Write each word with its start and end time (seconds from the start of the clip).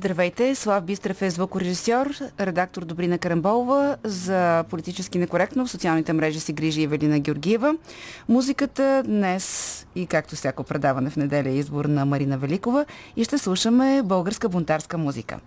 Здравейте, 0.00 0.54
Слав 0.54 0.84
Бистрев 0.84 1.22
е 1.22 1.30
звукорежисьор, 1.30 2.14
редактор 2.40 2.84
Добрина 2.84 3.18
Карамболова 3.18 3.96
за 4.04 4.64
политически 4.70 5.18
некоректно 5.18 5.66
в 5.66 5.70
социалните 5.70 6.12
мрежи 6.12 6.40
си 6.40 6.52
грижи 6.52 6.82
Евелина 6.82 7.18
Георгиева. 7.18 7.74
Музиката 8.28 9.02
днес 9.06 9.86
и 9.94 10.06
както 10.06 10.36
всяко 10.36 10.64
предаване 10.64 11.10
в 11.10 11.16
неделя 11.16 11.48
е 11.48 11.54
избор 11.54 11.84
на 11.84 12.04
Марина 12.04 12.38
Великова 12.38 12.84
и 13.16 13.24
ще 13.24 13.38
слушаме 13.38 14.02
българска 14.04 14.48
бунтарска 14.48 14.98
музика. 14.98 15.38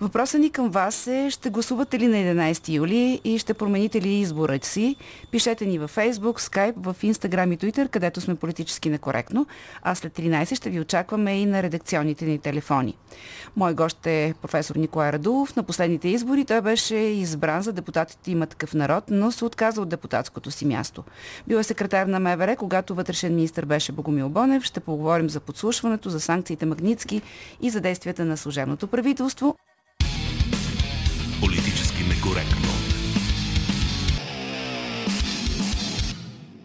Въпросът 0.00 0.40
ни 0.40 0.50
към 0.50 0.70
вас 0.70 1.06
е, 1.06 1.30
ще 1.30 1.50
гласувате 1.50 1.98
ли 1.98 2.06
на 2.06 2.16
11 2.16 2.68
юли 2.68 3.20
и 3.24 3.38
ще 3.38 3.54
промените 3.54 4.02
ли 4.02 4.08
изборът 4.08 4.64
си? 4.64 4.96
Пишете 5.30 5.66
ни 5.66 5.78
във 5.78 5.96
Facebook, 5.96 6.40
Skype, 6.40 6.74
в 6.76 6.96
Instagram 7.02 7.54
и 7.54 7.58
Twitter, 7.58 7.88
където 7.88 8.20
сме 8.20 8.34
политически 8.34 8.90
некоректно, 8.90 9.46
а 9.82 9.94
след 9.94 10.12
13 10.12 10.54
ще 10.54 10.70
ви 10.70 10.80
очакваме 10.80 11.40
и 11.40 11.46
на 11.46 11.62
редакционните 11.62 12.24
ни 12.24 12.38
телефони. 12.38 12.96
Мой 13.56 13.74
гост 13.74 13.91
е 14.06 14.34
професор 14.42 14.76
Николай 14.76 15.12
Радулов. 15.12 15.56
На 15.56 15.62
последните 15.62 16.08
избори 16.08 16.44
той 16.44 16.60
беше 16.60 16.94
избран 16.96 17.62
за 17.62 17.72
депутатите 17.72 18.30
има 18.30 18.46
такъв 18.46 18.74
народ, 18.74 19.04
но 19.10 19.32
се 19.32 19.44
отказа 19.44 19.82
от 19.82 19.88
депутатското 19.88 20.50
си 20.50 20.64
място. 20.64 21.04
Бил 21.48 21.56
е 21.56 21.62
секретар 21.62 22.06
на 22.06 22.20
МВР, 22.20 22.56
когато 22.56 22.94
вътрешен 22.94 23.34
министр 23.34 23.66
беше 23.66 23.92
Богомил 23.92 24.28
Бонев. 24.28 24.64
Ще 24.64 24.80
поговорим 24.80 25.30
за 25.30 25.40
подслушването, 25.40 26.10
за 26.10 26.20
санкциите 26.20 26.66
Магницки 26.66 27.22
и 27.60 27.70
за 27.70 27.80
действията 27.80 28.24
на 28.24 28.36
служебното 28.36 28.86
правителство. 28.86 29.56
Политически 31.40 32.02
некоректно. 32.08 32.71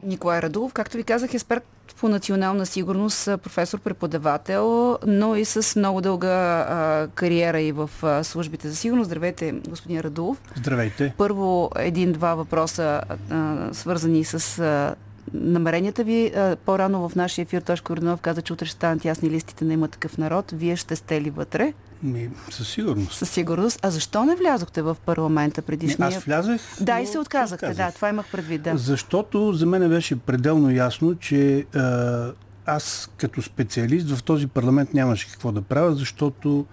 Николай 0.08 0.42
Радулов, 0.42 0.74
както 0.74 0.98
ви 0.98 1.04
казах, 1.04 1.34
експерт 1.34 1.64
по 2.00 2.10
национална 2.10 2.66
сигурност, 2.66 3.26
професор-преподавател, 3.26 4.98
но 5.06 5.36
и 5.36 5.46
с 5.46 5.80
много 5.80 6.02
дълга 6.02 6.60
а, 6.60 7.08
кариера 7.16 7.62
и 7.62 7.72
в 7.72 7.90
а, 8.04 8.24
службите 8.24 8.70
за 8.70 8.76
сигурност. 8.76 9.08
Здравейте, 9.08 9.52
господин 9.52 10.00
Радулов. 10.00 10.42
Здравейте. 10.56 11.14
Първо 11.18 11.72
един-два 11.76 12.36
въпроса, 12.36 13.02
а, 13.30 13.56
свързани 13.74 14.24
с 14.24 14.60
а, 14.60 14.96
намеренията 15.34 16.04
ви. 16.04 16.32
По-рано 16.66 17.10
в 17.10 17.16
нашия 17.16 17.44
ефир 17.44 17.62
Тошко 17.62 17.94
Орденов 17.94 18.22
каза, 18.22 18.42
че 18.42 18.54
утре 18.54 18.66
ще 18.66 18.76
станат 18.76 19.06
ясни 19.06 19.30
листите 19.30 19.66
на 19.66 19.74
има 19.74 19.88
такъв 19.88 20.18
народ. 20.18 20.52
Вие 20.52 20.76
ще 20.76 20.96
сте 20.96 21.22
ли 21.22 21.30
вътре? 21.30 21.74
Ми, 22.04 22.30
със 22.50 22.68
сигурност. 22.70 23.14
Със 23.14 23.30
сигурност. 23.30 23.80
А 23.84 23.90
защо 23.90 24.26
не 24.26 24.36
влязохте 24.36 24.82
в 24.82 24.98
парламента 25.06 25.62
предишния? 25.62 26.08
Аз 26.08 26.24
влязах. 26.24 26.62
Да, 26.82 27.00
и 27.00 27.08
се 27.08 27.20
отказахте. 27.20 27.66
Отказах. 27.66 27.88
Да, 27.88 27.92
това 27.92 28.10
имах 28.10 28.32
предвид. 28.32 28.62
Да. 28.62 28.78
Защото 28.78 29.54
за 29.54 29.66
мен 29.66 29.90
беше 29.90 30.16
пределно 30.16 30.72
ясно, 30.72 31.16
че 31.16 31.66
аз 32.66 33.10
като 33.18 33.42
специалист 33.42 34.10
в 34.10 34.24
този 34.24 34.48
парламент 34.48 34.94
нямаше 34.94 35.32
какво 35.32 35.52
да 35.52 35.62
правя, 35.62 35.96
защото 35.96 36.66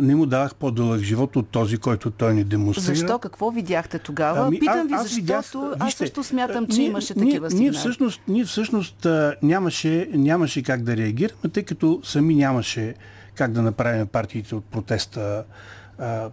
не 0.00 0.14
му 0.14 0.26
давах 0.26 0.54
по-дълъг 0.54 1.00
живот 1.00 1.36
от 1.36 1.48
този, 1.48 1.78
който 1.78 2.10
той 2.10 2.34
ни 2.34 2.44
демонстрира. 2.44 2.96
Защо? 2.96 3.18
Какво 3.18 3.50
видяхте 3.50 3.98
тогава? 3.98 4.46
Ами, 4.46 4.58
Питам 4.58 4.86
ви, 4.86 4.94
аз 4.94 5.02
защото 5.02 5.60
видях, 5.60 5.76
аз 5.78 5.94
също 5.94 6.24
смятам, 6.24 6.66
че 6.66 6.78
ние, 6.78 6.88
имаше 6.88 7.14
ние, 7.16 7.24
такива 7.24 7.50
сигнали. 7.50 7.70
Ние 7.70 7.72
всъщност, 7.78 8.20
ние 8.28 8.44
всъщност 8.44 9.06
нямаше, 9.42 10.08
нямаше 10.12 10.62
как 10.62 10.82
да 10.82 10.96
реагираме, 10.96 11.48
тъй 11.52 11.62
като 11.62 12.00
сами 12.04 12.34
нямаше 12.34 12.94
как 13.34 13.52
да 13.52 13.62
направим 13.62 14.06
партиите 14.06 14.54
от 14.54 14.64
протеста 14.64 15.44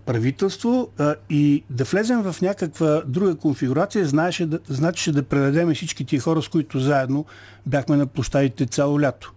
правителство 0.05 0.89
а, 0.99 1.15
и 1.29 1.63
да 1.69 1.83
влезем 1.83 2.21
в 2.21 2.41
някаква 2.41 3.01
друга 3.05 3.35
конфигурация, 3.35 4.05
знаеше 4.05 4.45
да, 4.45 4.59
значеше 4.67 5.11
да 5.11 5.23
предадем 5.23 5.73
всички 5.73 6.05
тия 6.05 6.21
хора, 6.21 6.41
с 6.41 6.47
които 6.47 6.79
заедно 6.79 7.25
бяхме 7.65 7.97
на 7.97 8.07
площадите 8.07 8.65
цяло 8.65 9.01
лято. 9.01 9.33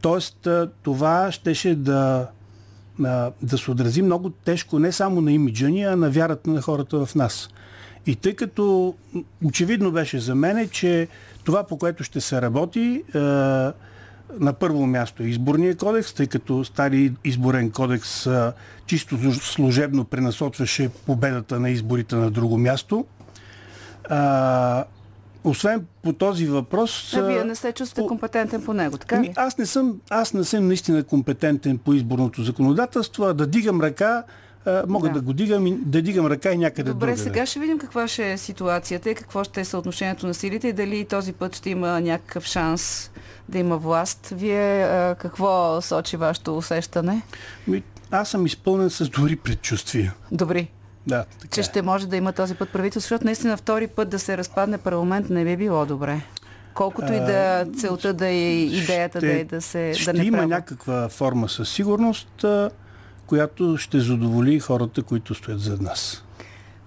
Тоест, 0.00 0.46
а, 0.46 0.70
това 0.82 1.32
щеше 1.32 1.74
да 1.74 2.28
да 3.42 3.58
се 3.58 3.70
отрази 3.70 4.02
много 4.02 4.30
тежко 4.30 4.78
не 4.78 4.92
само 4.92 5.20
на 5.20 5.32
имиджа 5.32 5.68
ни, 5.68 5.84
а 5.84 5.96
на 5.96 6.10
вярата 6.10 6.50
на 6.50 6.62
хората 6.62 7.06
в 7.06 7.14
нас. 7.14 7.48
И 8.06 8.16
тъй 8.16 8.34
като 8.34 8.94
очевидно 9.44 9.92
беше 9.92 10.18
за 10.18 10.34
мен, 10.34 10.68
че 10.68 11.08
това, 11.44 11.64
по 11.64 11.78
което 11.78 12.04
ще 12.04 12.20
се 12.20 12.42
работи, 12.42 13.02
на 14.40 14.52
първо 14.60 14.86
място 14.86 15.22
е 15.22 15.26
изборния 15.26 15.76
кодекс, 15.76 16.12
тъй 16.12 16.26
като 16.26 16.64
стари 16.64 17.12
изборен 17.24 17.70
кодекс 17.70 18.28
чисто 18.86 19.32
служебно 19.32 20.04
пренасочваше 20.04 20.88
победата 20.88 21.60
на 21.60 21.70
изборите 21.70 22.16
на 22.16 22.30
друго 22.30 22.58
място 22.58 23.04
освен 25.44 25.86
по 26.02 26.12
този 26.12 26.46
въпрос... 26.46 27.14
А 27.16 27.22
вие 27.22 27.44
не 27.44 27.54
се 27.54 27.72
чувствате 27.72 28.08
компетентен 28.08 28.64
по 28.64 28.74
него, 28.74 28.98
така 28.98 29.16
ли? 29.16 29.26
Ами, 29.26 29.34
аз 29.36 29.58
не, 29.58 29.66
съм, 29.66 30.00
аз 30.10 30.34
не 30.34 30.44
съм 30.44 30.66
наистина 30.66 31.04
компетентен 31.04 31.78
по 31.78 31.92
изборното 31.92 32.42
законодателство, 32.42 33.24
а 33.24 33.34
да 33.34 33.46
дигам 33.46 33.80
ръка, 33.80 34.24
мога 34.86 35.08
да. 35.08 35.14
да 35.14 35.20
го 35.20 35.32
дигам, 35.32 35.80
да 35.86 36.02
дигам 36.02 36.26
ръка 36.26 36.52
и 36.52 36.58
някъде 36.58 36.90
Добре, 36.90 37.06
другаде. 37.06 37.22
сега 37.22 37.46
ще 37.46 37.60
видим 37.60 37.78
каква 37.78 38.08
ще 38.08 38.32
е 38.32 38.38
ситуацията 38.38 39.10
и 39.10 39.14
какво 39.14 39.44
ще 39.44 39.60
е 39.60 39.64
съотношението 39.64 40.26
на 40.26 40.34
силите 40.34 40.68
и 40.68 40.72
дали 40.72 41.04
този 41.04 41.32
път 41.32 41.56
ще 41.56 41.70
има 41.70 42.00
някакъв 42.00 42.44
шанс 42.44 43.10
да 43.48 43.58
има 43.58 43.78
власт. 43.78 44.28
Вие 44.32 44.88
какво 45.18 45.80
сочи 45.82 46.16
вашето 46.16 46.56
усещане? 46.56 47.22
Ми, 47.68 47.82
аз 48.10 48.28
съм 48.28 48.46
изпълнен 48.46 48.90
с 48.90 49.08
добри 49.08 49.36
предчувствия. 49.36 50.14
Добри. 50.32 50.70
Да, 51.06 51.24
така 51.40 51.54
че 51.54 51.60
е. 51.60 51.64
ще 51.64 51.82
може 51.82 52.06
да 52.06 52.16
има 52.16 52.32
този 52.32 52.54
път 52.54 52.72
правителство, 52.72 53.00
защото 53.00 53.24
наистина 53.24 53.56
втори 53.56 53.86
път 53.86 54.08
да 54.08 54.18
се 54.18 54.36
разпадне 54.36 54.78
парламент 54.78 55.30
не 55.30 55.44
би 55.44 55.56
било 55.56 55.86
добре. 55.86 56.20
Колкото 56.74 57.12
и 57.12 57.20
да 57.20 57.66
целта 57.78 58.12
да 58.12 58.26
е 58.26 58.62
идеята 58.62 59.18
ще, 59.18 59.26
да 59.26 59.40
е 59.40 59.44
да 59.44 59.62
се 59.62 59.94
ще 59.94 60.12
да 60.12 60.18
не 60.18 60.24
има 60.24 60.46
някаква 60.46 61.08
форма 61.08 61.48
със 61.48 61.70
сигурност, 61.70 62.44
която 63.26 63.76
ще 63.76 64.00
задоволи 64.00 64.60
хората, 64.60 65.02
които 65.02 65.34
стоят 65.34 65.60
зад 65.60 65.80
нас. 65.80 66.24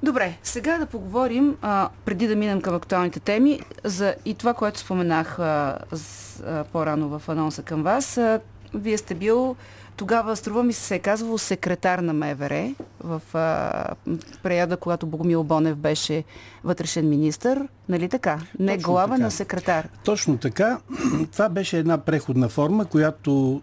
Добре, 0.03 0.37
сега 0.43 0.77
да 0.77 0.85
поговорим, 0.85 1.57
а, 1.61 1.89
преди 2.05 2.27
да 2.27 2.35
минем 2.35 2.61
към 2.61 2.75
актуалните 2.75 3.19
теми, 3.19 3.59
за 3.83 4.15
и 4.25 4.33
това, 4.33 4.53
което 4.53 4.79
споменах 4.79 5.39
а, 5.39 5.77
с, 5.93 6.39
а, 6.47 6.63
по-рано 6.63 7.19
в 7.19 7.29
анонса 7.29 7.63
към 7.63 7.83
вас. 7.83 8.17
А, 8.17 8.39
вие 8.73 8.97
сте 8.97 9.15
бил 9.15 9.55
тогава, 9.95 10.35
струва 10.35 10.63
ми 10.63 10.73
се, 10.73 10.81
се 10.81 10.95
е 10.95 10.99
казвало 10.99 11.37
секретар 11.37 11.99
на 11.99 12.13
МВР 12.13 12.75
в 13.03 13.21
а, 13.33 13.95
периода, 14.43 14.77
когато 14.77 15.07
Богомил 15.07 15.43
Бонев 15.43 15.75
беше 15.75 16.23
вътрешен 16.63 17.09
министр. 17.09 17.67
Нали 17.89 18.09
така? 18.09 18.39
Не 18.59 18.75
Точно 18.75 18.91
глава, 18.91 19.13
така. 19.13 19.23
на 19.23 19.31
секретар. 19.31 19.89
Точно 20.03 20.37
така. 20.37 20.79
Това 21.31 21.49
беше 21.49 21.77
една 21.77 21.97
преходна 21.97 22.49
форма, 22.49 22.85
която 22.85 23.61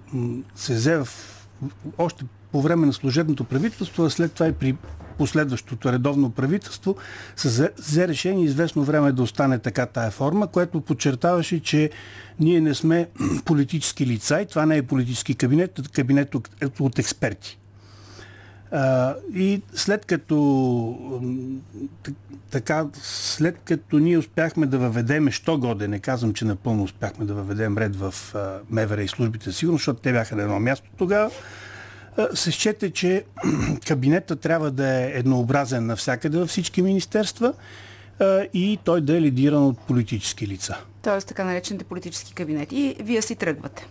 се 0.57 0.75
взе 0.75 0.97
в, 0.97 1.09
още 1.99 2.25
по 2.53 2.63
време 2.63 2.87
на 2.87 2.93
служебното 2.93 3.45
правителство, 3.45 4.05
а 4.05 4.11
след 4.11 4.33
това 4.33 4.49
и 4.49 4.53
при 4.53 4.77
последващото 5.23 5.93
редовно 5.93 6.31
правителство 6.31 6.97
се 7.37 7.73
взе 7.79 8.09
решение 8.09 8.45
известно 8.45 8.85
време 8.85 9.13
да 9.13 9.23
остане 9.23 9.59
така 9.59 9.87
тая 9.87 10.11
форма, 10.11 10.47
което 10.47 10.81
подчертаваше, 10.81 11.63
че 11.63 11.91
ние 12.41 12.61
не 12.61 12.75
сме 12.75 13.09
политически 13.45 14.07
лица 14.07 14.41
и 14.41 14.47
това 14.47 14.67
не 14.67 14.77
е 14.77 14.83
политически 14.83 15.35
кабинет, 15.35 15.79
а 15.79 15.83
кабинет 15.83 16.35
от, 16.81 16.99
експерти. 16.99 17.59
И 19.35 19.63
след 19.75 20.05
като 20.05 20.39
така, 22.51 22.87
след 23.03 23.59
като 23.65 23.99
ние 23.99 24.19
успяхме 24.19 24.67
да 24.67 24.79
въведеме, 24.79 25.31
що 25.31 25.59
годе, 25.59 25.89
не 25.89 25.99
казвам, 25.99 26.33
че 26.33 26.45
напълно 26.45 26.83
успяхме 26.83 27.25
да 27.25 27.35
въведем 27.35 27.79
ред 27.79 27.97
в 27.97 28.15
МВР 28.71 29.03
и 29.03 29.09
службите 29.09 29.51
за 29.51 29.57
сигурност, 29.57 29.81
защото 29.81 30.01
те 30.01 30.13
бяха 30.13 30.37
на 30.37 30.43
едно 30.43 30.61
място 30.61 30.91
тогава, 30.99 31.31
се 32.35 32.51
счете, 32.51 32.91
че 32.91 33.25
кабинета 33.87 34.37
трябва 34.37 34.71
да 34.71 34.89
е 34.89 35.11
еднообразен 35.15 35.87
навсякъде 35.87 36.39
във 36.39 36.49
всички 36.49 36.83
министерства 36.83 37.53
и 38.55 38.79
той 38.85 39.01
да 39.01 39.17
е 39.17 39.21
лидиран 39.21 39.67
от 39.67 39.79
политически 39.79 40.47
лица. 40.47 40.77
Тоест 41.03 41.29
така 41.29 41.45
наречените 41.45 41.85
политически 41.85 42.35
кабинети. 42.35 42.77
И 42.77 43.03
вие 43.03 43.23
си 43.23 43.37
тръгвате. 43.37 43.87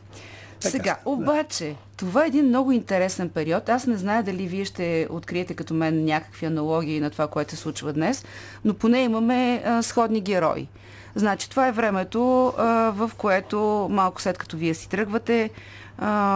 Така, 0.61 0.71
Сега, 0.71 0.97
обаче, 1.05 1.65
да. 1.65 1.75
това 1.97 2.23
е 2.23 2.27
един 2.27 2.45
много 2.45 2.71
интересен 2.71 3.29
период. 3.29 3.69
Аз 3.69 3.87
не 3.87 3.97
знае 3.97 4.23
дали 4.23 4.47
вие 4.47 4.65
ще 4.65 5.07
откриете 5.09 5.53
като 5.53 5.73
мен 5.73 6.05
някакви 6.05 6.45
аналогии 6.45 6.99
на 6.99 7.09
това, 7.09 7.27
което 7.27 7.51
се 7.51 7.57
случва 7.57 7.93
днес, 7.93 8.25
но 8.65 8.73
поне 8.73 9.03
имаме 9.03 9.63
а, 9.65 9.83
сходни 9.83 10.21
герои. 10.21 10.67
Значи, 11.15 11.49
това 11.49 11.67
е 11.67 11.71
времето, 11.71 12.53
а, 12.57 12.91
в 12.95 13.11
което 13.17 13.87
малко 13.91 14.21
след 14.21 14.37
като 14.37 14.57
вие 14.57 14.73
си 14.73 14.89
тръгвате, 14.89 15.49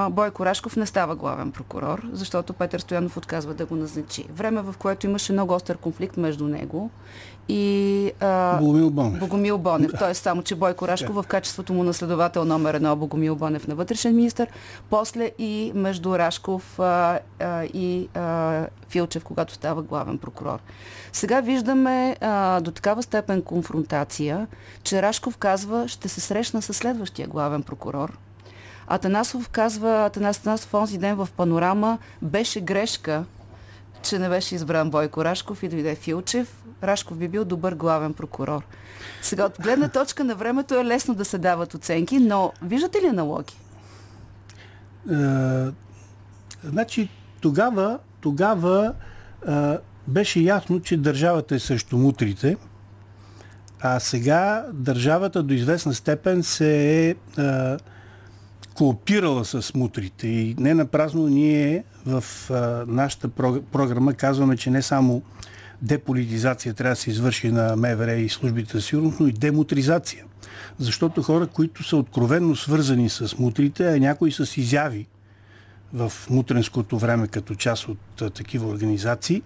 Бойко 0.09 0.45
Рашков 0.45 0.75
не 0.75 0.85
става 0.85 1.15
главен 1.15 1.51
прокурор, 1.51 2.07
защото 2.11 2.53
Петър 2.53 2.79
Стоянов 2.79 3.17
отказва 3.17 3.53
да 3.53 3.65
го 3.65 3.75
назначи. 3.75 4.25
Време, 4.35 4.61
в 4.61 4.75
което 4.79 5.05
имаше 5.05 5.33
много 5.33 5.53
остър 5.53 5.77
конфликт 5.77 6.17
между 6.17 6.47
него 6.47 6.89
и 7.49 8.11
а, 8.19 8.57
Богомил 8.57 8.89
Бонев. 8.89 9.19
Богомил 9.19 9.57
Бонев. 9.57 9.91
Да. 9.91 9.97
Тоест 9.97 10.23
само, 10.23 10.43
че 10.43 10.55
Бойко 10.55 10.87
Рашков 10.87 11.15
в 11.15 11.27
качеството 11.27 11.73
му 11.73 11.83
на 11.83 11.93
следовател 11.93 12.45
номер 12.45 12.73
едно 12.73 12.95
Богомил 12.95 13.35
Бонев 13.35 13.67
на 13.67 13.75
вътрешен 13.75 14.15
министр, 14.15 14.47
после 14.89 15.31
и 15.39 15.55
и 15.55 15.71
между 15.75 16.17
Рашков 16.17 16.79
а, 16.79 17.19
а, 17.39 17.63
и 17.63 18.09
а, 18.13 18.65
Филчев, 18.89 19.23
когато 19.23 19.53
става 19.53 19.81
главен 19.81 20.17
прокурор. 20.17 20.59
Сега 21.13 21.41
виждаме 21.41 22.17
а, 22.21 22.61
до 22.61 22.71
такава 22.71 23.03
степен 23.03 23.41
конфронтация, 23.41 24.47
че 24.83 25.01
Рашков 25.01 25.37
казва, 25.37 25.87
ще 25.87 26.09
се 26.09 26.21
срещна 26.21 26.61
с 26.61 26.73
следващия 26.73 27.27
главен 27.27 27.63
прокурор. 27.63 28.17
Атанасов 28.87 29.49
казва, 29.49 30.05
Атанас 30.05 30.37
Атанасов 30.37 30.73
онзи 30.73 30.97
ден 30.97 31.15
в 31.15 31.29
панорама, 31.37 31.97
беше 32.21 32.61
грешка, 32.61 33.25
че 34.01 34.19
не 34.19 34.29
беше 34.29 34.55
избран 34.55 34.89
Бойко 34.89 35.25
Рашков 35.25 35.63
и 35.63 35.67
дойде 35.67 35.95
Филчев. 35.95 36.63
Рашков 36.83 37.17
би 37.17 37.27
бил 37.27 37.45
добър 37.45 37.75
главен 37.75 38.13
прокурор. 38.13 38.63
Сега, 39.21 39.45
от 39.45 39.57
гледна 39.61 39.87
точка 39.87 40.23
на 40.23 40.35
времето 40.35 40.75
е 40.75 40.85
лесно 40.85 41.15
да 41.15 41.25
се 41.25 41.37
дават 41.37 41.73
оценки, 41.73 42.19
но 42.19 42.51
виждате 42.61 43.01
ли 43.01 43.07
аналоги? 43.07 43.57
Е, 45.11 45.15
значи, 46.63 47.09
тогава, 47.41 47.99
тогава 48.21 48.93
е, 49.47 49.77
беше 50.07 50.39
ясно, 50.39 50.79
че 50.79 50.97
държавата 50.97 51.55
е 51.55 51.59
срещу 51.59 51.97
мутрите, 51.97 52.57
а 53.81 53.99
сега 53.99 54.65
държавата 54.73 55.43
до 55.43 55.53
известна 55.53 55.93
степен 55.93 56.43
се 56.43 57.07
е, 57.07 57.09
е 57.09 57.15
кооперирала 58.75 59.45
с 59.45 59.73
мутрите. 59.73 60.27
И 60.27 60.55
не 60.59 60.73
напразно 60.73 61.27
ние 61.27 61.83
в 62.05 62.23
а, 62.49 62.85
нашата 62.87 63.29
програма 63.71 64.13
казваме, 64.13 64.57
че 64.57 64.69
не 64.69 64.81
само 64.81 65.21
деполитизация 65.81 66.73
трябва 66.73 66.91
да 66.91 67.01
се 67.01 67.09
извърши 67.09 67.51
на 67.51 67.75
МВР 67.75 68.13
и 68.13 68.29
службите 68.29 68.77
за 68.77 68.81
сигурност, 68.81 69.19
но 69.19 69.27
и 69.27 69.31
демутризация. 69.31 70.25
Защото 70.79 71.23
хора, 71.23 71.47
които 71.47 71.83
са 71.83 71.97
откровенно 71.97 72.55
свързани 72.55 73.09
с 73.09 73.37
мутрите, 73.39 73.93
а 73.93 73.99
някои 73.99 74.31
с 74.31 74.57
изяви 74.57 75.07
в 75.93 76.11
мутренското 76.29 76.97
време 76.97 77.27
като 77.27 77.55
част 77.55 77.87
от 77.87 78.21
а, 78.21 78.29
такива 78.29 78.67
организации, 78.67 79.41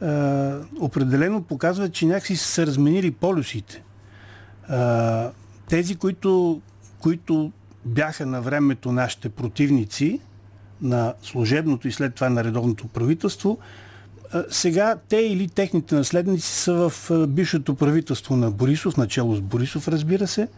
а, 0.00 0.58
определено 0.80 1.42
показват, 1.42 1.92
че 1.92 2.06
някакси 2.06 2.36
са 2.36 2.66
разменили 2.66 3.10
полюсите. 3.10 3.82
А, 4.68 5.30
тези, 5.68 5.96
които, 5.96 6.60
които 6.98 7.52
бяха 7.88 8.26
на 8.26 8.42
времето 8.42 8.92
нашите 8.92 9.28
противници 9.28 10.20
на 10.82 11.14
служебното 11.22 11.88
и 11.88 11.92
след 11.92 12.14
това 12.14 12.28
на 12.28 12.44
редовното 12.44 12.88
правителство, 12.88 13.58
сега 14.50 14.96
те 15.08 15.16
или 15.16 15.48
техните 15.48 15.94
наследници 15.94 16.48
са 16.48 16.90
в 16.90 17.10
бившето 17.26 17.74
правителство 17.74 18.36
на 18.36 18.50
Борисов, 18.50 18.96
начало 18.96 19.34
с 19.34 19.40
Борисов, 19.40 19.88
разбира 19.88 20.26
се, 20.26 20.48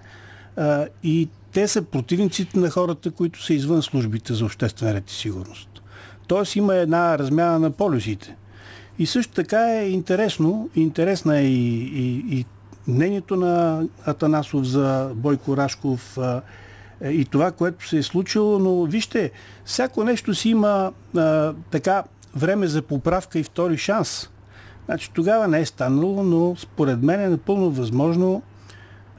и 1.02 1.28
те 1.52 1.68
са 1.68 1.82
противниците 1.82 2.58
на 2.58 2.70
хората, 2.70 3.10
които 3.10 3.44
са 3.44 3.54
извън 3.54 3.82
службите 3.82 4.34
за 4.34 4.44
обществен 4.44 4.92
ред 4.92 5.10
и 5.10 5.14
сигурност. 5.14 5.68
Тоест 6.26 6.56
има 6.56 6.74
една 6.74 7.18
размяна 7.18 7.58
на 7.58 7.70
полюсите. 7.70 8.36
И 8.98 9.06
също 9.06 9.32
така 9.32 9.80
е 9.80 9.90
интересно, 9.90 10.70
интересна 10.74 11.38
е 11.38 11.44
и, 11.44 11.82
и, 11.82 12.38
и 12.38 12.44
мнението 12.88 13.36
на 13.36 13.82
Атанасов 14.04 14.64
за 14.64 15.10
Бойко 15.14 15.56
Рашков, 15.56 16.18
и 17.04 17.24
това, 17.24 17.52
което 17.52 17.88
се 17.88 17.98
е 17.98 18.02
случило, 18.02 18.58
но 18.58 18.84
вижте, 18.84 19.30
всяко 19.64 20.04
нещо 20.04 20.34
си 20.34 20.48
има 20.48 20.92
а, 21.16 21.54
така 21.70 22.02
време 22.36 22.66
за 22.66 22.82
поправка 22.82 23.38
и 23.38 23.42
втори 23.42 23.78
шанс. 23.78 24.30
Значи 24.84 25.10
тогава 25.14 25.48
не 25.48 25.60
е 25.60 25.66
станало, 25.66 26.22
но 26.22 26.56
според 26.56 27.02
мен 27.02 27.20
е 27.20 27.28
напълно 27.28 27.70
възможно 27.70 28.42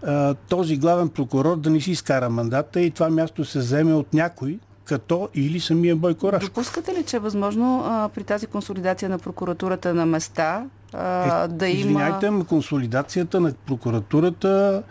а, 0.03 0.33
този 0.33 0.77
главен 0.77 1.09
прокурор 1.09 1.57
да 1.57 1.69
не 1.69 1.81
си 1.81 1.91
изкара 1.91 2.29
мандата 2.29 2.81
и 2.81 2.91
това 2.91 3.09
място 3.09 3.45
се 3.45 3.59
вземе 3.59 3.93
от 3.93 4.13
някой, 4.13 4.59
като 4.85 5.29
или 5.33 5.59
самия 5.59 5.95
Бойко 5.95 6.31
Рашков. 6.31 6.49
Допускате 6.49 6.93
ли, 6.93 7.03
че 7.03 7.15
е 7.15 7.19
възможно 7.19 7.83
а, 7.85 8.09
при 8.09 8.23
тази 8.23 8.47
консолидация 8.47 9.09
на 9.09 9.19
прокуратурата 9.19 9.93
на 9.93 10.05
места 10.05 10.65
а, 10.93 11.43
е, 11.43 11.47
да 11.47 11.67
има... 11.67 11.79
Извиняйте, 11.79 12.31
консолидацията 12.49 13.39
на 13.39 13.53
прокуратурата 13.65 14.83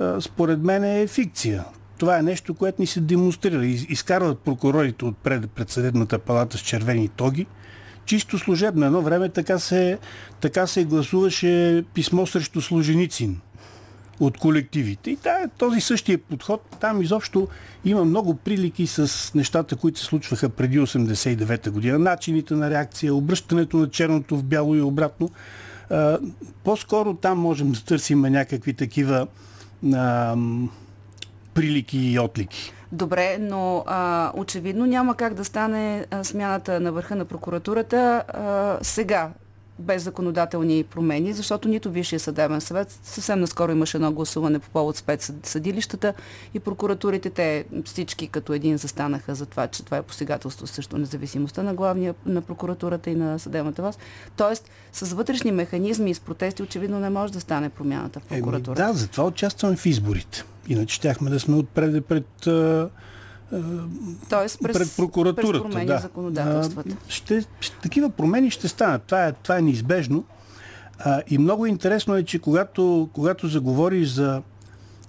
а, 0.00 0.20
според 0.20 0.62
мен 0.62 0.84
е 0.84 1.06
фикция 1.06 1.64
това 1.98 2.18
е 2.18 2.22
нещо, 2.22 2.54
което 2.54 2.82
ни 2.82 2.86
се 2.86 3.00
демонстрира. 3.00 3.66
Изкарват 3.66 4.38
прокурорите 4.38 5.04
от 5.04 5.16
пред, 5.16 5.50
предсъдебната 5.50 6.18
палата 6.18 6.58
с 6.58 6.60
червени 6.60 7.08
тоги. 7.08 7.46
Чисто 8.04 8.38
служебно. 8.38 8.86
Едно 8.86 9.02
време 9.02 9.28
така 9.28 9.58
се, 9.58 9.98
така 10.40 10.66
се 10.66 10.84
гласуваше 10.84 11.84
писмо 11.94 12.26
срещу 12.26 12.60
служеницин 12.60 13.40
от 14.20 14.38
колективите. 14.38 15.10
И 15.10 15.16
тая, 15.16 15.48
този 15.48 15.80
същия 15.80 16.18
подход, 16.18 16.76
там 16.80 17.02
изобщо 17.02 17.48
има 17.84 18.04
много 18.04 18.34
прилики 18.34 18.86
с 18.86 19.34
нещата, 19.34 19.76
които 19.76 19.98
се 19.98 20.04
случваха 20.04 20.48
преди 20.48 20.80
89-та 20.80 21.70
година. 21.70 21.98
Начините 21.98 22.54
на 22.54 22.70
реакция, 22.70 23.14
обръщането 23.14 23.76
на 23.76 23.90
черното 23.90 24.36
в 24.36 24.44
бяло 24.44 24.74
и 24.74 24.80
обратно. 24.80 25.30
по-скоро 26.64 27.14
там 27.14 27.38
можем 27.38 27.72
да 27.72 27.80
търсим 27.80 28.20
някакви 28.20 28.74
такива 28.74 29.26
прилики 31.58 31.98
и 31.98 32.18
отлики. 32.18 32.72
Добре, 32.92 33.38
но 33.40 33.84
а, 33.86 34.32
очевидно 34.34 34.86
няма 34.86 35.14
как 35.14 35.34
да 35.34 35.44
стане 35.44 36.06
смяната 36.22 36.80
на 36.80 36.92
върха 36.92 37.16
на 37.16 37.24
прокуратурата 37.24 38.22
а, 38.28 38.78
сега, 38.82 39.30
без 39.78 40.02
законодателни 40.02 40.84
промени, 40.84 41.32
защото 41.32 41.68
нито 41.68 41.90
Висшия 41.90 42.20
съдебен 42.20 42.60
съвет, 42.60 42.98
съвсем 43.02 43.40
наскоро 43.40 43.72
имаше 43.72 43.96
едно 43.96 44.12
гласуване 44.12 44.58
по 44.58 44.70
повод 44.70 44.96
спецсъдилищата 44.96 46.14
и 46.54 46.60
прокуратурите, 46.60 47.30
те 47.30 47.64
всички 47.84 48.28
като 48.28 48.52
един 48.52 48.76
застанаха 48.76 49.34
за 49.34 49.46
това, 49.46 49.66
че 49.66 49.84
това 49.84 49.96
е 49.96 50.02
посегателство 50.02 50.66
също 50.66 50.98
независимостта 50.98 51.62
на 51.62 51.74
главния 51.74 52.14
на 52.26 52.42
прокуратурата 52.42 53.10
и 53.10 53.14
на 53.14 53.38
съдебната 53.38 53.82
власт. 53.82 54.00
Тоест, 54.36 54.70
с 54.92 55.14
вътрешни 55.14 55.52
механизми 55.52 56.10
и 56.10 56.14
с 56.14 56.20
протести 56.20 56.62
очевидно 56.62 57.00
не 57.00 57.10
може 57.10 57.32
да 57.32 57.40
стане 57.40 57.68
промяната 57.68 58.20
в 58.20 58.22
прокуратурата. 58.22 58.82
Еми, 58.82 58.92
да, 58.92 58.98
затова 58.98 59.24
участваме 59.24 59.76
в 59.76 59.86
изборите. 59.86 60.44
Иначе 60.68 60.94
щяхме 60.94 61.30
да 61.30 61.40
сме 61.40 61.56
отпред 61.56 62.06
пред 62.06 62.48
Тоест 64.28 64.58
през, 64.62 64.78
пред 64.78 64.96
прокуратурата. 64.96 65.62
През 65.62 65.72
промени 65.72 65.86
да. 65.86 65.98
законодателствата. 65.98 66.96
Ще, 67.08 67.44
ще, 67.60 67.76
такива 67.76 68.10
промени 68.10 68.50
ще 68.50 68.68
станат. 68.68 69.02
Това 69.02 69.26
е, 69.26 69.32
това 69.32 69.58
е 69.58 69.62
неизбежно. 69.62 70.24
А, 70.98 71.22
и 71.28 71.38
много 71.38 71.66
интересно 71.66 72.16
е, 72.16 72.22
че 72.22 72.38
когато, 72.38 73.08
когато 73.12 73.48
заговориш 73.48 74.08
за, 74.08 74.42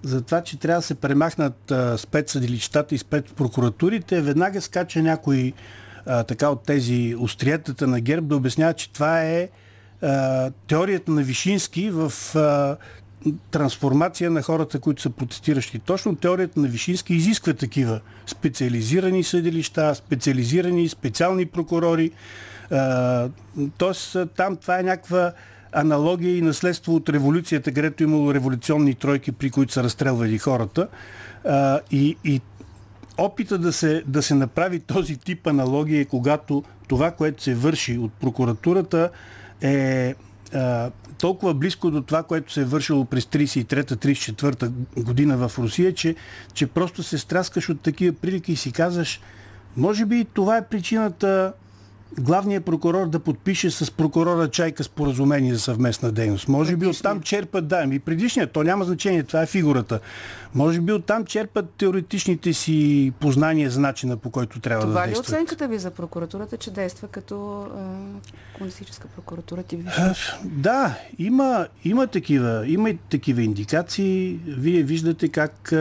за 0.03 0.21
това, 0.21 0.41
че 0.41 0.59
трябва 0.59 0.79
да 0.79 0.85
се 0.85 0.95
премахнат 0.95 1.71
а, 1.71 1.97
спецсъдилищата 1.97 2.95
и 2.95 2.97
спецпрокуратурите, 2.97 4.21
веднага 4.21 4.61
скача 4.61 5.01
някой 5.01 5.53
а, 6.05 6.23
така 6.23 6.49
от 6.49 6.63
тези 6.63 7.15
остриетата 7.19 7.87
на 7.87 7.99
ГЕРБ 7.99 8.27
да 8.27 8.35
обяснява, 8.35 8.73
че 8.73 8.91
това 8.91 9.23
е 9.23 9.49
а, 10.01 10.51
теорията 10.67 11.11
на 11.11 11.21
Вишински 11.21 11.89
в 11.89 12.13
а, 12.35 12.77
трансформация 13.51 14.31
на 14.31 14.41
хората, 14.41 14.79
които 14.79 15.01
са 15.01 15.09
протестиращи. 15.09 15.79
Точно 15.79 16.15
теорията 16.15 16.59
на 16.59 16.67
Вишински 16.67 17.13
изисква 17.13 17.53
такива 17.53 17.99
специализирани 18.27 19.23
съдилища, 19.23 19.95
специализирани 19.95 20.89
специални 20.89 21.45
прокурори. 21.45 22.11
Тоест 23.77 24.17
там 24.35 24.55
това 24.55 24.79
е 24.79 24.83
някаква 24.83 25.33
аналогия 25.71 26.37
и 26.37 26.41
наследство 26.41 26.95
от 26.95 27.09
революцията, 27.09 27.71
където 27.71 28.03
е 28.03 28.07
имало 28.07 28.33
революционни 28.33 28.95
тройки, 28.95 29.31
при 29.31 29.49
които 29.49 29.73
са 29.73 29.83
разстрелвали 29.83 30.37
хората. 30.37 30.87
И, 31.91 32.17
и 32.23 32.41
опита 33.17 33.57
да 33.57 33.73
се, 33.73 34.03
да 34.07 34.23
се 34.23 34.35
направи 34.35 34.79
този 34.79 35.17
тип 35.17 35.47
аналогия, 35.47 36.05
когато 36.05 36.63
това, 36.87 37.11
което 37.11 37.43
се 37.43 37.55
върши 37.55 37.97
от 37.97 38.13
прокуратурата 38.13 39.09
е 39.61 40.15
толкова 41.17 41.53
близко 41.53 41.91
до 41.91 42.01
това, 42.01 42.23
което 42.23 42.53
се 42.53 42.61
е 42.61 42.65
вършило 42.65 43.05
през 43.05 43.25
33-34 43.25 44.69
година 44.97 45.47
в 45.47 45.59
Русия, 45.59 45.93
че, 45.93 46.15
че 46.53 46.67
просто 46.67 47.03
се 47.03 47.17
страскаш 47.17 47.69
от 47.69 47.81
такива 47.81 48.15
прилики 48.15 48.51
и 48.51 48.55
си 48.55 48.71
казваш, 48.71 49.21
може 49.77 50.05
би 50.05 50.25
това 50.33 50.57
е 50.57 50.67
причината 50.67 51.53
главният 52.17 52.65
прокурор 52.65 53.09
да 53.09 53.19
подпише 53.19 53.71
с 53.71 53.91
прокурора 53.91 54.47
Чайка 54.47 54.83
споразумение 54.83 55.53
за 55.53 55.59
съвместна 55.59 56.11
дейност. 56.11 56.47
Може 56.47 56.75
би 56.75 56.87
оттам 56.87 57.21
черпат, 57.21 57.67
да, 57.67 57.83
и 57.91 57.99
предишният, 57.99 58.51
то 58.51 58.63
няма 58.63 58.85
значение, 58.85 59.23
това 59.23 59.41
е 59.41 59.45
фигурата. 59.45 59.99
Може 60.55 60.81
би 60.81 60.91
оттам 60.91 61.25
черпат 61.25 61.69
теоретичните 61.69 62.53
си 62.53 63.11
познания 63.19 63.69
за 63.69 63.79
начина 63.79 64.17
по 64.17 64.29
който 64.29 64.59
трябва 64.59 64.81
това 64.81 65.01
да 65.01 65.07
действат. 65.07 65.25
Това 65.25 65.37
ли 65.37 65.41
оценката 65.41 65.67
ви 65.67 65.79
за 65.79 65.91
прокуратурата, 65.91 66.57
че 66.57 66.71
действа 66.71 67.07
като 67.07 67.67
комунистическа 68.53 69.07
прокуратура? 69.07 69.63
Ти 69.63 69.83
да, 70.43 70.97
има, 71.17 71.67
има, 71.83 72.07
такива, 72.07 72.67
има 72.67 72.89
и 72.89 72.97
такива 73.09 73.41
индикации. 73.41 74.39
Вие 74.47 74.83
виждате 74.83 75.29
как 75.29 75.73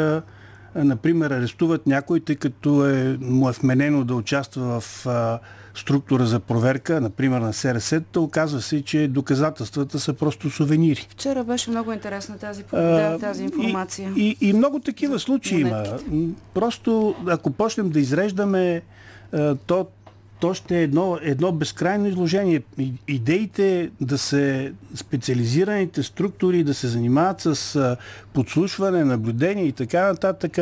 например, 0.74 1.30
арестуват 1.30 1.86
някой, 1.86 2.20
тъй 2.20 2.36
като 2.36 2.88
е, 2.88 3.18
му 3.20 3.48
е 3.48 3.52
вменено 3.52 4.04
да 4.04 4.14
участва 4.14 4.80
в 4.80 5.06
а, 5.06 5.38
структура 5.80 6.26
за 6.26 6.40
проверка, 6.40 7.00
например 7.00 7.40
на 7.40 7.52
СРС-та, 7.52 8.20
оказва 8.20 8.60
се, 8.60 8.82
че 8.82 9.08
доказателствата 9.08 9.98
са 9.98 10.12
просто 10.12 10.50
сувенири. 10.50 11.06
Вчера 11.10 11.44
беше 11.44 11.70
много 11.70 11.92
интересна 11.92 12.38
тази, 12.38 12.64
а, 12.72 13.18
тази 13.18 13.42
информация. 13.42 14.12
И, 14.16 14.36
и, 14.40 14.48
и 14.48 14.52
много 14.52 14.80
такива 14.80 15.18
случаи 15.18 15.60
има. 15.60 15.84
Просто, 16.54 17.14
ако 17.26 17.50
почнем 17.50 17.90
да 17.90 18.00
изреждаме 18.00 18.82
то, 19.66 19.86
то 20.40 20.54
ще 20.54 20.78
е 20.78 20.82
едно, 20.82 21.18
едно 21.22 21.52
безкрайно 21.52 22.08
изложение. 22.08 22.62
Идеите 23.08 23.90
да 24.00 24.18
се 24.18 24.72
специализираните 24.94 26.02
структури 26.02 26.64
да 26.64 26.74
се 26.74 26.88
занимават 26.88 27.40
с 27.40 27.96
подслушване, 28.32 29.04
наблюдение 29.04 29.64
и 29.64 29.72
така 29.72 30.06
нататък, 30.06 30.58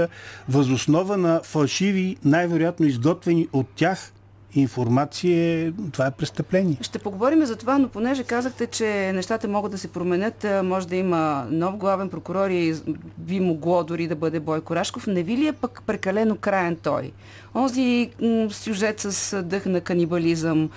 възоснова 0.49 1.16
на 1.16 1.40
фалшиви, 1.44 2.16
най-вероятно 2.25 2.87
изготвени 2.87 3.49
от 3.52 3.66
тях 3.76 4.12
информация, 4.60 5.72
това 5.92 6.06
е 6.06 6.10
престъпление. 6.10 6.76
Ще 6.80 6.98
поговорим 6.98 7.44
за 7.44 7.56
това, 7.56 7.78
но 7.78 7.88
понеже 7.88 8.25
казахте, 8.25 8.66
че 8.66 9.12
нещата 9.14 9.48
могат 9.48 9.72
да 9.72 9.78
се 9.78 9.88
променят, 9.88 10.46
може 10.62 10.88
да 10.88 10.96
има 10.96 11.46
нов 11.50 11.76
главен 11.76 12.08
прокурор 12.08 12.50
и 12.50 12.75
би 13.18 13.40
могло 13.40 13.84
дори 13.84 14.08
да 14.08 14.16
бъде 14.16 14.40
Бойко 14.40 14.76
Рашков, 14.76 15.06
не 15.06 15.22
ви 15.22 15.36
ли 15.36 15.46
е 15.46 15.52
пък 15.52 15.82
прекалено 15.86 16.36
краен 16.36 16.76
той? 16.76 17.12
Онзи 17.54 18.10
сюжет 18.50 19.00
с 19.00 19.42
дъх 19.42 19.66
на 19.66 19.80
канибализъм, 19.80 20.70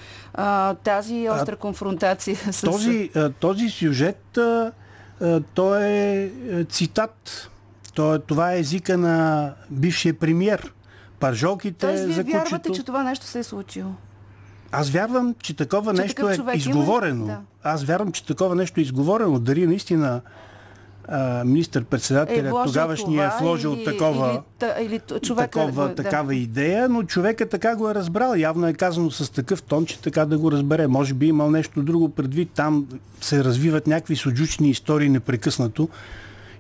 тази 0.84 1.30
остра 1.30 1.56
конфронтация 1.56 2.36
с... 2.52 2.62
Този, 2.62 3.10
този 3.40 3.70
сюжет, 3.70 4.40
той 5.54 5.84
е 5.84 6.30
цитат. 6.70 7.50
Това 8.28 8.54
е 8.54 8.60
езика 8.60 8.98
на 8.98 9.54
бившия 9.70 10.14
премьер 10.14 10.74
паржолките 11.20 11.88
Тоест, 11.88 12.06
вие 12.06 12.14
за 12.14 12.24
кучето. 12.24 12.44
вярвате, 12.44 12.72
че 12.72 12.84
това 12.84 13.04
нещо 13.04 13.26
се 13.26 13.40
е 13.40 13.44
случило? 13.44 13.92
Аз 14.72 14.90
вярвам, 14.90 15.36
че 15.42 15.56
такова 15.56 15.94
че 15.94 16.02
нещо 16.02 16.30
е 16.30 16.54
изговорено. 16.56 17.26
Да. 17.26 17.40
Аз 17.64 17.84
вярвам, 17.84 18.12
че 18.12 18.26
такова 18.26 18.56
нещо 18.56 18.80
е 18.80 18.84
изговорено. 18.84 19.40
Дали 19.40 19.68
наистина 19.68 20.22
министър-председателя 21.46 22.48
е 22.48 22.66
тогавашния 22.66 23.26
е 23.26 23.44
вложил 23.44 23.70
или, 23.70 23.86
такова, 23.86 24.42
или, 24.80 24.86
или 24.86 25.20
човека, 25.22 25.60
такова, 25.60 25.88
да. 25.88 25.96
такава 25.96 26.36
идея, 26.36 26.90
но 26.90 27.04
човека 27.04 27.50
така 27.50 27.76
го 27.76 27.90
е 27.90 27.96
разбрал. 27.96 28.36
Явно 28.36 28.68
е 28.68 28.74
казано 28.74 29.12
с 29.12 29.32
такъв 29.32 29.64
тон, 29.64 29.86
че 29.86 30.00
така 30.00 30.26
да 30.26 30.38
го 30.38 30.52
разбере. 30.52 30.88
Може 30.88 31.14
би 31.14 31.28
имал 31.28 31.52
нещо 31.52 31.82
друго 31.82 32.10
предвид. 32.10 32.52
Там 32.56 32.88
се 33.22 33.44
развиват 33.44 33.88
някакви 33.88 34.16
суджучни 34.16 34.70
истории 34.70 35.10
непрекъснато 35.10 35.90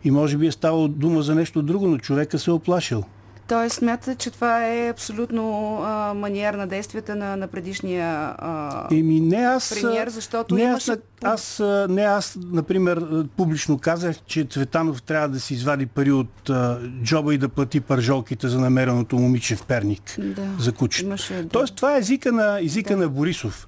и 0.04 0.12
може 0.12 0.38
би 0.38 0.48
е 0.48 0.51
ставало 0.51 0.88
дума 0.88 1.22
за 1.22 1.36
нещо 1.36 1.62
друго, 1.62 1.88
но 1.88 1.98
човека 1.98 2.39
се 2.39 2.51
е 2.51 2.54
оплашил. 2.54 3.04
Той 3.50 3.70
смята, 3.70 4.15
че 4.15 4.32
това 4.32 4.68
е 4.68 4.89
абсолютно 4.89 5.75
а, 5.84 6.13
маниер 6.13 6.53
на 6.53 6.68
действията 6.68 7.15
на, 7.15 7.36
на 7.36 7.48
предишния 7.48 8.06
а, 8.38 8.88
Еми, 8.91 9.20
не 9.20 9.36
аз, 9.36 9.82
премьер, 9.82 10.10
защото 10.10 10.56
не 10.56 10.62
имаше... 10.62 10.91
Аз, 11.24 11.60
аз, 11.60 11.89
не 11.89 12.01
аз, 12.01 12.38
например, 12.51 13.06
публично 13.38 13.77
казах, 13.77 14.15
че 14.25 14.44
Цветанов 14.44 15.01
трябва 15.01 15.29
да 15.29 15.39
си 15.39 15.53
извади 15.53 15.86
пари 15.86 16.12
от 16.12 16.50
а, 16.50 16.79
джоба 17.03 17.34
и 17.34 17.38
да 17.38 17.50
плати 17.50 17.82
пържолките 17.82 18.48
за 18.48 18.60
намереното 18.60 19.18
момиче 19.18 19.56
в 19.56 19.63
Перник 19.63 20.01
да, 20.20 20.48
за 20.60 20.72
кучето. 20.72 21.15
Тоест, 21.51 21.75
това 21.75 21.96
е 21.96 22.00
езика 22.00 22.32
на, 22.32 22.60
езика 22.62 22.96
да. 22.96 23.01
на 23.01 23.10
Борисов 23.10 23.68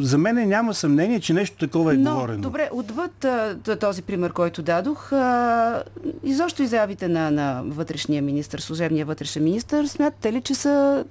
за 0.00 0.18
мен 0.18 0.48
няма 0.48 0.74
съмнение, 0.74 1.20
че 1.20 1.32
нещо 1.32 1.56
такова 1.56 1.94
е 1.94 1.96
Но, 1.96 2.14
говорено. 2.14 2.42
Добре, 2.42 2.70
отвъд 2.72 3.24
а, 3.24 3.76
този 3.80 4.02
пример, 4.02 4.32
който 4.32 4.62
дадох, 4.62 5.12
а, 5.12 5.82
изобщо 6.24 6.62
изявите 6.62 7.08
на, 7.08 7.30
на 7.30 7.62
вътрешния 7.66 8.22
министр, 8.22 8.60
служебния 8.60 9.06
вътрешен 9.06 9.44
министр, 9.44 9.88
смятате 9.88 10.32
ли, 10.32 10.40
че 10.40 10.54
са 10.54 11.04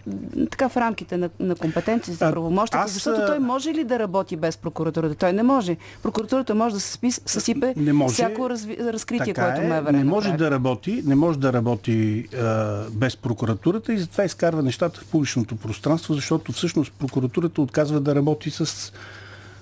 така 0.51 0.69
в 0.69 0.77
рамките 0.77 1.17
на, 1.17 1.29
на 1.39 1.55
компетенции 1.55 2.13
за 2.13 2.31
правомощите? 2.31 2.83
Защото 2.87 3.25
той 3.25 3.39
може 3.39 3.69
ли 3.69 3.83
да 3.83 3.99
работи 3.99 4.35
без 4.35 4.57
прокуратурата? 4.57 5.15
Той 5.15 5.33
не 5.33 5.43
може. 5.43 5.77
Прокуратурата 6.03 6.55
може 6.55 6.75
да 6.75 6.81
се 6.81 6.91
спис, 6.91 7.21
съсипе 7.25 7.73
не 7.77 7.93
може, 7.93 8.13
всяко 8.13 8.49
разви, 8.49 8.77
разкритие, 8.79 9.33
което 9.33 9.61
е, 9.61 9.81
ме 9.81 9.91
Не 9.91 10.03
може 10.03 10.31
да 10.31 10.51
работи, 10.51 11.03
не 11.05 11.15
може 11.15 11.39
да 11.39 11.53
работи 11.53 12.27
а, 12.37 12.83
без 12.91 13.17
прокуратурата 13.17 13.93
и 13.93 13.97
затова 13.97 14.23
изкарва 14.23 14.63
нещата 14.63 14.99
в 14.99 15.05
публичното 15.05 15.55
пространство, 15.55 16.13
защото 16.13 16.51
всъщност 16.51 16.93
прокуратурата 16.99 17.61
отказва 17.61 18.00
да 18.01 18.15
работи 18.15 18.49
с, 18.49 18.91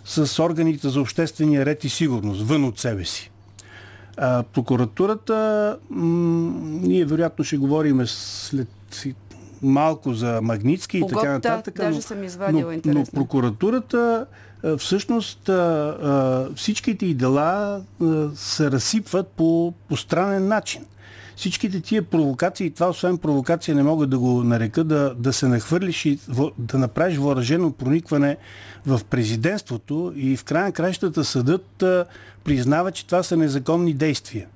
с 0.06 0.44
органите 0.44 0.90
за 0.90 1.02
обществения 1.02 1.66
ред 1.66 1.84
и 1.84 1.90
сигурност, 1.90 2.42
вън 2.42 2.64
от 2.64 2.80
себе 2.80 3.06
си. 3.06 3.32
А, 4.18 4.44
прокуратурата, 4.44 5.78
м- 5.90 6.52
ние 6.64 7.06
вероятно 7.06 7.46
ще 7.46 7.58
говорим 7.58 8.08
след 8.08 8.68
малко 9.62 10.14
за 10.14 10.40
Магницки 10.42 10.98
и 10.98 11.04
така 11.10 11.32
нататък. 11.32 11.76
Да, 11.76 11.84
даже 11.84 12.02
съм 12.02 12.24
извадила 12.24 12.76
но, 12.86 12.94
но 12.94 13.06
прокуратурата 13.06 14.26
всъщност 14.78 15.50
всичките 16.56 17.06
и 17.06 17.14
дела 17.14 17.82
се 18.36 18.72
разсипват 18.72 19.28
по, 19.28 19.74
по 19.90 19.98
странен 19.98 20.48
начин 20.48 20.86
всичките 21.40 21.82
тия 21.82 22.02
провокации, 22.04 22.72
това 22.72 22.90
освен 22.90 23.18
провокация 23.18 23.76
не 23.76 23.84
мога 23.84 24.08
да 24.08 24.20
го 24.20 24.44
нарека, 24.44 24.84
да, 24.84 25.16
да 25.16 25.34
се 25.34 25.48
нахвърлиш 25.48 26.06
и 26.06 26.20
да 26.58 26.78
направиш 26.78 27.18
въоръжено 27.18 27.72
проникване 27.72 28.38
в 28.86 29.02
президентството 29.10 30.14
и 30.16 30.38
в 30.38 30.44
края 30.44 30.66
на 30.66 30.72
кращата 30.72 31.24
съдът 31.24 31.84
признава, 32.44 32.92
че 32.92 33.06
това 33.06 33.24
са 33.24 33.38
незаконни 33.38 33.94
действия 33.94 34.48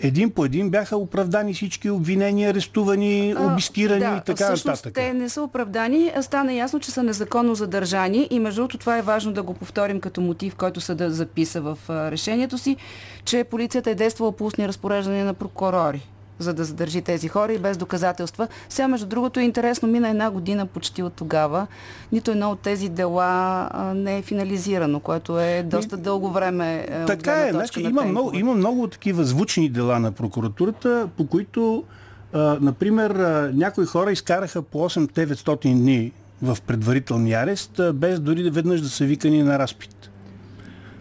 един 0.00 0.30
по 0.30 0.44
един 0.44 0.70
бяха 0.70 0.96
оправдани 0.96 1.54
всички 1.54 1.90
обвинения, 1.90 2.50
арестувани, 2.50 3.34
обискирани 3.38 4.00
да, 4.00 4.16
и 4.16 4.24
така 4.24 4.50
нататък. 4.50 4.94
те 4.94 5.12
не 5.12 5.28
са 5.28 5.42
оправдани. 5.42 6.12
Стана 6.20 6.52
ясно, 6.52 6.80
че 6.80 6.90
са 6.90 7.02
незаконно 7.02 7.54
задържани 7.54 8.28
и 8.30 8.38
между 8.38 8.60
другото 8.60 8.78
това 8.78 8.98
е 8.98 9.02
важно 9.02 9.32
да 9.32 9.42
го 9.42 9.54
повторим 9.54 10.00
като 10.00 10.20
мотив, 10.20 10.54
който 10.54 10.80
съда 10.80 11.10
записа 11.10 11.60
в 11.60 11.78
решението 11.88 12.58
си, 12.58 12.76
че 13.24 13.44
полицията 13.44 13.90
е 13.90 13.94
действала 13.94 14.32
по 14.32 14.46
устни 14.46 14.68
разпореждания 14.68 15.24
на 15.24 15.34
прокурори 15.34 16.08
за 16.38 16.54
да 16.54 16.64
задържи 16.64 17.02
тези 17.02 17.28
хора 17.28 17.52
и 17.52 17.58
без 17.58 17.76
доказателства. 17.76 18.48
Сега, 18.68 18.88
между 18.88 19.06
другото, 19.06 19.40
е 19.40 19.42
интересно, 19.42 19.88
мина 19.88 20.08
една 20.08 20.30
година 20.30 20.66
почти 20.66 21.02
от 21.02 21.12
тогава. 21.12 21.66
Нито 22.12 22.30
едно 22.30 22.50
от 22.50 22.60
тези 22.60 22.88
дела 22.88 23.68
а, 23.70 23.94
не 23.94 24.18
е 24.18 24.22
финализирано, 24.22 25.00
което 25.00 25.40
е 25.40 25.62
доста 25.62 25.96
дълго 25.96 26.30
време. 26.30 26.86
Е, 26.90 27.04
така 27.04 27.46
е, 27.48 27.52
значи, 27.52 27.80
има, 27.80 28.04
много, 28.04 28.30
има 28.34 28.54
много 28.54 28.88
такива 28.88 29.24
звучни 29.24 29.68
дела 29.68 30.00
на 30.00 30.12
прокуратурата, 30.12 31.08
по 31.16 31.26
които, 31.26 31.84
а, 32.32 32.58
например, 32.60 33.10
а, 33.10 33.52
някои 33.54 33.86
хора 33.86 34.12
изкараха 34.12 34.62
по 34.62 34.78
8-900 34.78 35.72
дни 35.72 36.12
в 36.42 36.58
предварителния 36.66 37.40
арест, 37.40 37.78
а, 37.78 37.92
без 37.92 38.20
дори 38.20 38.50
веднъж 38.50 38.80
да 38.80 38.88
са 38.88 39.04
викани 39.04 39.42
на 39.42 39.58
разпит. 39.58 40.10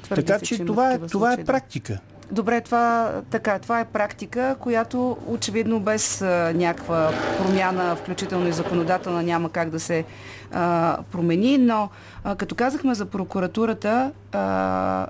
Твърди 0.03 0.25
така 0.25 0.39
се, 0.39 0.45
че, 0.45 0.57
че 0.57 0.65
това, 0.65 0.93
е, 0.93 0.99
това 0.99 1.33
е 1.33 1.43
практика. 1.43 1.99
Добре, 2.31 2.61
това, 2.61 3.11
така, 3.29 3.59
това 3.59 3.79
е 3.79 3.85
практика, 3.85 4.55
която 4.59 5.17
очевидно 5.27 5.79
без 5.79 6.21
а, 6.21 6.53
някаква 6.55 7.11
промяна, 7.37 7.95
включително 7.95 8.47
и 8.47 8.51
законодателна, 8.51 9.23
няма 9.23 9.49
как 9.49 9.69
да 9.69 9.79
се 9.79 10.05
а, 10.51 10.97
промени, 11.11 11.57
но 11.57 11.89
а, 12.23 12.35
като 12.35 12.55
казахме 12.55 12.95
за 12.95 13.05
прокуратурата, 13.05 14.11
а, 14.31 15.07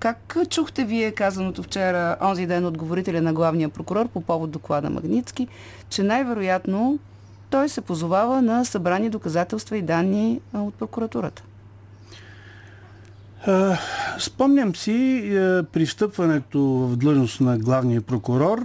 как 0.00 0.36
чухте 0.50 0.84
вие 0.84 1.12
казаното 1.12 1.62
вчера, 1.62 2.16
онзи 2.22 2.46
ден 2.46 2.64
от 2.64 2.78
говорителя 2.78 3.22
на 3.22 3.32
главния 3.32 3.68
прокурор 3.68 4.08
по 4.08 4.20
повод 4.20 4.50
доклада 4.50 4.90
Магницки, 4.90 5.48
че 5.88 6.02
най-вероятно 6.02 6.98
той 7.50 7.68
се 7.68 7.80
позовава 7.80 8.42
на 8.42 8.64
събрани 8.64 9.10
доказателства 9.10 9.76
и 9.76 9.82
данни 9.82 10.40
от 10.54 10.74
прокуратурата? 10.74 11.42
Спомням 14.18 14.76
си, 14.76 15.22
при 15.72 15.86
встъпването 15.86 16.60
в 16.60 16.96
длъжност 16.96 17.40
на 17.40 17.58
главния 17.58 18.00
прокурор, 18.00 18.58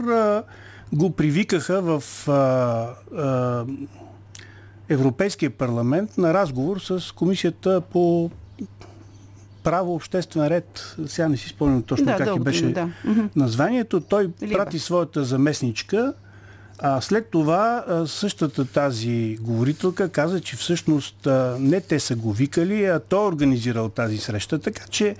го 0.94 1.10
привикаха 1.10 1.82
в 1.82 2.27
Европейския 4.89 5.50
парламент 5.50 6.18
на 6.18 6.34
разговор 6.34 6.80
с 6.80 7.15
комисията 7.15 7.82
по 7.82 8.30
право, 9.63 9.96
обществен 9.96 10.48
ред. 10.48 10.96
Сега 11.06 11.30
не 11.30 11.38
си 11.38 11.50
спомням 11.50 11.84
точно 11.84 12.06
да, 12.06 12.18
как 12.18 12.27
да, 12.27 12.39
беше 12.39 12.72
да. 12.72 12.89
названието. 13.36 14.01
Той 14.01 14.30
Либа. 14.42 14.53
прати 14.53 14.80
своята 14.80 15.24
заместничка 15.24 16.13
а 16.80 17.01
след 17.01 17.30
това 17.30 17.86
същата 18.08 18.65
тази 18.65 19.38
говорителка 19.42 20.10
каза, 20.10 20.42
че 20.42 20.56
всъщност 20.56 21.27
не 21.60 21.82
те 21.82 22.00
са 22.00 22.15
го 22.15 22.34
викали, 22.34 22.86
а 22.86 23.00
той 23.00 23.24
е 23.24 23.27
организирал 23.27 23.89
тази 23.89 24.18
среща. 24.18 24.60
Така 24.60 24.84
че 24.89 25.15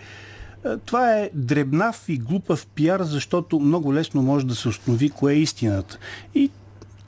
това 0.86 1.14
е 1.14 1.30
дребнав 1.34 2.04
и 2.08 2.18
глупав 2.18 2.68
пиар, 2.76 3.04
защото 3.04 3.60
много 3.60 3.94
лесно 3.94 4.22
може 4.22 4.46
да 4.46 4.56
се 4.56 4.68
установи 4.68 5.10
кое 5.10 5.34
е 5.34 5.38
истината. 5.38 5.98
И 6.36 6.52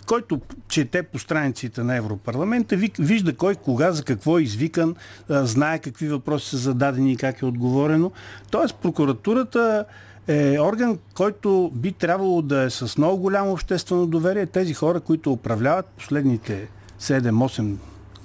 който 0.08 0.42
чете 0.68 1.04
по 1.04 1.20
страниците 1.20 1.84
на 1.84 1.96
Европарламента, 1.96 2.78
вижда 3.00 3.36
кой, 3.36 3.56
кога, 3.56 3.92
за 3.92 4.04
какво 4.04 4.40
е 4.40 4.42
извикан, 4.42 4.96
знае 5.30 5.80
какви 5.80 6.08
въпроси 6.08 6.50
са 6.50 6.58
зададени 6.58 7.12
и 7.12 7.18
как 7.18 7.42
е 7.42 7.46
отговорено. 7.46 8.12
Тоест 8.52 8.76
прокуратурата 8.76 9.86
е 10.28 10.60
орган, 10.60 11.00
който 11.14 11.72
би 11.74 11.92
трябвало 11.92 12.42
да 12.42 12.62
е 12.62 12.70
с 12.70 12.98
много 12.98 13.18
голямо 13.18 13.52
обществено 13.52 14.08
доверие. 14.08 14.46
Тези 14.46 14.74
хора, 14.74 15.00
които 15.00 15.32
управляват 15.32 15.86
последните 15.86 16.68
7-8 17.02 17.76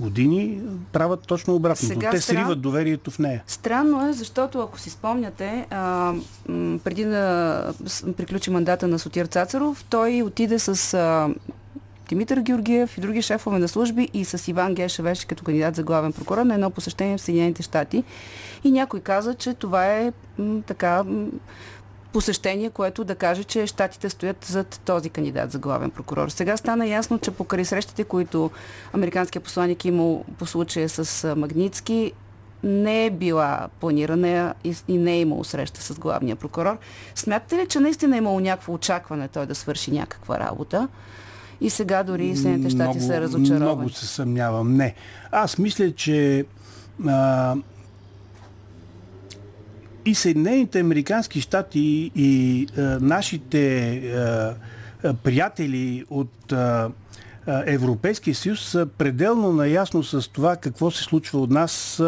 години, 0.00 0.60
правят 0.92 1.20
точно 1.26 1.54
обратното. 1.54 1.94
Сега 1.94 2.10
Те 2.10 2.20
стран... 2.20 2.36
сриват 2.36 2.60
доверието 2.60 3.10
в 3.10 3.18
нея. 3.18 3.42
Странно 3.46 4.08
е, 4.08 4.12
защото 4.12 4.60
ако 4.60 4.78
си 4.78 4.90
спомняте, 4.90 5.66
а, 5.70 6.14
преди 6.84 7.04
да 7.04 7.74
приключи 8.16 8.50
мандата 8.50 8.88
на 8.88 8.98
Сотир 8.98 9.26
Цацаров, 9.26 9.84
той 9.90 10.22
отиде 10.22 10.58
с 10.58 10.94
а, 10.94 11.28
Димитър 12.08 12.40
Георгиев 12.40 12.98
и 12.98 13.00
други 13.00 13.22
шефове 13.22 13.58
на 13.58 13.68
служби 13.68 14.08
и 14.14 14.24
с 14.24 14.48
Иван 14.48 14.74
Гешевеш 14.74 15.24
като 15.24 15.44
кандидат 15.44 15.76
за 15.76 15.82
главен 15.82 16.12
прокурор 16.12 16.42
на 16.42 16.54
едно 16.54 16.70
посещение 16.70 17.18
в 17.18 17.20
Съединените 17.20 17.62
щати. 17.62 18.04
И 18.64 18.70
някой 18.70 19.00
каза, 19.00 19.34
че 19.34 19.54
това 19.54 19.86
е 19.86 20.12
м, 20.38 20.62
така 20.66 21.04
м, 21.04 21.26
посещение, 22.12 22.70
което 22.70 23.04
да 23.04 23.14
каже, 23.14 23.44
че 23.44 23.66
щатите 23.66 24.10
стоят 24.10 24.44
зад 24.44 24.80
този 24.84 25.10
кандидат 25.10 25.52
за 25.52 25.58
главен 25.58 25.90
прокурор. 25.90 26.28
Сега 26.28 26.56
стана 26.56 26.86
ясно, 26.86 27.18
че 27.18 27.30
покрай 27.30 27.64
срещите, 27.64 28.04
които 28.04 28.50
американският 28.92 29.44
посланник 29.44 29.84
имал 29.84 30.24
по 30.38 30.46
случая 30.46 30.88
с 30.88 31.34
Магницки, 31.36 32.12
не 32.64 33.06
е 33.06 33.10
била 33.10 33.68
планирана 33.80 34.54
и, 34.64 34.76
и 34.88 34.98
не 34.98 35.12
е 35.12 35.20
имало 35.20 35.44
среща 35.44 35.82
с 35.82 35.98
главния 35.98 36.36
прокурор. 36.36 36.78
Смятате 37.14 37.56
ли, 37.56 37.66
че 37.66 37.80
наистина 37.80 38.16
е 38.16 38.18
имало 38.18 38.40
някакво 38.40 38.72
очакване 38.72 39.28
той 39.28 39.46
да 39.46 39.54
свърши 39.54 39.90
някаква 39.90 40.40
работа? 40.40 40.88
И 41.60 41.70
сега 41.70 42.02
дори 42.02 42.36
Съединените 42.36 42.70
щати 42.70 43.00
са 43.00 43.20
разочаровани. 43.20 43.76
Много 43.76 43.88
се 43.88 44.06
съмнявам. 44.06 44.74
Не. 44.74 44.94
Аз 45.32 45.58
мисля, 45.58 45.92
че 45.94 46.44
а, 47.08 47.56
и 50.04 50.14
Съединените 50.14 50.80
Американски 50.80 51.40
щати 51.40 52.10
и 52.16 52.66
а, 52.76 52.80
нашите 53.00 53.88
а, 53.96 54.54
а, 55.04 55.14
приятели 55.14 56.04
от 56.10 56.52
а, 56.52 56.90
Европейския 57.66 58.34
съюз 58.34 58.60
са 58.60 58.86
пределно 58.98 59.52
наясно 59.52 60.02
с 60.02 60.28
това 60.32 60.56
какво 60.56 60.90
се 60.90 61.02
случва 61.02 61.40
от 61.40 61.50
нас 61.50 62.02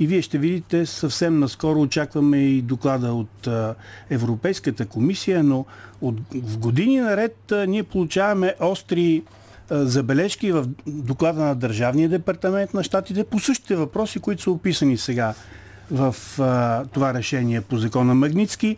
и 0.00 0.06
вие 0.06 0.22
ще 0.22 0.38
видите 0.38 0.86
съвсем 0.86 1.38
наскоро 1.38 1.80
очакваме 1.80 2.38
и 2.38 2.62
доклада 2.62 3.12
от 3.12 3.48
Европейската 4.10 4.86
комисия, 4.86 5.42
но 5.42 5.66
от, 6.00 6.16
в 6.34 6.58
години 6.58 7.00
наред 7.00 7.52
ние 7.68 7.82
получаваме 7.82 8.54
остри 8.60 9.22
забележки 9.70 10.52
в 10.52 10.66
доклада 10.86 11.40
на 11.42 11.54
Държавния 11.54 12.08
департамент 12.08 12.74
на 12.74 12.84
щатите 12.84 13.24
по 13.24 13.38
същите 13.38 13.76
въпроси, 13.76 14.18
които 14.18 14.42
са 14.42 14.50
описани 14.50 14.96
сега 14.96 15.34
в 15.92 16.16
а, 16.40 16.84
това 16.84 17.14
решение 17.14 17.60
по 17.60 17.78
закона 17.78 18.14
Магницки. 18.14 18.76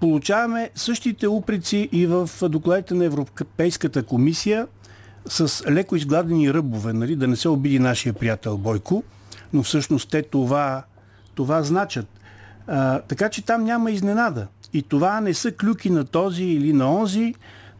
Получаваме 0.00 0.70
същите 0.74 1.28
упреци 1.28 1.88
и 1.92 2.06
в 2.06 2.30
докладите 2.42 2.94
на 2.94 3.04
Европейската 3.04 4.02
комисия 4.02 4.66
с 5.28 5.64
леко 5.70 5.96
изгладени 5.96 6.54
ръбове, 6.54 6.92
нали, 6.92 7.16
да 7.16 7.28
не 7.28 7.36
се 7.36 7.48
обиди 7.48 7.78
нашия 7.78 8.12
приятел 8.12 8.58
Бойко, 8.58 9.02
но 9.52 9.62
всъщност 9.62 10.10
те 10.10 10.22
това, 10.22 10.82
това 11.34 11.62
значат. 11.62 12.06
А, 12.66 13.00
така 13.00 13.28
че 13.28 13.44
там 13.44 13.64
няма 13.64 13.90
изненада. 13.90 14.46
И 14.72 14.82
това 14.82 15.20
не 15.20 15.34
са 15.34 15.52
клюки 15.52 15.90
на 15.90 16.04
този 16.04 16.44
или 16.44 16.72
на 16.72 16.94
онзи. 16.94 17.34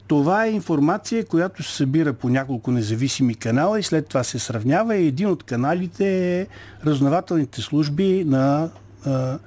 Това 0.09 0.45
е 0.45 0.51
информация, 0.51 1.25
която 1.25 1.63
се 1.63 1.77
събира 1.77 2.13
по 2.13 2.29
няколко 2.29 2.71
независими 2.71 3.35
канала 3.35 3.79
и 3.79 3.83
след 3.83 4.09
това 4.09 4.25
се 4.25 4.39
сравнява. 4.39 4.97
И 4.97 5.07
един 5.07 5.29
от 5.29 5.43
каналите 5.43 6.41
е 6.41 6.47
разнователните 6.87 7.61
служби 7.61 8.25
на 8.27 8.71
а, 9.07 9.39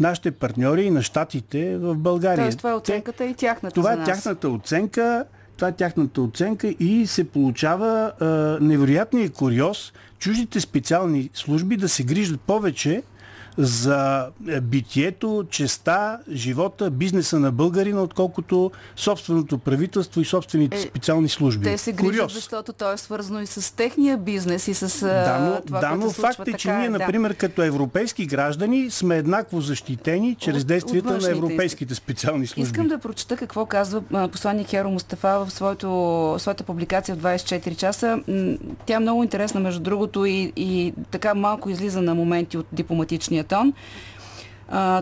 нашите 0.00 0.30
партньори 0.30 0.84
и 0.84 0.90
на 0.90 1.02
щатите 1.02 1.78
в 1.78 1.94
България. 1.94 2.44
Тоест 2.44 2.58
това 2.58 2.70
е 2.70 2.74
оценката 2.74 3.18
Те, 3.18 3.24
и 3.24 3.34
тяхната 3.34 3.74
Това 3.74 3.92
е 3.92 4.04
тяхната 4.04 4.48
оценка 4.48 5.24
това 5.56 5.68
е 5.68 5.72
тяхната 5.72 6.22
оценка 6.22 6.68
и 6.68 7.06
се 7.06 7.24
получава 7.24 8.12
а, 8.20 8.26
невероятния 8.60 9.30
куриоз 9.30 9.92
чуждите 10.18 10.60
специални 10.60 11.30
служби 11.34 11.76
да 11.76 11.88
се 11.88 12.02
грижат 12.02 12.40
повече 12.40 13.02
за 13.58 14.28
е, 14.48 14.60
битието, 14.60 15.44
честа, 15.50 16.18
живота, 16.32 16.90
бизнеса 16.90 17.40
на 17.40 17.52
българина, 17.52 18.02
отколкото 18.02 18.70
собственото 18.96 19.58
правителство 19.58 20.20
и 20.20 20.24
собствените 20.24 20.76
е, 20.76 20.80
специални 20.80 21.28
служби. 21.28 21.64
Те 21.64 21.78
се 21.78 21.92
грижат, 21.92 22.12
Куриоз. 22.12 22.34
защото 22.34 22.72
то 22.72 22.92
е 22.92 22.96
свързано 22.96 23.40
и 23.40 23.46
с 23.46 23.76
техния 23.76 24.18
бизнес 24.18 24.68
и 24.68 24.74
с 24.74 25.06
да, 25.06 25.38
но, 25.38 25.60
това, 25.66 25.80
да, 25.80 25.96
но 25.96 26.10
факт 26.10 26.48
е, 26.48 26.52
че 26.52 26.72
ние, 26.72 26.90
да. 26.90 26.98
например, 26.98 27.34
като 27.34 27.62
европейски 27.62 28.26
граждани 28.26 28.90
сме 28.90 29.16
еднакво 29.16 29.60
защитени 29.60 30.36
чрез 30.38 30.64
действията 30.64 31.18
на 31.18 31.30
европейските 31.30 31.94
специални 31.94 32.46
служби. 32.46 32.62
Искам 32.62 32.88
да 32.88 32.98
прочета 32.98 33.36
какво 33.36 33.66
казва 33.66 34.02
посланник 34.32 34.68
Херо 34.68 34.90
Мустафа 34.90 35.44
в 35.44 35.50
своето, 35.50 36.36
своята 36.38 36.64
публикация 36.64 37.16
в 37.16 37.18
24 37.18 37.76
часа. 37.76 38.20
Тя 38.86 38.94
е 38.94 38.98
много 38.98 39.22
интересна, 39.22 39.60
между 39.60 39.80
другото, 39.80 40.24
и, 40.24 40.52
и 40.56 40.92
така 41.10 41.34
малко 41.34 41.70
излиза 41.70 42.02
на 42.02 42.14
моменти 42.14 42.58
от 42.58 42.66
дипломатичния 42.72 43.41
вътрешния 43.42 43.44
тон. 43.44 43.72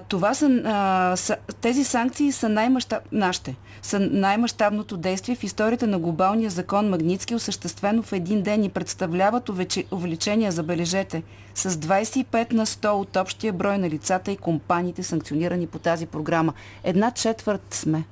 Това 0.09 0.35
са, 0.35 1.37
тези 1.61 1.85
санкции 1.85 2.33
са 2.33 2.49
най-мащаб, 2.49 3.03
нашите, 3.13 3.57
са 3.83 4.01
най-мащабното 4.01 4.97
действие 4.97 5.37
в 5.37 5.45
историята 5.45 5.87
на 5.87 5.99
глобалния 5.99 6.51
закон 6.51 6.89
Магницки, 6.89 7.35
осъществено 7.35 8.03
в 8.03 8.13
един 8.13 8.43
ден 8.43 8.65
и 8.65 8.69
представляват 8.69 9.51
увеличение, 9.91 10.51
забележете, 10.51 11.23
с 11.55 11.71
25 11.71 12.53
на 12.53 12.67
100 12.67 12.89
от 12.89 13.17
общия 13.17 13.53
брой 13.53 13.79
на 13.79 13.91
лицата 13.91 14.33
и 14.33 14.37
компаниите, 14.37 15.03
санкционирани 15.03 15.67
по 15.67 15.79
тази 15.79 16.07
програма. 16.07 16.53
Една 16.85 17.11
четвърт 17.11 17.75
сме 17.75 18.05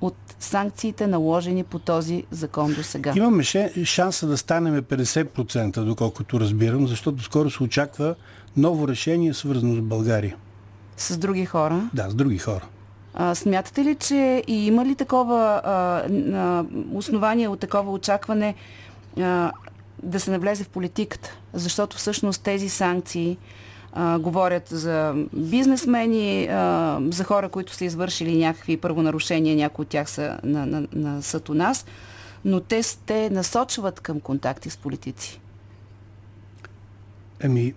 от 0.00 0.16
санкциите 0.38 1.06
наложени 1.06 1.64
по 1.64 1.78
този 1.78 2.24
закон 2.30 2.74
до 2.74 2.82
сега. 2.82 3.12
Имаме 3.16 3.42
шанса 3.84 4.26
да 4.26 4.36
станем 4.36 4.82
50%, 4.82 5.84
доколкото 5.84 6.40
разбирам, 6.40 6.88
защото 6.88 7.22
скоро 7.22 7.50
се 7.50 7.62
очаква 7.62 8.14
ново 8.56 8.88
решение, 8.88 9.34
свързано 9.34 9.74
с 9.74 9.80
България. 9.80 10.36
С 10.96 11.18
други 11.18 11.44
хора? 11.44 11.90
Да, 11.94 12.10
с 12.10 12.14
други 12.14 12.38
хора. 12.38 12.66
А, 13.14 13.34
смятате 13.34 13.84
ли, 13.84 13.94
че 13.94 14.44
и 14.46 14.66
има 14.66 14.84
ли 14.84 14.94
такова 14.94 15.60
а, 15.64 15.70
а, 16.34 16.64
основание 16.94 17.48
от 17.48 17.60
такова 17.60 17.92
очакване 17.92 18.54
а, 19.18 19.52
да 20.02 20.20
се 20.20 20.30
навлезе 20.30 20.64
в 20.64 20.68
политиката? 20.68 21.36
Защото 21.52 21.96
всъщност 21.96 22.42
тези 22.42 22.68
санкции 22.68 23.38
а, 23.92 24.18
говорят 24.18 24.68
за 24.68 25.14
бизнесмени, 25.32 26.48
а, 26.50 26.98
за 27.10 27.24
хора, 27.24 27.48
които 27.48 27.74
са 27.74 27.84
извършили 27.84 28.36
някакви 28.36 28.76
първонарушения, 28.76 29.56
някои 29.56 29.82
от 29.82 29.88
тях 29.88 30.10
са 30.10 30.38
на, 30.44 30.66
на, 30.66 30.86
на 30.92 31.22
съд 31.22 31.48
у 31.48 31.54
нас, 31.54 31.86
но 32.44 32.60
те, 32.60 32.80
те 33.06 33.30
насочват 33.30 34.00
към 34.00 34.20
контакти 34.20 34.70
с 34.70 34.76
политици. 34.76 35.40
Еми, 37.40 37.74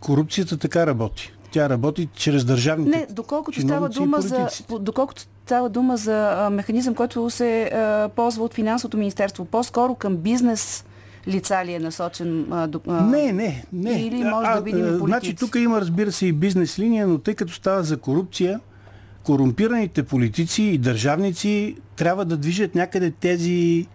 Корупцията 0.00 0.56
така 0.56 0.86
работи. 0.86 1.32
Тя 1.50 1.68
работи 1.68 2.08
чрез 2.14 2.44
държавните 2.44 2.98
Не, 2.98 3.06
доколкото 3.10 3.60
става 3.60 3.88
дума 3.88 4.20
за, 4.20 4.48
доколкото 4.80 5.22
става 5.22 5.68
дума 5.68 5.96
за 5.96 6.48
механизъм, 6.52 6.94
който 6.94 7.30
се 7.30 7.62
а, 7.62 8.08
ползва 8.08 8.44
от 8.44 8.54
финансовото 8.54 8.96
министерство, 8.96 9.44
по-скоро 9.44 9.94
към 9.94 10.16
бизнес 10.16 10.84
лица 11.28 11.64
ли 11.64 11.72
е 11.72 11.78
насочен? 11.78 12.46
А, 12.50 12.68
а, 12.88 13.02
не, 13.06 13.32
не, 13.32 13.64
не. 13.72 13.92
Или 13.92 14.24
може 14.24 14.48
а, 14.50 14.54
да 14.54 14.60
видим 14.60 14.94
и 14.94 14.98
Значи 14.98 15.34
тук 15.34 15.54
има, 15.54 15.80
разбира 15.80 16.12
се, 16.12 16.26
и 16.26 16.32
бизнес 16.32 16.78
линия, 16.78 17.06
но 17.06 17.18
тъй 17.18 17.34
като 17.34 17.52
става 17.52 17.82
за 17.82 17.96
корупция, 17.96 18.60
корумпираните 19.22 20.02
политици 20.02 20.62
и 20.62 20.78
държавници 20.78 21.76
трябва 21.96 22.24
да 22.24 22.36
движат 22.36 22.74
някъде 22.74 23.10
тези 23.10 23.86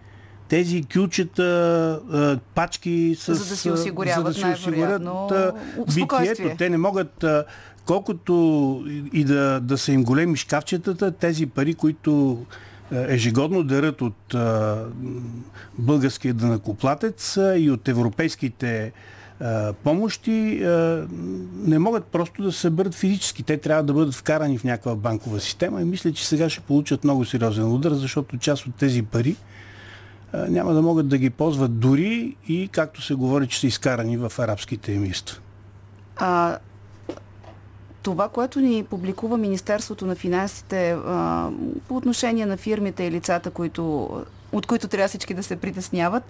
тези 0.48 0.84
кючета, 0.94 2.00
пачки 2.54 3.16
с... 3.18 3.34
За 3.34 3.50
да 3.50 3.56
си 3.56 3.70
осигуряват 3.70 4.34
за 4.34 4.42
да 4.42 4.54
си 4.54 4.60
осигурят 4.60 5.02
битието. 5.94 6.56
Те 6.58 6.70
не 6.70 6.78
могат, 6.78 7.24
колкото 7.86 8.84
и 9.12 9.24
да, 9.24 9.60
да 9.60 9.78
са 9.78 9.92
им 9.92 10.04
големи 10.04 10.36
шкафчетата, 10.36 11.10
тези 11.10 11.46
пари, 11.46 11.74
които 11.74 12.38
ежегодно 12.92 13.62
дарат 13.62 14.02
от 14.02 14.34
българския 15.78 16.34
дънакоплатец 16.34 17.38
и 17.56 17.70
от 17.70 17.88
европейските 17.88 18.92
помощи 19.84 20.62
не 21.54 21.78
могат 21.78 22.04
просто 22.04 22.42
да 22.42 22.52
се 22.52 22.60
съберат 22.60 22.94
физически. 22.94 23.42
Те 23.42 23.56
трябва 23.56 23.82
да 23.82 23.92
бъдат 23.92 24.14
вкарани 24.14 24.58
в 24.58 24.64
някаква 24.64 24.94
банкова 24.94 25.40
система 25.40 25.82
и 25.82 25.84
мисля, 25.84 26.12
че 26.12 26.26
сега 26.26 26.48
ще 26.48 26.60
получат 26.60 27.04
много 27.04 27.24
сериозен 27.24 27.72
удар, 27.72 27.92
защото 27.92 28.38
част 28.38 28.66
от 28.66 28.74
тези 28.74 29.02
пари 29.02 29.36
няма 30.48 30.74
да 30.74 30.82
могат 30.82 31.08
да 31.08 31.18
ги 31.18 31.30
ползват 31.30 31.78
дори 31.78 32.36
и 32.48 32.68
както 32.72 33.02
се 33.02 33.14
говори, 33.14 33.46
че 33.46 33.60
са 33.60 33.66
изкарани 33.66 34.16
в 34.16 34.32
арабските 34.38 34.94
емирства. 34.94 35.40
А, 36.16 36.58
това, 38.02 38.28
което 38.28 38.60
ни 38.60 38.84
публикува 38.84 39.38
Министерството 39.38 40.06
на 40.06 40.14
финансите 40.14 40.96
а, 41.06 41.48
по 41.88 41.96
отношение 41.96 42.46
на 42.46 42.56
фирмите 42.56 43.04
и 43.04 43.10
лицата, 43.10 43.50
които 43.50 44.08
от 44.52 44.66
които 44.66 44.88
трябва 44.88 45.08
всички 45.08 45.34
да 45.34 45.42
се 45.42 45.56
притесняват. 45.56 46.22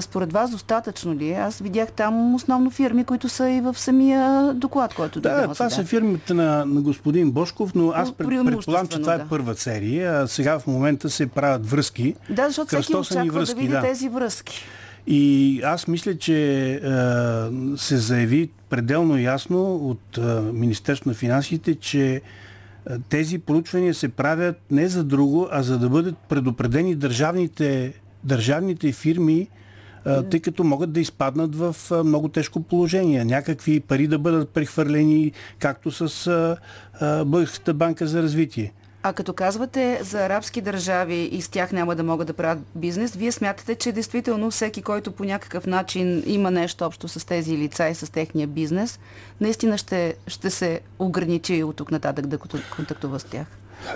Според 0.00 0.32
вас 0.32 0.50
достатъчно 0.50 1.14
ли 1.14 1.30
е? 1.30 1.34
Аз 1.34 1.58
видях 1.58 1.92
там 1.92 2.34
основно 2.34 2.70
фирми, 2.70 3.04
които 3.04 3.28
са 3.28 3.50
и 3.50 3.60
в 3.60 3.78
самия 3.78 4.54
доклад, 4.54 4.94
който 4.94 5.20
да, 5.20 5.42
това 5.42 5.54
сега. 5.54 5.70
са 5.70 5.84
фирмите 5.84 6.34
на, 6.34 6.64
на 6.64 6.80
господин 6.80 7.30
Бошков, 7.32 7.74
но 7.74 7.90
аз 7.90 8.12
пред, 8.12 8.28
предполагам, 8.28 8.86
че 8.86 8.98
това 8.98 9.14
е 9.14 9.16
да. 9.16 9.22
е 9.22 9.26
първа 9.28 9.54
серия. 9.54 10.22
А 10.22 10.28
сега 10.28 10.58
в 10.58 10.66
момента 10.66 11.10
се 11.10 11.26
правят 11.26 11.70
връзки. 11.70 12.14
Да, 12.30 12.46
защото 12.46 12.66
всеки 12.66 12.96
очаква 12.96 13.32
връзки, 13.32 13.54
да 13.54 13.60
види 13.60 13.72
да. 13.72 13.80
тези 13.80 14.08
връзки. 14.08 14.64
И 15.06 15.60
аз 15.64 15.88
мисля, 15.88 16.18
че 16.18 16.72
е, 16.72 16.78
се 17.76 17.96
заяви 17.96 18.50
пределно 18.70 19.18
ясно 19.18 19.76
от 19.76 20.18
е, 20.18 20.20
Министерство 20.40 21.10
на 21.10 21.14
финансите, 21.14 21.74
че 21.74 22.22
тези 23.08 23.38
проучвания 23.38 23.94
се 23.94 24.08
правят 24.08 24.60
не 24.70 24.88
за 24.88 25.04
друго, 25.04 25.48
а 25.50 25.62
за 25.62 25.78
да 25.78 25.88
бъдат 25.88 26.18
предупредени 26.28 26.94
държавните 26.94 27.92
държавните 28.24 28.92
фирми 28.92 29.48
тъй 30.30 30.40
като 30.40 30.64
могат 30.64 30.92
да 30.92 31.00
изпаднат 31.00 31.56
в 31.56 31.76
много 32.04 32.28
тежко 32.28 32.62
положение. 32.62 33.24
Някакви 33.24 33.80
пари 33.80 34.06
да 34.06 34.18
бъдат 34.18 34.48
прехвърлени, 34.48 35.32
както 35.58 35.90
с 35.90 36.56
Българската 37.00 37.74
банка 37.74 38.06
за 38.06 38.22
развитие. 38.22 38.72
А 39.02 39.12
като 39.12 39.32
казвате 39.32 40.00
за 40.02 40.24
арабски 40.24 40.60
държави 40.60 41.28
и 41.32 41.42
с 41.42 41.48
тях 41.48 41.72
няма 41.72 41.94
да 41.94 42.02
могат 42.02 42.26
да 42.26 42.32
правят 42.32 42.58
бизнес, 42.74 43.14
вие 43.14 43.32
смятате, 43.32 43.74
че 43.74 43.92
действително 43.92 44.50
всеки, 44.50 44.82
който 44.82 45.12
по 45.12 45.24
някакъв 45.24 45.66
начин 45.66 46.22
има 46.26 46.50
нещо 46.50 46.84
общо 46.84 47.08
с 47.08 47.26
тези 47.26 47.58
лица 47.58 47.88
и 47.88 47.94
с 47.94 48.12
техния 48.12 48.46
бизнес, 48.46 48.98
наистина 49.40 49.78
ще, 49.78 50.14
ще 50.26 50.50
се 50.50 50.80
ограничи 50.98 51.62
от 51.62 51.76
тук 51.76 51.90
нататък 51.90 52.26
да 52.26 52.38
контактува 52.76 53.18
с 53.18 53.24
тях? 53.24 53.46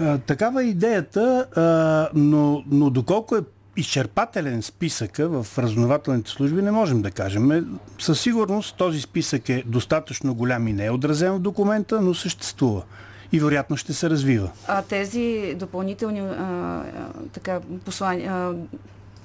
А, 0.01 0.19
такава 0.19 0.63
е 0.63 0.67
идеята, 0.67 1.47
а, 1.57 2.09
но, 2.15 2.65
но 2.71 2.91
доколко 2.91 3.37
е 3.37 3.41
изчерпателен 3.77 4.63
списъка 4.63 5.29
в 5.29 5.59
разнователните 5.59 6.31
служби 6.31 6.63
не 6.63 6.71
можем 6.71 7.03
да 7.03 7.11
кажем. 7.11 7.77
Със 7.99 8.21
сигурност 8.21 8.77
този 8.77 9.01
списък 9.01 9.49
е 9.49 9.63
достатъчно 9.67 10.35
голям 10.35 10.69
и 10.69 10.73
не 10.73 10.87
е 10.87 10.91
отразен 10.91 11.33
в 11.33 11.39
документа, 11.39 12.01
но 12.01 12.15
съществува 12.15 12.83
и 13.33 13.41
вероятно 13.41 13.77
ще 13.77 13.93
се 13.93 14.11
развива. 14.11 14.51
А 14.69 14.83
тези 14.83 15.55
допълнителни 15.57 16.21
а, 16.21 16.83
така, 17.33 17.61
послания, 17.85 18.33
а, 18.33 18.55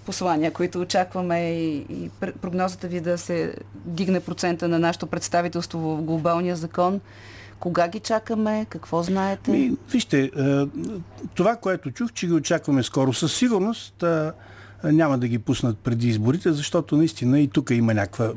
послания, 0.05 0.51
които 0.53 0.81
очакваме 0.81 1.51
и, 1.51 1.77
и 1.77 2.09
прогнозата 2.41 2.87
ви 2.87 2.99
да 2.99 3.17
се 3.17 3.53
дигне 3.73 4.19
процента 4.19 4.67
на 4.67 4.79
нашето 4.79 5.07
представителство 5.07 5.79
в 5.79 6.01
глобалния 6.01 6.55
закон, 6.55 7.01
кога 7.59 7.87
ги 7.87 7.99
чакаме? 7.99 8.65
Какво 8.69 9.03
знаете? 9.03 9.51
Ми, 9.51 9.71
вижте, 9.91 10.31
това, 11.35 11.55
което 11.55 11.91
чух, 11.91 12.11
че 12.13 12.27
ги 12.27 12.33
очакваме 12.33 12.83
скоро. 12.83 13.13
Със 13.13 13.33
сигурност 13.33 14.03
няма 14.83 15.17
да 15.17 15.27
ги 15.27 15.39
пуснат 15.39 15.77
преди 15.77 16.07
изборите, 16.07 16.51
защото 16.51 16.97
наистина 16.97 17.39
и 17.39 17.47
тук 17.47 17.69
има 17.69 17.93
някаква 17.93 18.31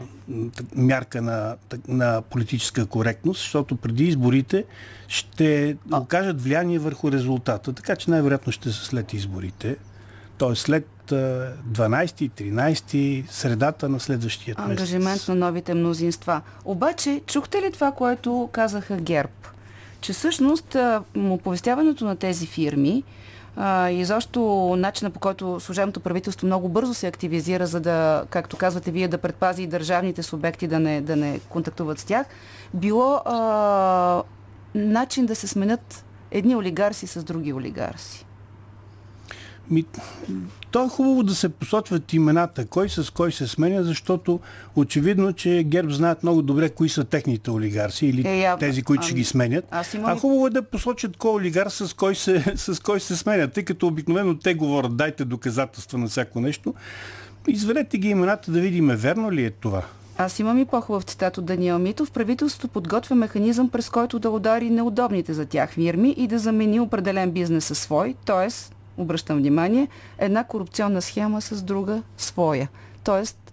мярка 0.76 1.22
на, 1.22 1.56
на 1.88 2.22
политическа 2.30 2.86
коректност, 2.86 3.40
защото 3.40 3.76
преди 3.76 4.04
изборите 4.04 4.64
ще 5.08 5.76
окажат 5.92 6.42
влияние 6.42 6.78
върху 6.78 7.12
резултата. 7.12 7.72
Така 7.72 7.96
че 7.96 8.10
най-вероятно 8.10 8.52
ще 8.52 8.72
са 8.72 8.84
след 8.84 9.12
изборите. 9.12 9.76
Т.е. 10.38 10.54
след 10.54 10.88
12-13 11.08 13.30
средата 13.30 13.88
на 13.88 14.00
следващия 14.00 14.56
месец. 14.58 14.70
Ангажимент 14.70 15.28
на 15.28 15.34
новите 15.34 15.74
мнозинства. 15.74 16.40
Обаче, 16.64 17.20
чухте 17.26 17.62
ли 17.62 17.72
това, 17.72 17.92
което 17.92 18.48
казаха 18.52 18.96
ГЕРБ? 18.96 19.32
Че 20.00 20.12
всъщност 20.12 20.76
оповестяването 21.16 22.04
на 22.04 22.16
тези 22.16 22.46
фирми 22.46 23.04
и 23.90 24.04
защо 24.04 24.74
начина 24.78 25.10
по 25.10 25.20
който 25.20 25.60
служебното 25.60 26.00
правителство 26.00 26.46
много 26.46 26.68
бързо 26.68 26.94
се 26.94 27.06
активизира, 27.06 27.66
за 27.66 27.80
да, 27.80 28.24
както 28.30 28.56
казвате 28.56 28.90
вие, 28.90 29.08
да 29.08 29.18
предпази 29.18 29.62
и 29.62 29.66
държавните 29.66 30.22
субекти 30.22 30.66
да 30.66 30.80
не, 30.80 31.00
да 31.00 31.16
не 31.16 31.40
контактуват 31.48 31.98
с 31.98 32.04
тях, 32.04 32.26
било 32.74 33.14
а, 33.24 34.22
начин 34.74 35.26
да 35.26 35.34
се 35.34 35.48
сменят 35.48 36.04
едни 36.30 36.56
олигарси 36.56 37.06
с 37.06 37.24
други 37.24 37.52
олигарси. 37.52 38.26
Ми, 39.70 39.84
то 40.72 40.84
е 40.84 40.88
хубаво 40.88 41.22
да 41.22 41.34
се 41.34 41.48
посочват 41.48 42.12
имената, 42.12 42.66
кой 42.66 42.88
с 42.88 43.12
кой 43.12 43.32
се 43.32 43.46
сменя, 43.46 43.84
защото 43.84 44.40
очевидно, 44.76 45.32
че 45.32 45.62
ГЕРБ 45.62 45.92
знаят 45.92 46.22
много 46.22 46.42
добре 46.42 46.68
кои 46.70 46.88
са 46.88 47.04
техните 47.04 47.50
олигарси 47.50 48.06
или 48.06 48.28
е, 48.28 48.38
я, 48.38 48.56
тези, 48.56 48.82
които 48.82 49.00
а, 49.00 49.04
ще 49.04 49.14
ги 49.14 49.24
сменят. 49.24 49.64
Аз 49.70 49.94
имам... 49.94 50.10
А 50.10 50.16
хубаво 50.16 50.46
е 50.46 50.50
да 50.50 50.62
посочат 50.62 51.16
кой 51.16 51.30
олигар 51.30 51.68
с 51.68 51.96
кой, 51.96 52.14
се, 52.14 52.44
с 52.56 52.82
кой 52.82 53.00
се 53.00 53.16
сменят, 53.16 53.52
тъй 53.52 53.62
като 53.62 53.86
обикновено 53.86 54.38
те 54.38 54.54
говорят, 54.54 54.96
дайте 54.96 55.24
доказателства 55.24 55.98
на 55.98 56.06
всяко 56.06 56.40
нещо. 56.40 56.74
Изведете 57.48 57.98
ги 57.98 58.08
имената 58.08 58.50
да 58.50 58.60
видим, 58.60 58.88
верно 58.88 59.32
ли 59.32 59.44
е 59.44 59.50
това. 59.50 59.82
Аз 60.18 60.38
имам 60.38 60.58
и 60.58 60.64
по-хубав 60.64 61.02
цитат 61.02 61.38
от 61.38 61.44
Даниел 61.44 61.78
Митов. 61.78 62.10
Правителството 62.10 62.68
подготвя 62.68 63.16
механизъм, 63.16 63.70
през 63.70 63.90
който 63.90 64.18
да 64.18 64.30
удари 64.30 64.70
неудобните 64.70 65.32
за 65.32 65.46
тях 65.46 65.70
фирми 65.70 66.14
и 66.18 66.26
да 66.26 66.38
замени 66.38 66.80
определен 66.80 67.30
бизнес 67.30 67.64
със 67.64 67.78
свой, 67.78 68.14
т.е 68.26 68.48
обръщам 68.96 69.38
внимание, 69.38 69.88
една 70.18 70.44
корупционна 70.44 71.02
схема 71.02 71.40
с 71.40 71.62
друга 71.62 72.02
своя. 72.16 72.68
Тоест, 73.04 73.52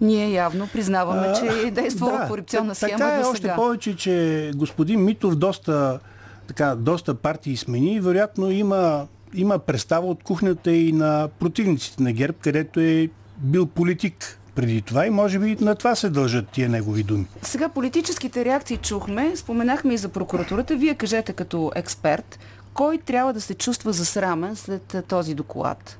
ние 0.00 0.30
явно 0.30 0.68
признаваме, 0.72 1.32
че 1.38 1.66
е 1.66 1.70
действала 1.70 2.18
да, 2.18 2.28
корупционна 2.28 2.74
схема 2.74 2.98
така 2.98 3.20
е, 3.20 3.24
още 3.24 3.52
повече, 3.56 3.96
че 3.96 4.50
господин 4.56 5.04
Митов 5.04 5.36
доста, 5.36 5.98
така, 6.46 6.74
доста 6.74 7.14
партии 7.14 7.56
смени 7.56 7.94
и 7.94 8.00
вероятно 8.00 8.50
има, 8.50 9.06
има 9.34 9.58
представа 9.58 10.06
от 10.06 10.22
кухнята 10.22 10.72
и 10.72 10.92
на 10.92 11.28
противниците 11.38 12.02
на 12.02 12.12
ГЕРБ, 12.12 12.34
където 12.40 12.80
е 12.80 13.08
бил 13.38 13.66
политик 13.66 14.40
преди 14.54 14.82
това 14.82 15.06
и 15.06 15.10
може 15.10 15.38
би 15.38 15.56
на 15.60 15.74
това 15.74 15.94
се 15.94 16.10
дължат 16.10 16.48
тия 16.48 16.68
негови 16.68 17.02
думи. 17.02 17.26
Сега 17.42 17.68
политическите 17.68 18.44
реакции 18.44 18.76
чухме, 18.76 19.36
споменахме 19.36 19.94
и 19.94 19.96
за 19.96 20.08
прокуратурата. 20.08 20.76
Вие 20.76 20.94
кажете 20.94 21.32
като 21.32 21.72
експерт, 21.74 22.38
кой 22.74 22.98
трябва 22.98 23.32
да 23.32 23.40
се 23.40 23.54
чувства 23.54 23.92
засрамен 23.92 24.56
след 24.56 24.96
този 25.08 25.34
доклад? 25.34 25.98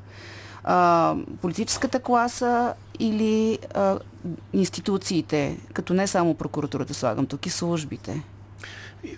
А, 0.65 1.17
политическата 1.41 2.01
класа 2.01 2.75
или 2.99 3.59
а, 3.75 3.99
институциите, 4.53 5.59
като 5.73 5.95
не 5.95 6.07
само 6.07 6.35
прокуратурата 6.35 6.95
слагам 6.95 7.27
тук 7.27 7.47
и 7.47 7.51
службите? 7.51 8.23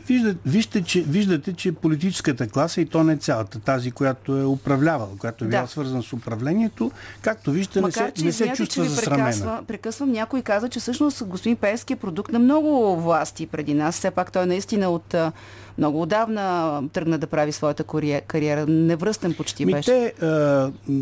Виждате, 0.07 0.38
вижте, 0.47 0.83
че, 0.83 1.03
виждате, 1.03 1.53
че 1.53 1.73
политическата 1.73 2.49
класа 2.49 2.81
и 2.81 2.87
то 2.87 3.05
не 3.05 3.16
цялата, 3.16 3.59
тази, 3.59 3.90
която 3.90 4.37
е 4.37 4.45
управлявала, 4.45 5.11
която 5.18 5.45
е 5.45 5.49
била 5.49 5.62
да. 5.62 5.68
свързана 5.68 6.03
с 6.03 6.12
управлението, 6.12 6.90
както 7.23 7.51
виждате, 7.51 7.81
Макар, 7.81 8.05
не 8.05 8.16
се, 8.16 8.25
не 8.25 8.33
се 8.33 8.49
чувства 8.49 8.85
засрамена. 8.85 9.62
Прекъсвам, 9.68 10.12
някой 10.12 10.42
каза, 10.42 10.68
че 10.68 10.81
всъщност 10.81 11.25
господин 11.25 11.57
Пески 11.57 11.92
е 11.92 11.97
продукт 11.97 12.33
на 12.33 12.38
много 12.38 13.01
власти 13.01 13.47
преди 13.47 13.75
нас. 13.75 13.95
Все 13.95 14.11
пак 14.11 14.33
той 14.33 14.47
наистина 14.47 14.90
от 14.90 15.14
много 15.79 16.03
отдавна 16.03 16.83
тръгна 16.92 17.18
да 17.18 17.27
прави 17.27 17.53
своята 17.53 17.85
кариера. 18.27 18.66
Невръстен 18.66 19.35
почти 19.35 19.66
Ми 19.66 19.73
беше. 19.73 19.90
Те, 19.90 20.12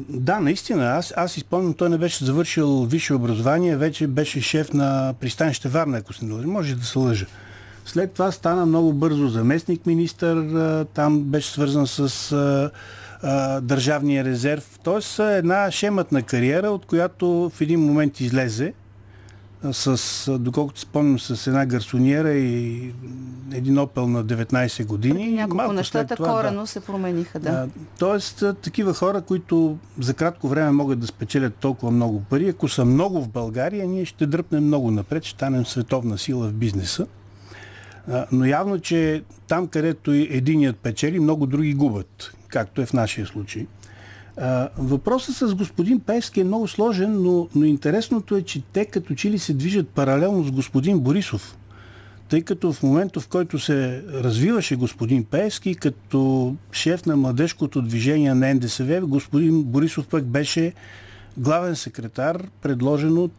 да, 0.08 0.40
наистина. 0.40 0.86
Аз, 0.86 1.12
аз 1.16 1.36
изпомням, 1.36 1.74
той 1.74 1.90
не 1.90 1.98
беше 1.98 2.24
завършил 2.24 2.84
висше 2.84 3.14
образование, 3.14 3.76
вече 3.76 4.06
беше 4.06 4.40
шеф 4.40 4.72
на 4.72 5.14
пристанище 5.20 5.68
Варна, 5.68 5.98
ако 5.98 6.12
се 6.12 6.24
не 6.24 6.32
лъжа. 6.32 6.46
Може 6.46 6.74
да 6.74 6.84
се 6.84 6.98
лъжа. 6.98 7.26
След 7.84 8.12
това 8.12 8.32
стана 8.32 8.66
много 8.66 8.92
бързо 8.92 9.28
заместник 9.28 9.86
министър, 9.86 10.46
там 10.94 11.20
беше 11.22 11.50
свързан 11.50 11.86
с 11.86 12.70
държавния 13.62 14.24
резерв. 14.24 14.78
Тоест 14.82 15.18
една 15.18 15.70
шематна 15.70 16.22
кариера, 16.22 16.70
от 16.70 16.86
която 16.86 17.50
в 17.54 17.60
един 17.60 17.80
момент 17.80 18.20
излезе 18.20 18.72
с, 19.72 20.38
доколкото 20.38 20.80
спомням, 20.80 21.18
с 21.18 21.46
една 21.46 21.66
гарсониера 21.66 22.32
и 22.32 22.92
един 23.52 23.78
опел 23.78 24.08
на 24.08 24.24
19 24.24 24.86
години. 24.86 25.14
Преди 25.14 25.32
няколко 25.32 25.56
Малко 25.56 25.72
нещата 25.72 26.16
това, 26.16 26.28
корено 26.28 26.60
да. 26.60 26.66
се 26.66 26.80
промениха, 26.80 27.38
да. 27.38 27.50
А, 27.50 27.68
тоест, 27.98 28.44
такива 28.62 28.94
хора, 28.94 29.20
които 29.20 29.76
за 29.98 30.14
кратко 30.14 30.48
време 30.48 30.70
могат 30.70 30.98
да 30.98 31.06
спечелят 31.06 31.54
толкова 31.54 31.92
много 31.92 32.20
пари, 32.20 32.48
ако 32.48 32.68
са 32.68 32.84
много 32.84 33.22
в 33.22 33.28
България, 33.28 33.86
ние 33.88 34.04
ще 34.04 34.26
дръпнем 34.26 34.64
много 34.64 34.90
напред, 34.90 35.24
ще 35.24 35.36
станем 35.36 35.66
световна 35.66 36.18
сила 36.18 36.48
в 36.48 36.52
бизнеса. 36.52 37.06
Но 38.32 38.44
явно, 38.44 38.80
че 38.80 39.22
там, 39.48 39.66
където 39.66 40.12
единият 40.12 40.76
печели, 40.76 41.20
много 41.20 41.46
други 41.46 41.74
губят, 41.74 42.32
както 42.48 42.80
е 42.80 42.86
в 42.86 42.92
нашия 42.92 43.26
случай. 43.26 43.66
Въпросът 44.78 45.36
с 45.36 45.54
господин 45.54 46.00
Пески 46.00 46.40
е 46.40 46.44
много 46.44 46.68
сложен, 46.68 47.22
но, 47.22 47.48
но 47.54 47.64
интересното 47.64 48.36
е, 48.36 48.42
че 48.42 48.62
те 48.72 48.84
като 48.84 49.14
че 49.14 49.30
ли 49.30 49.38
се 49.38 49.54
движат 49.54 49.88
паралелно 49.88 50.44
с 50.44 50.50
господин 50.50 51.00
Борисов. 51.00 51.56
Тъй 52.28 52.42
като 52.42 52.72
в 52.72 52.82
момента, 52.82 53.20
в 53.20 53.28
който 53.28 53.58
се 53.58 54.04
развиваше 54.12 54.76
господин 54.76 55.24
Пески 55.24 55.74
като 55.74 56.54
шеф 56.72 57.06
на 57.06 57.16
младежкото 57.16 57.82
движение 57.82 58.34
на 58.34 58.54
НДСВ, 58.54 59.00
господин 59.00 59.62
Борисов 59.62 60.06
пък 60.06 60.24
беше 60.24 60.72
главен 61.36 61.76
секретар, 61.76 62.46
предложен 62.62 63.18
от 63.18 63.32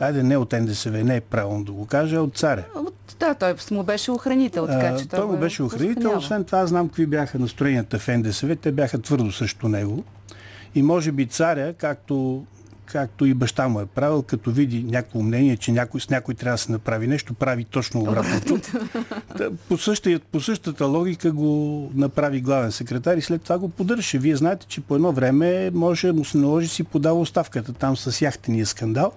Айде, 0.00 0.22
не 0.22 0.36
от 0.36 0.52
НДСВ, 0.52 1.04
не 1.04 1.16
е 1.16 1.20
правилно 1.20 1.64
да 1.64 1.72
го 1.72 1.86
кажа, 1.86 2.20
от 2.20 2.36
царя. 2.36 2.64
Да, 3.20 3.34
той 3.34 3.54
му 3.70 3.82
беше 3.82 4.10
охранител, 4.10 4.66
така 4.66 4.96
че 4.98 5.08
той, 5.08 5.18
той 5.18 5.28
му 5.28 5.36
беше 5.36 5.62
охранител. 5.62 6.16
Освен 6.16 6.44
това, 6.44 6.66
знам 6.66 6.88
какви 6.88 7.06
бяха 7.06 7.38
настроенията 7.38 7.98
в 7.98 8.08
НДСВ. 8.08 8.56
Те 8.56 8.72
бяха 8.72 8.98
твърдо 8.98 9.32
срещу 9.32 9.68
него. 9.68 10.04
И 10.74 10.82
може 10.82 11.12
би 11.12 11.26
царя, 11.26 11.72
както, 11.72 12.44
както 12.86 13.26
и 13.26 13.34
баща 13.34 13.68
му 13.68 13.80
е 13.80 13.86
правил, 13.86 14.22
като 14.22 14.50
види 14.50 14.82
някакво 14.82 15.22
мнение, 15.22 15.56
че 15.56 15.72
някой, 15.72 16.00
с 16.00 16.10
някой 16.10 16.34
трябва 16.34 16.54
да 16.54 16.58
се 16.58 16.72
направи 16.72 17.06
нещо, 17.06 17.34
прави 17.34 17.64
точно 17.64 18.00
обратното. 18.00 18.60
по, 19.68 19.78
същата, 19.78 20.20
по 20.32 20.40
същата 20.40 20.86
логика 20.86 21.32
го 21.32 21.90
направи 21.94 22.40
главен 22.40 22.72
секретар 22.72 23.16
и 23.16 23.22
след 23.22 23.42
това 23.42 23.58
го 23.58 23.68
поддържаше. 23.68 24.18
Вие 24.18 24.36
знаете, 24.36 24.66
че 24.66 24.80
по 24.80 24.94
едно 24.94 25.12
време 25.12 25.70
може 25.74 26.12
му 26.12 26.24
се 26.24 26.38
наложи 26.38 26.68
си 26.68 26.84
подава 26.84 27.20
оставката 27.20 27.72
там 27.72 27.96
с 27.96 28.20
яхтения 28.20 28.66
скандал 28.66 29.12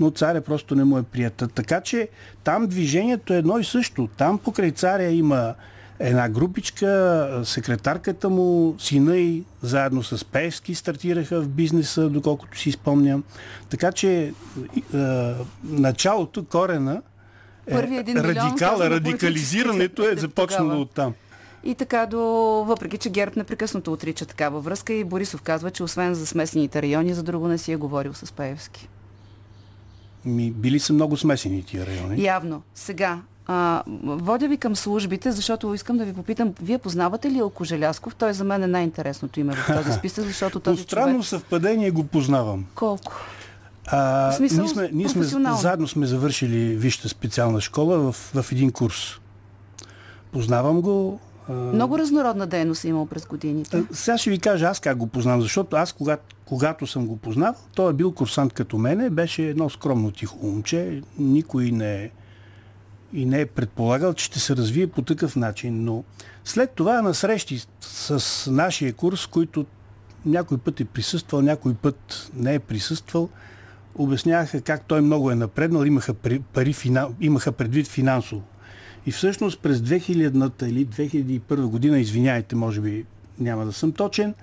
но 0.00 0.10
царя 0.10 0.40
просто 0.40 0.74
не 0.74 0.84
му 0.84 0.98
е 0.98 1.02
прията. 1.02 1.48
Така 1.48 1.80
че 1.80 2.08
там 2.44 2.66
движението 2.66 3.34
е 3.34 3.38
едно 3.38 3.58
и 3.58 3.64
също. 3.64 4.08
Там 4.16 4.38
покрай 4.38 4.70
царя 4.70 5.10
има 5.10 5.54
една 5.98 6.28
групичка, 6.28 7.40
секретарката 7.44 8.30
му, 8.30 8.76
сина 8.78 9.16
и 9.16 9.44
заедно 9.62 10.02
с 10.02 10.24
Певски 10.24 10.74
стартираха 10.74 11.42
в 11.42 11.48
бизнеса, 11.48 12.08
доколкото 12.08 12.58
си 12.58 12.72
спомням. 12.72 13.24
Така 13.70 13.92
че 13.92 14.22
е, 14.22 14.32
началото, 15.64 16.44
корена 16.44 17.02
е, 17.66 17.82
радикал, 18.16 18.78
радикализирането 18.80 20.08
е 20.08 20.16
започнало 20.16 20.80
от 20.80 20.90
там. 20.90 21.14
И 21.64 21.74
така 21.74 22.06
до, 22.06 22.20
въпреки 22.66 22.98
че 22.98 23.10
ГЕРБ 23.10 23.32
непрекъснато 23.36 23.92
отрича 23.92 24.26
такава 24.26 24.60
връзка 24.60 24.92
и 24.92 25.04
Борисов 25.04 25.42
казва, 25.42 25.70
че 25.70 25.82
освен 25.82 26.14
за 26.14 26.26
смесените 26.26 26.82
райони, 26.82 27.14
за 27.14 27.22
друго 27.22 27.48
не 27.48 27.58
си 27.58 27.72
е 27.72 27.76
говорил 27.76 28.14
с 28.14 28.32
Паевски. 28.32 28.88
Ми, 30.24 30.50
били 30.50 30.78
са 30.78 30.92
много 30.92 31.16
смесени 31.16 31.62
тия 31.62 31.86
райони. 31.86 32.22
Явно. 32.22 32.62
Сега, 32.74 33.20
а, 33.46 33.82
водя 34.04 34.48
ви 34.48 34.56
към 34.56 34.76
службите, 34.76 35.32
защото 35.32 35.74
искам 35.74 35.98
да 35.98 36.04
ви 36.04 36.12
попитам, 36.12 36.54
вие 36.62 36.78
познавате 36.78 37.30
ли 37.30 37.38
Елко 37.38 37.64
Желясков? 37.64 38.14
Той 38.14 38.32
за 38.32 38.44
мен 38.44 38.62
е 38.62 38.66
най-интересното 38.66 39.40
име 39.40 39.54
в 39.54 39.84
този 39.84 39.92
списък, 39.98 40.24
защото 40.24 40.60
този 40.60 40.82
По 40.82 40.88
странно 40.88 41.12
човек... 41.12 41.26
съвпадение 41.26 41.90
го 41.90 42.04
познавам. 42.04 42.64
Колко? 42.74 43.12
А, 43.86 44.30
в 44.32 44.34
смисъл, 44.34 44.64
ние 44.64 44.68
сме, 44.68 44.90
ние 44.92 45.08
сме, 45.08 45.24
заедно 45.54 45.88
сме 45.88 46.06
завършили 46.06 46.76
висша 46.76 47.08
специална 47.08 47.60
школа 47.60 47.98
в, 47.98 48.12
в 48.12 48.52
един 48.52 48.72
курс. 48.72 49.20
Познавам 50.32 50.80
го. 50.80 51.20
Много 51.48 51.98
разнородна 51.98 52.46
дейност 52.46 52.84
е 52.84 52.88
имал 52.88 53.06
през 53.06 53.26
годините. 53.26 53.84
Сега 53.92 54.18
ще 54.18 54.30
ви 54.30 54.38
кажа 54.38 54.66
аз 54.66 54.80
как 54.80 54.96
го 54.96 55.06
познавам, 55.06 55.42
защото 55.42 55.76
аз 55.76 55.92
когато, 55.92 56.22
когато 56.44 56.86
съм 56.86 57.06
го 57.06 57.16
познавал, 57.16 57.60
той 57.74 57.90
е 57.90 57.94
бил 57.94 58.12
курсант 58.12 58.52
като 58.52 58.78
мене, 58.78 59.10
беше 59.10 59.48
едно 59.48 59.70
скромно 59.70 60.10
тихо 60.10 60.46
момче, 60.46 61.02
никой 61.18 61.70
не, 61.70 62.10
и 63.12 63.26
не 63.26 63.40
е 63.40 63.46
предполагал, 63.46 64.14
че 64.14 64.24
ще 64.24 64.40
се 64.40 64.56
развие 64.56 64.86
по 64.86 65.02
такъв 65.02 65.36
начин. 65.36 65.84
Но 65.84 66.04
след 66.44 66.70
това 66.70 67.02
на 67.02 67.14
срещи 67.14 67.66
с 67.80 68.50
нашия 68.50 68.92
курс, 68.92 69.26
които 69.26 69.66
някой 70.26 70.58
път 70.58 70.80
е 70.80 70.84
присъствал, 70.84 71.42
някой 71.42 71.74
път 71.74 72.30
не 72.34 72.54
е 72.54 72.58
присъствал, 72.58 73.28
обясняваха 73.94 74.60
как 74.60 74.84
той 74.84 75.00
много 75.00 75.30
е 75.30 75.34
напреднал, 75.34 75.84
имаха, 75.84 76.14
пари, 76.14 76.74
имаха 77.20 77.52
предвид 77.52 77.86
финансово. 77.86 78.42
И 79.06 79.10
всъщност 79.10 79.60
през 79.60 79.78
2000-та 79.78 80.66
или 80.66 80.86
2001 80.86 81.66
година, 81.66 81.98
извиняйте, 81.98 82.56
може 82.56 82.80
би 82.80 83.04
няма 83.38 83.64
да 83.64 83.72
съм 83.72 83.92
точен, 83.92 84.34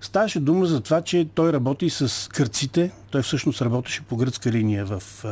ставаше 0.00 0.40
дума 0.40 0.66
за 0.66 0.80
това, 0.80 1.02
че 1.02 1.28
той 1.34 1.52
работи 1.52 1.90
с 1.90 2.28
кърците. 2.28 2.90
Той 3.10 3.22
всъщност 3.22 3.62
работеше 3.62 4.02
по 4.02 4.16
гръцка 4.16 4.52
линия 4.52 4.86
в 4.86 5.24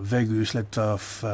Вего 0.00 0.34
и 0.34 0.46
след 0.46 0.66
това 0.66 0.96
в 0.96 1.24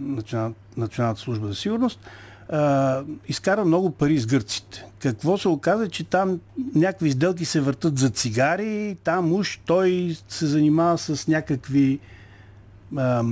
Национал, 0.00 0.54
Националната 0.76 1.20
служба 1.20 1.48
за 1.48 1.54
сигурност, 1.54 2.00
а, 2.48 3.02
изкара 3.28 3.64
много 3.64 3.90
пари 3.90 4.18
с 4.18 4.26
гърците. 4.26 4.84
Какво 4.98 5.38
се 5.38 5.48
оказа, 5.48 5.88
че 5.88 6.04
там 6.04 6.40
някакви 6.74 7.08
изделки 7.08 7.44
се 7.44 7.60
въртат 7.60 7.98
за 7.98 8.10
цигари, 8.10 8.96
там 9.04 9.32
уж 9.32 9.60
той 9.66 10.16
се 10.28 10.46
занимава 10.46 10.98
с 10.98 11.28
някакви 11.28 11.98
а, 12.96 13.24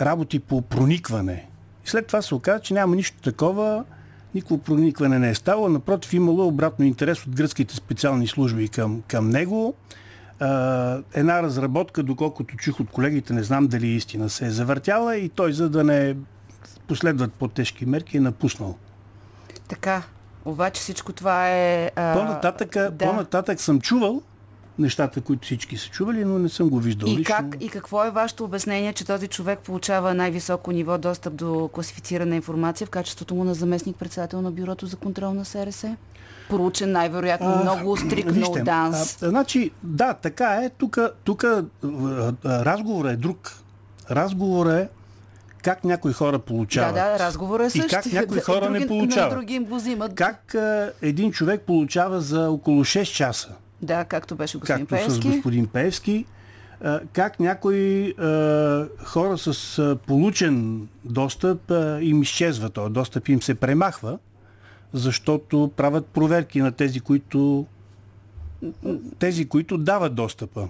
работи 0.00 0.38
по 0.38 0.62
проникване. 0.62 1.48
И 1.86 1.88
след 1.88 2.06
това 2.06 2.22
се 2.22 2.34
оказа, 2.34 2.60
че 2.60 2.74
няма 2.74 2.96
нищо 2.96 3.22
такова, 3.22 3.84
никакво 4.34 4.58
проникване 4.58 5.18
не 5.18 5.30
е 5.30 5.34
ставало. 5.34 5.68
Напротив, 5.68 6.12
имало 6.12 6.46
обратно 6.46 6.84
интерес 6.84 7.26
от 7.26 7.36
гръцките 7.36 7.74
специални 7.74 8.26
служби 8.26 8.68
към, 8.68 9.02
към 9.08 9.30
него 9.30 9.74
една 11.14 11.42
разработка, 11.42 12.02
доколкото 12.02 12.56
чух 12.56 12.80
от 12.80 12.90
колегите, 12.90 13.32
не 13.32 13.42
знам 13.42 13.66
дали 13.66 13.86
истина 13.86 14.30
се 14.30 14.46
е 14.46 14.50
завъртяла 14.50 15.16
и 15.16 15.28
той, 15.28 15.52
за 15.52 15.68
да 15.68 15.84
не 15.84 16.16
последват 16.86 17.32
по-тежки 17.32 17.86
мерки, 17.86 18.16
е 18.16 18.20
напуснал. 18.20 18.76
Така, 19.68 20.02
обаче 20.44 20.80
всичко 20.80 21.12
това 21.12 21.50
е... 21.50 21.90
А... 21.96 22.14
По-нататък, 22.14 22.72
да. 22.72 22.98
по-нататък 22.98 23.60
съм 23.60 23.80
чувал, 23.80 24.22
нещата, 24.78 25.20
които 25.20 25.44
всички 25.44 25.76
са 25.76 25.88
чували, 25.88 26.24
но 26.24 26.38
не 26.38 26.48
съм 26.48 26.68
го 26.68 26.78
виждал. 26.78 27.08
И, 27.08 27.16
лично. 27.16 27.24
как, 27.24 27.56
и 27.60 27.68
какво 27.68 28.04
е 28.04 28.10
вашето 28.10 28.44
обяснение, 28.44 28.92
че 28.92 29.04
този 29.04 29.28
човек 29.28 29.58
получава 29.58 30.14
най-високо 30.14 30.72
ниво 30.72 30.98
достъп 30.98 31.34
до 31.34 31.70
класифицирана 31.72 32.36
информация 32.36 32.86
в 32.86 32.90
качеството 32.90 33.34
му 33.34 33.44
на 33.44 33.54
заместник 33.54 33.96
председател 33.96 34.42
на 34.42 34.50
Бюрото 34.50 34.86
за 34.86 34.96
контрол 34.96 35.34
на 35.34 35.44
СРС? 35.44 35.84
Проучен 36.48 36.92
най-вероятно 36.92 37.48
а, 37.48 37.62
много 37.62 37.96
стрикно 37.96 38.46
от 38.46 38.64
ДАНС. 38.64 39.22
А, 39.22 39.28
значи, 39.28 39.70
да, 39.82 40.14
така 40.14 40.54
е. 40.54 40.70
Тук 41.24 41.44
разговорът 42.44 43.12
е 43.12 43.16
друг. 43.16 43.52
Разговорът 44.10 44.84
е 44.84 44.88
как 45.62 45.84
някои 45.84 46.12
хора 46.12 46.38
получават. 46.38 46.94
Да, 46.94 47.12
да, 47.12 47.18
разговорът 47.18 47.66
е 47.66 47.70
същия. 47.70 47.86
И 47.86 48.02
как 48.02 48.12
някои 48.12 48.40
хора 48.40 48.66
други, 48.66 48.78
не 48.78 48.86
получават. 48.86 49.32
На 49.32 49.38
други 49.38 49.54
им 49.54 49.64
го 49.64 49.76
взимат. 49.76 50.14
Как 50.14 50.54
а, 50.54 50.92
един 51.02 51.32
човек 51.32 51.62
получава 51.62 52.20
за 52.20 52.50
около 52.50 52.84
6 52.84 53.04
часа 53.04 53.54
да, 53.84 54.04
както 54.04 54.36
беше 54.36 54.58
господин 54.58 54.86
както 54.86 55.04
Певски. 55.04 55.28
с 55.28 55.32
господин 55.34 55.66
Певски. 55.66 56.24
Как 57.12 57.40
някои 57.40 58.14
хора 59.04 59.38
с 59.38 59.96
получен 60.06 60.88
достъп 61.04 61.72
им 62.00 62.22
изчезва 62.22 62.70
този 62.70 62.92
достъп, 62.92 63.28
им 63.28 63.42
се 63.42 63.54
премахва, 63.54 64.18
защото 64.92 65.70
правят 65.76 66.06
проверки 66.06 66.60
на 66.60 66.72
тези, 66.72 67.00
които 67.00 67.66
тези, 69.18 69.48
които 69.48 69.78
дават 69.78 70.14
достъпа. 70.14 70.68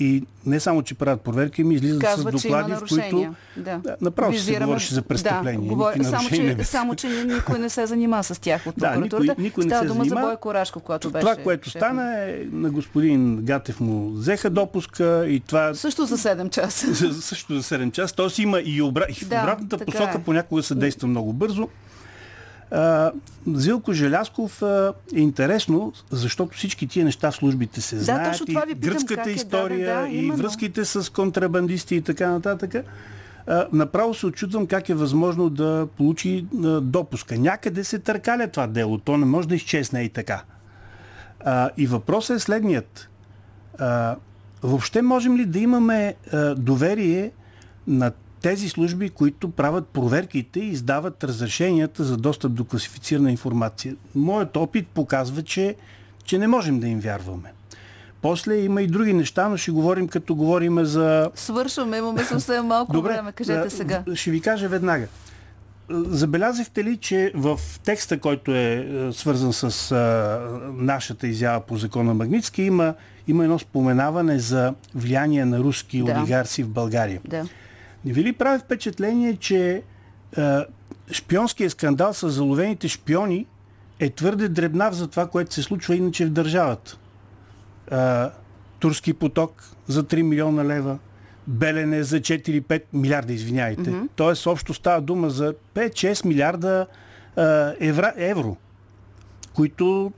И 0.00 0.22
не 0.46 0.60
само, 0.60 0.82
че 0.82 0.94
правят 0.94 1.20
проверки, 1.20 1.64
ми 1.64 1.74
излизат 1.74 2.02
Казва, 2.02 2.30
с 2.30 2.42
доклади, 2.42 2.72
в 2.72 2.82
които 2.88 3.34
да. 3.56 3.80
направо 4.00 4.32
Визираме... 4.32 4.60
се 4.60 4.64
говореше 4.64 4.94
за 4.94 5.02
престъпление. 5.02 5.68
Да, 5.68 5.74
говор... 5.74 5.92
само, 6.02 6.28
че, 6.28 6.64
само, 6.64 6.94
че 6.94 7.08
никой 7.08 7.58
не 7.58 7.68
се 7.68 7.86
занима 7.86 8.22
с 8.22 8.40
тях 8.40 8.66
от 8.66 8.74
прокуратурата. 8.74 9.16
Да, 9.16 9.22
никой, 9.22 9.44
никой 9.44 9.64
не 9.64 9.70
Става 9.70 9.82
се 9.82 9.88
дума 9.88 10.04
занима. 10.04 10.20
за 10.20 10.26
Бойко 10.26 10.54
Рашков, 10.54 10.82
когато 10.82 11.10
беше... 11.10 11.20
Това, 11.20 11.36
което 11.36 11.70
шеф. 11.70 11.80
стана 11.80 12.20
е 12.20 12.38
на 12.52 12.70
господин 12.70 13.36
Гатев 13.36 13.80
му 13.80 14.10
взеха 14.10 14.50
допуска 14.50 15.26
и 15.28 15.40
това... 15.40 15.74
Също 15.74 16.06
за 16.06 16.18
7 16.18 16.50
часа. 16.50 17.12
също 17.20 17.60
за 17.60 17.62
7 17.62 17.92
часа. 17.92 18.14
Тоест 18.14 18.38
има 18.38 18.60
и, 18.60 18.82
обра... 18.82 19.06
и 19.08 19.14
в 19.14 19.28
да, 19.28 19.40
обратната 19.40 19.78
посока 19.78 20.18
е. 20.18 20.22
понякога 20.22 20.62
се 20.62 20.74
действа 20.74 21.08
много 21.08 21.32
бързо. 21.32 21.68
Зилко 23.46 23.92
Желясков 23.92 24.62
е 24.62 25.20
интересно, 25.20 25.92
защото 26.10 26.56
всички 26.56 26.86
тия 26.86 27.04
неща 27.04 27.30
в 27.30 27.34
службите 27.34 27.80
се 27.80 27.98
знаят. 27.98 28.42
Да, 28.46 28.64
и 28.68 28.74
гръцката 28.74 29.30
е, 29.30 29.32
история, 29.32 29.94
да, 29.94 30.00
да, 30.00 30.08
и 30.08 30.30
връзките 30.30 30.84
с 30.84 31.12
контрабандисти 31.12 31.96
и 31.96 32.02
така 32.02 32.30
нататък. 32.30 32.74
Направо 33.72 34.14
се 34.14 34.26
очудвам 34.26 34.66
как 34.66 34.88
е 34.88 34.94
възможно 34.94 35.50
да 35.50 35.88
получи 35.96 36.46
допуска. 36.82 37.38
Някъде 37.38 37.84
се 37.84 37.98
търкаля 37.98 38.48
това 38.48 38.66
дело. 38.66 38.98
То 38.98 39.16
не 39.16 39.26
може 39.26 39.48
да 39.48 39.54
изчезне 39.54 40.02
и 40.02 40.08
така. 40.08 40.42
И 41.76 41.86
въпросът 41.86 42.36
е 42.36 42.40
следният. 42.40 43.08
Въобще 44.62 45.02
можем 45.02 45.36
ли 45.36 45.46
да 45.46 45.58
имаме 45.58 46.14
доверие 46.56 47.30
на 47.86 48.12
тези 48.46 48.68
служби, 48.68 49.10
които 49.10 49.50
правят 49.50 49.86
проверките 49.86 50.60
и 50.60 50.68
издават 50.68 51.24
разрешенията 51.24 52.04
за 52.04 52.16
достъп 52.16 52.52
до 52.52 52.64
класифицирана 52.64 53.30
информация. 53.30 53.96
Моят 54.14 54.56
опит 54.56 54.88
показва, 54.88 55.42
че, 55.42 55.74
че 56.24 56.38
не 56.38 56.46
можем 56.46 56.80
да 56.80 56.88
им 56.88 57.00
вярваме. 57.00 57.52
После 58.22 58.56
има 58.56 58.82
и 58.82 58.86
други 58.86 59.12
неща, 59.12 59.48
но 59.48 59.56
ще 59.56 59.70
говорим 59.70 60.08
като 60.08 60.34
говорим 60.34 60.84
за... 60.84 61.30
Свършваме, 61.34 61.96
имаме 61.96 62.24
съвсем 62.24 62.66
малко 62.66 62.92
Добре, 62.92 63.12
време. 63.12 63.32
Кажете 63.32 63.70
сега. 63.70 64.04
Ще 64.14 64.30
ви 64.30 64.40
кажа 64.40 64.68
веднага. 64.68 65.06
Забелязахте 65.90 66.84
ли, 66.84 66.96
че 66.96 67.32
в 67.34 67.60
текста, 67.84 68.18
който 68.18 68.54
е 68.54 68.88
свързан 69.12 69.52
с 69.52 69.94
нашата 70.72 71.26
изява 71.26 71.60
по 71.60 71.76
закона 71.76 72.14
Магницки, 72.14 72.62
има, 72.62 72.94
има 73.28 73.44
едно 73.44 73.58
споменаване 73.58 74.38
за 74.38 74.74
влияние 74.94 75.44
на 75.44 75.58
руски 75.58 76.02
да. 76.02 76.12
олигарси 76.12 76.62
в 76.62 76.68
България. 76.68 77.20
Да. 77.24 77.44
Не 78.06 78.12
ви 78.12 78.24
ли 78.24 78.32
прави 78.32 78.58
впечатление, 78.58 79.36
че 79.36 79.82
е, 80.38 80.42
шпионския 81.12 81.70
скандал 81.70 82.14
с 82.14 82.30
заловените 82.30 82.88
шпиони 82.88 83.46
е 84.00 84.10
твърде 84.10 84.48
дребнав 84.48 84.94
за 84.94 85.08
това, 85.08 85.26
което 85.26 85.54
се 85.54 85.62
случва 85.62 85.96
иначе 85.96 86.26
в 86.26 86.30
държавата? 86.30 86.98
Е, 87.92 87.96
Турски 88.78 89.12
поток 89.12 89.70
за 89.86 90.04
3 90.04 90.22
милиона 90.22 90.64
лева, 90.64 90.98
Белене 91.46 92.02
за 92.02 92.20
4-5 92.20 92.82
милиарда, 92.92 93.32
извиняйте. 93.32 93.90
Mm-hmm. 93.90 94.08
Тоест, 94.16 94.46
общо 94.46 94.74
става 94.74 95.00
дума 95.00 95.30
за 95.30 95.54
5-6 95.74 96.26
милиарда 96.26 96.86
е, 97.36 97.42
евро, 97.88 98.06
евро, 98.16 98.56
които 99.54 100.12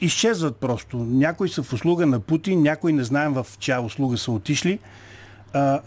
изчезват 0.00 0.56
просто. 0.56 0.96
Някои 0.96 1.48
са 1.48 1.62
в 1.62 1.72
услуга 1.72 2.06
на 2.06 2.20
Путин, 2.20 2.62
някои 2.62 2.92
не 2.92 3.04
знаем 3.04 3.32
в 3.32 3.46
чия 3.58 3.80
услуга 3.80 4.18
са 4.18 4.32
отишли. 4.32 4.78
А, 5.52 5.80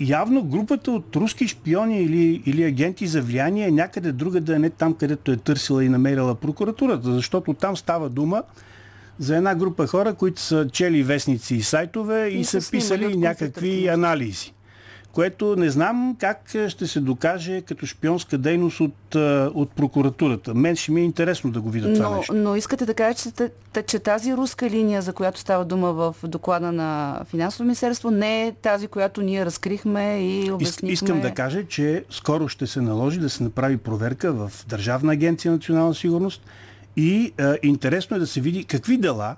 явно 0.00 0.44
групата 0.44 0.90
от 0.90 1.16
руски 1.16 1.48
шпиони 1.48 2.02
или, 2.02 2.42
или 2.46 2.64
агенти 2.64 3.06
за 3.06 3.22
влияние 3.22 3.66
е 3.66 3.70
някъде 3.70 4.12
друга 4.12 4.40
да 4.40 4.56
е 4.56 4.58
не 4.58 4.70
там, 4.70 4.94
където 4.94 5.32
е 5.32 5.36
търсила 5.36 5.84
и 5.84 5.88
намерила 5.88 6.34
прокуратурата, 6.34 7.12
защото 7.12 7.54
там 7.54 7.76
става 7.76 8.08
дума 8.08 8.42
за 9.18 9.36
една 9.36 9.54
група 9.54 9.86
хора, 9.86 10.14
които 10.14 10.40
са 10.40 10.68
чели 10.72 11.02
вестници 11.02 11.54
и 11.54 11.62
сайтове 11.62 12.28
и, 12.28 12.40
и 12.40 12.44
са 12.44 12.70
писали 12.70 13.16
някакви 13.16 13.88
анализи 13.88 14.52
което 15.18 15.56
не 15.56 15.70
знам 15.70 16.16
как 16.20 16.54
ще 16.68 16.86
се 16.86 17.00
докаже 17.00 17.60
като 17.60 17.86
шпионска 17.86 18.38
дейност 18.38 18.80
от, 18.80 19.14
от 19.54 19.70
прокуратурата. 19.70 20.54
Мен 20.54 20.76
ще 20.76 20.92
ми 20.92 21.00
е 21.00 21.04
интересно 21.04 21.50
да 21.50 21.60
го 21.60 21.70
видя 21.70 21.94
това 21.94 22.10
но, 22.10 22.16
нещо. 22.16 22.34
Но 22.34 22.56
искате 22.56 22.86
да 22.86 22.94
кажете, 22.94 23.50
че 23.86 23.98
тази 23.98 24.34
руска 24.34 24.70
линия, 24.70 25.02
за 25.02 25.12
която 25.12 25.40
става 25.40 25.64
дума 25.64 25.92
в 25.92 26.16
доклада 26.24 26.72
на 26.72 27.20
финансово 27.30 27.64
министерство, 27.64 28.10
не 28.10 28.46
е 28.46 28.52
тази, 28.52 28.88
която 28.88 29.22
ние 29.22 29.46
разкрихме 29.46 30.20
и 30.20 30.50
обяснихме. 30.50 30.92
Искам 30.92 31.20
да 31.20 31.34
кажа, 31.34 31.66
че 31.68 32.04
скоро 32.10 32.48
ще 32.48 32.66
се 32.66 32.80
наложи 32.80 33.20
да 33.20 33.30
се 33.30 33.42
направи 33.42 33.76
проверка 33.76 34.32
в 34.32 34.52
Държавна 34.68 35.12
агенция 35.12 35.52
национална 35.52 35.94
сигурност 35.94 36.42
и 36.96 37.32
е, 37.38 37.54
интересно 37.62 38.16
е 38.16 38.20
да 38.20 38.26
се 38.26 38.40
види 38.40 38.64
какви 38.64 38.96
дела 38.96 39.36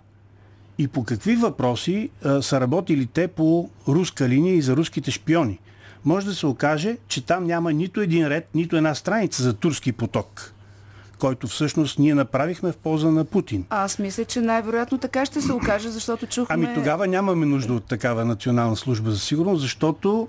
и 0.80 0.88
по 0.88 1.04
какви 1.04 1.36
въпроси 1.36 2.10
а, 2.24 2.42
са 2.42 2.60
работили 2.60 3.06
те 3.06 3.28
по 3.28 3.70
руска 3.88 4.28
линия 4.28 4.54
и 4.54 4.62
за 4.62 4.76
руските 4.76 5.10
шпиони. 5.10 5.58
Може 6.04 6.26
да 6.26 6.34
се 6.34 6.46
окаже, 6.46 6.96
че 7.08 7.26
там 7.26 7.44
няма 7.44 7.72
нито 7.72 8.00
един 8.00 8.28
ред, 8.28 8.48
нито 8.54 8.76
една 8.76 8.94
страница 8.94 9.42
за 9.42 9.52
турски 9.52 9.92
поток 9.92 10.54
който 11.18 11.46
всъщност 11.48 11.98
ние 11.98 12.14
направихме 12.14 12.72
в 12.72 12.76
полза 12.76 13.10
на 13.10 13.24
Путин. 13.24 13.64
Аз 13.70 13.98
мисля, 13.98 14.24
че 14.24 14.40
най-вероятно 14.40 14.98
така 14.98 15.26
ще 15.26 15.40
се 15.40 15.52
окаже, 15.52 15.88
защото 15.90 16.26
чухме... 16.26 16.54
Ами 16.54 16.74
тогава 16.74 17.06
нямаме 17.06 17.46
нужда 17.46 17.72
от 17.72 17.84
такава 17.84 18.24
национална 18.24 18.76
служба 18.76 19.10
за 19.10 19.18
сигурност, 19.18 19.62
защото 19.62 20.28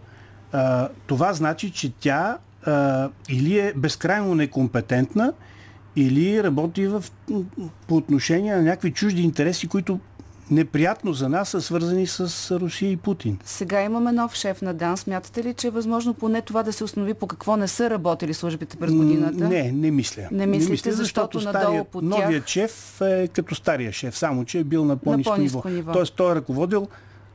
а, 0.52 0.90
това 1.08 1.34
значи, 1.34 1.72
че 1.72 1.92
тя 2.00 2.38
а, 2.66 3.10
или 3.30 3.60
е 3.60 3.74
безкрайно 3.76 4.36
некомпетентна, 4.36 5.34
или 5.96 6.44
работи 6.44 6.88
в, 6.88 7.04
по 7.88 7.96
отношение 7.96 8.56
на 8.56 8.62
някакви 8.62 8.92
чужди 8.92 9.22
интереси, 9.22 9.68
които 9.68 10.00
неприятно 10.52 11.14
за 11.14 11.30
нас 11.30 11.50
са 11.50 11.62
свързани 11.62 12.08
с 12.08 12.52
Русия 12.60 12.92
и 12.92 12.98
Путин. 12.98 13.38
Сега 13.46 13.82
имаме 13.82 14.12
нов 14.12 14.36
шеф 14.36 14.62
на 14.62 14.74
ДАН. 14.74 14.98
Смятате 14.98 15.44
ли, 15.44 15.54
че 15.54 15.68
е 15.68 15.72
възможно 15.72 16.14
поне 16.14 16.42
това 16.42 16.64
да 16.64 16.74
се 16.74 16.84
установи 16.84 17.14
по 17.14 17.28
какво 17.28 17.58
не 17.58 17.68
са 17.68 17.90
работили 17.90 18.34
службите 18.34 18.78
през 18.78 18.94
годината? 18.94 19.48
Не, 19.48 19.72
не 19.72 19.92
мисля. 19.92 20.28
Не 20.32 20.46
мислите, 20.46 20.68
не 20.68 20.72
мисля, 20.72 20.92
защото, 20.92 21.40
защото 21.40 21.60
стария, 21.60 21.84
по 21.84 22.02
тях... 22.02 22.10
новият 22.10 22.48
шеф 22.48 23.02
е 23.02 23.28
като 23.28 23.56
стария 23.56 23.92
шеф, 23.92 24.18
само 24.18 24.46
че 24.46 24.60
е 24.60 24.64
бил 24.64 24.86
на 24.86 24.98
по-низко, 24.98 25.30
на 25.30 25.36
по-низко 25.36 25.68
ниво. 25.68 25.78
ниво. 25.78 25.92
Тоест 25.92 26.14
той 26.16 26.32
е 26.32 26.36
ръководил 26.36 26.88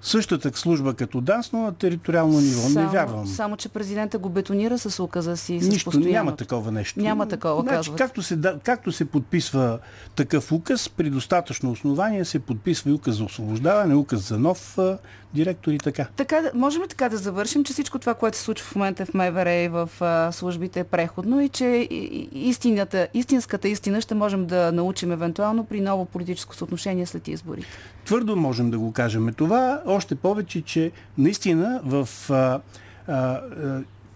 същата 0.06 0.58
служба 0.58 0.94
като 0.94 1.20
ДАНС, 1.20 1.52
но 1.52 1.58
на 1.58 1.74
териториално 1.74 2.40
ниво. 2.40 2.60
Само, 2.60 2.86
не 2.86 2.92
вярвам. 2.92 3.26
Само, 3.26 3.56
че 3.56 3.68
президента 3.68 4.18
го 4.18 4.28
бетонира 4.28 4.78
с 4.78 5.02
указа 5.02 5.36
си. 5.36 5.60
С 5.60 5.68
Нищо, 5.68 5.90
постоянно. 5.90 6.12
няма 6.12 6.36
такова 6.36 6.72
нещо. 6.72 7.00
Няма 7.00 7.28
такова, 7.28 7.62
значи, 7.62 7.90
както 7.98 8.22
се, 8.22 8.38
както 8.64 8.92
се 8.92 9.04
подписва 9.04 9.78
такъв 10.16 10.52
указ, 10.52 10.88
при 10.88 11.10
достатъчно 11.10 11.70
основание 11.70 12.24
се 12.24 12.38
подписва 12.38 12.90
и 12.90 12.92
указ 12.92 13.16
за 13.16 13.24
освобождаване, 13.24 13.94
указ 13.94 14.28
за 14.28 14.38
нов 14.38 14.78
а, 14.78 14.98
директор 15.34 15.72
и 15.72 15.78
така. 15.78 16.06
така. 16.16 16.42
Можем 16.54 16.82
ли 16.82 16.88
така 16.88 17.08
да 17.08 17.16
завършим, 17.16 17.64
че 17.64 17.72
всичко 17.72 17.98
това, 17.98 18.14
което 18.14 18.36
се 18.36 18.42
случва 18.42 18.66
в 18.66 18.74
момента 18.74 19.06
в 19.06 19.14
МВР 19.14 19.52
и 19.52 19.68
в 19.68 19.90
а, 20.00 20.32
службите 20.32 20.80
е 20.80 20.84
преходно 20.84 21.40
и 21.40 21.48
че 21.48 21.88
истината, 22.32 23.08
истинската 23.14 23.68
истина 23.68 24.00
ще 24.00 24.14
можем 24.14 24.46
да 24.46 24.72
научим 24.72 25.12
евентуално 25.12 25.64
при 25.64 25.80
ново 25.80 26.04
политическо 26.04 26.56
съотношение 26.56 27.06
след 27.06 27.28
изборите? 27.28 27.68
Твърдо 28.06 28.36
можем 28.36 28.70
да 28.70 28.78
го 28.78 28.92
кажем 28.92 29.34
това, 29.36 29.82
още 29.86 30.14
повече, 30.14 30.62
че 30.62 30.90
наистина 31.18 31.80
в 31.84 32.08
а, 32.30 32.60
а, 33.08 33.40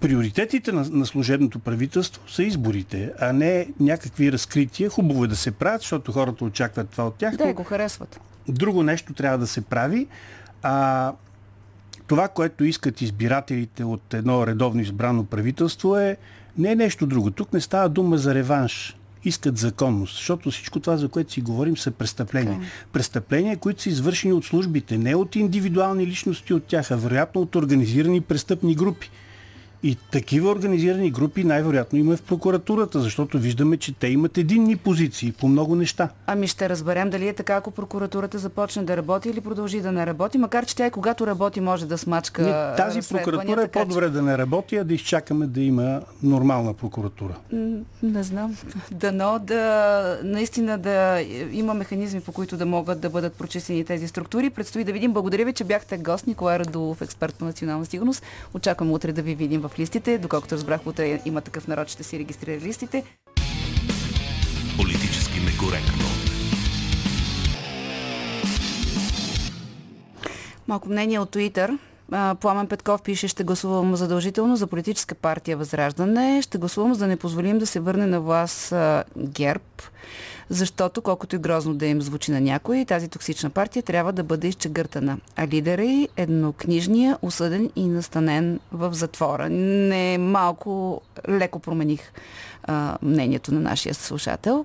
приоритетите 0.00 0.72
на, 0.72 0.87
на 0.90 1.07
служебното 1.07 1.59
правителство 1.59 2.22
са 2.29 2.42
изборите, 2.42 3.12
а 3.20 3.33
не 3.33 3.68
някакви 3.81 4.33
разкрития. 4.33 4.90
Хубаво 4.90 5.24
е 5.24 5.29
да 5.29 5.37
се 5.37 5.50
правят, 5.50 5.81
защото 5.81 6.12
хората 6.12 6.44
очакват 6.44 6.88
това 6.88 7.07
от 7.07 7.14
тях. 7.14 7.37
Да, 7.37 7.53
го 7.53 7.64
харесват. 7.64 8.20
Друго 8.48 8.83
нещо 8.83 9.12
трябва 9.12 9.38
да 9.38 9.46
се 9.46 9.61
прави. 9.61 10.07
А, 10.62 11.12
това, 12.07 12.29
което 12.29 12.64
искат 12.64 13.00
избирателите 13.00 13.85
от 13.85 14.14
едно 14.14 14.46
редовно 14.46 14.81
избрано 14.81 15.24
правителство 15.24 15.96
е 15.96 16.16
не 16.59 16.72
е 16.72 16.76
нещо 16.76 17.07
друго. 17.07 17.31
Тук 17.31 17.53
не 17.53 17.61
става 17.61 17.88
дума 17.88 18.18
за 18.18 18.35
реванш 18.35 18.96
искат 19.25 19.59
законност, 19.59 20.17
защото 20.17 20.51
всичко 20.51 20.81
това, 20.81 20.97
за 20.97 21.09
което 21.09 21.33
си 21.33 21.41
говорим, 21.41 21.77
са 21.77 21.91
престъпления. 21.91 22.59
Okay. 22.59 22.93
Престъпления, 22.93 23.57
които 23.57 23.83
са 23.83 23.89
извършени 23.89 24.33
от 24.33 24.45
службите, 24.45 24.99
не 24.99 25.15
от 25.15 25.37
индивидуални 25.37 26.07
личности 26.07 26.55
от 26.55 26.65
тях, 26.65 26.91
а 26.91 26.97
вероятно 26.97 27.41
от 27.41 27.57
организирани 27.57 28.21
престъпни 28.21 28.75
групи. 28.75 29.11
И 29.83 29.97
такива 30.11 30.51
организирани 30.51 31.11
групи 31.11 31.45
най-вероятно 31.45 31.99
има 31.99 32.16
в 32.16 32.23
прокуратурата, 32.23 33.01
защото 33.01 33.38
виждаме, 33.38 33.77
че 33.77 33.93
те 33.93 34.09
имат 34.09 34.38
единни 34.38 34.77
позиции 34.77 35.33
по 35.33 35.49
много 35.49 35.75
неща. 35.75 36.09
Ами 36.27 36.47
ще 36.47 36.69
разберем 36.69 37.11
дали 37.11 37.29
е 37.29 37.33
така, 37.33 37.55
ако 37.55 37.71
прокуратурата 37.71 38.38
започне 38.38 38.83
да 38.83 38.97
работи 38.97 39.29
или 39.29 39.40
продължи 39.40 39.81
да 39.81 39.93
не 39.93 40.07
работи, 40.07 40.38
макар 40.38 40.66
че 40.66 40.77
тя 40.77 40.87
и 40.87 40.90
когато 40.90 41.27
работи 41.27 41.61
може 41.61 41.87
да 41.87 41.99
смачка. 41.99 42.43
Не, 42.43 42.77
тази 42.77 43.09
прокуратура 43.09 43.62
е 43.62 43.69
по-добре 43.69 44.05
че... 44.05 44.11
да 44.11 44.23
не 44.23 44.38
работи, 44.38 44.77
а 44.77 44.85
да 44.85 44.95
изчакаме 44.95 45.47
да 45.47 45.61
има 45.61 46.01
нормална 46.23 46.75
прокуратура. 46.75 47.37
Не 48.03 48.23
знам. 48.23 48.57
Дано 48.90 49.38
да 49.43 50.21
наистина 50.25 50.79
да 50.79 51.25
има 51.53 51.75
механизми, 51.75 52.21
по 52.21 52.33
които 52.33 52.57
да 52.57 52.66
могат 52.66 53.01
да 53.01 53.11
бъдат 53.11 53.35
прочистени 53.35 53.85
тези 53.85 54.09
структури. 54.09 54.51
Предстои 54.51 54.85
да 54.85 54.93
видим. 54.93 55.12
Благодаря 55.12 55.45
ви, 55.45 55.53
че 55.53 55.64
бяхте 55.64 55.99
гост. 55.99 56.27
Николай 56.27 56.59
Радулов, 56.59 57.03
експерт 57.03 57.35
по 57.35 57.45
национална 57.45 57.87
сигурност. 57.87 58.23
Очаквам 58.55 58.93
утре 58.93 59.12
да 59.12 59.23
ви 59.23 59.35
видим 59.35 59.61
в 59.61 59.70
в 59.71 59.79
листите. 59.79 60.19
Доколкото 60.19 60.55
разбрах, 60.55 60.87
утре 60.87 61.21
има 61.25 61.41
такъв 61.41 61.69
народ, 61.69 61.89
ще 61.89 62.03
си 62.03 62.19
регистрира 62.19 62.61
листите. 62.61 63.05
Политически 64.77 65.41
некоректно. 65.41 66.05
Малко 70.69 70.89
мнение 70.89 71.19
от 71.19 71.31
Туитър. 71.31 71.79
Пламен 72.41 72.67
Петков 72.67 73.03
пише, 73.03 73.29
ще 73.29 73.45
гласувам 73.45 73.97
задължително 73.97 74.57
за 74.57 74.67
политическа 74.67 75.15
партия 75.15 75.57
Възраждане. 75.57 76.43
Ще 76.43 76.59
гласувам, 76.59 76.95
за 76.95 77.01
да 77.01 77.07
не 77.07 77.17
позволим 77.17 77.59
да 77.59 77.67
се 77.67 77.81
върне 77.81 78.07
на 78.07 78.21
власт 78.21 78.75
ГЕРБ 79.17 79.65
защото 80.51 81.03
колкото 81.03 81.37
и 81.37 81.39
грозно 81.39 81.75
да 81.75 81.87
им 81.87 82.03
звучи 82.03 82.33
на 82.33 82.41
някой, 82.41 82.85
тази 82.85 83.09
токсична 83.09 83.51
партия 83.51 83.83
трябва 83.83 84.13
да 84.13 84.25
бъде 84.25 84.49
изчегъртана. 84.49 85.19
А 85.37 85.47
лидера 85.47 85.85
е 85.85 86.09
еднокнижния, 86.17 87.19
осъден 87.23 87.71
и 87.77 87.89
настанен 87.89 88.61
в 88.73 88.95
затвора. 88.95 89.51
Не 89.51 90.19
малко 90.19 91.03
леко 91.29 91.59
промених 91.59 92.13
а, 92.63 92.99
мнението 93.03 93.55
на 93.55 93.61
нашия 93.61 93.95
слушател. 93.95 94.65